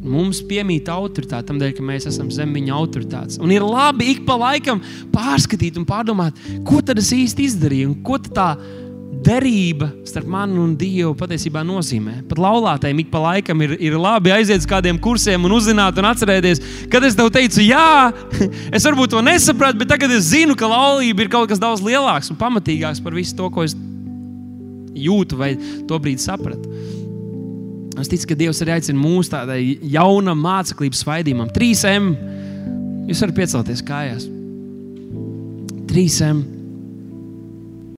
mums 0.04 0.42
piemīt 0.44 0.88
autoritāte, 0.92 1.48
tam 1.48 1.58
dēļ, 1.58 1.72
ka 1.78 1.84
mēs 1.86 2.06
esam 2.10 2.28
zem 2.34 2.52
viņa 2.54 2.74
autoritātes. 2.76 3.40
Un 3.42 3.50
ir 3.54 3.64
labi 3.64 4.10
ik 4.12 4.22
pa 4.28 4.36
laikam 4.38 4.82
pārskatīt 5.14 5.80
un 5.80 5.86
pārdomāt, 5.88 6.38
ko 6.68 6.82
tad 6.84 7.00
es 7.00 7.10
īsti 7.16 7.48
izdarīju 7.48 7.90
un 7.90 7.98
ko 8.04 8.20
tā 8.20 8.52
derība 9.24 9.88
starp 10.06 10.28
mani 10.30 10.58
un 10.60 10.74
Dievu 10.78 11.14
patiesībā 11.18 11.62
nozīmē. 11.66 12.18
Pat 12.28 12.40
laulātēm 12.40 13.00
ik 13.02 13.10
pa 13.12 13.22
laikam 13.22 13.62
ir, 13.64 13.74
ir 13.82 13.96
labi 14.00 14.32
aiziet 14.34 14.62
uz 14.62 14.68
kādiem 14.68 14.98
kursiem 15.02 15.46
un 15.46 15.54
uzzināt 15.56 15.98
un 16.00 16.08
atcerēties, 16.10 16.62
kad 16.92 17.04
es 17.06 17.16
tev 17.18 17.30
teicu, 17.34 17.62
jā, 17.64 18.10
es 18.76 18.86
varbūt 18.86 19.14
to 19.14 19.22
nesapratu, 19.24 19.80
bet 19.80 19.90
tagad 19.94 20.12
es 20.14 20.30
zinu, 20.32 20.56
ka 20.58 20.68
laulība 20.70 21.24
ir 21.24 21.32
kaut 21.32 21.50
kas 21.52 21.62
daudz 21.62 21.84
lielāks 21.84 22.30
un 22.32 22.40
pamatīgāks 22.40 23.02
par 23.04 23.16
visu 23.16 23.36
to, 23.38 23.50
ko 23.54 23.64
es 23.66 23.76
jūtu 24.94 25.40
vai 25.40 25.54
to 25.88 25.98
brīdi 25.98 26.22
sapratu. 26.24 26.70
Es 28.00 28.10
ticu, 28.10 28.30
ka 28.30 28.38
Dievs 28.38 28.60
arī 28.64 28.74
aicina 28.74 28.98
mūs 28.98 29.30
tādai 29.30 29.60
jaunam 29.86 30.40
māceklības 30.42 31.04
svaidījumam. 31.04 31.52
3M. 31.54 32.10
Jūs 33.06 33.22
varat 33.22 33.38
piecelties 33.38 33.84
kājās. 33.86 34.26
3M 35.92 36.53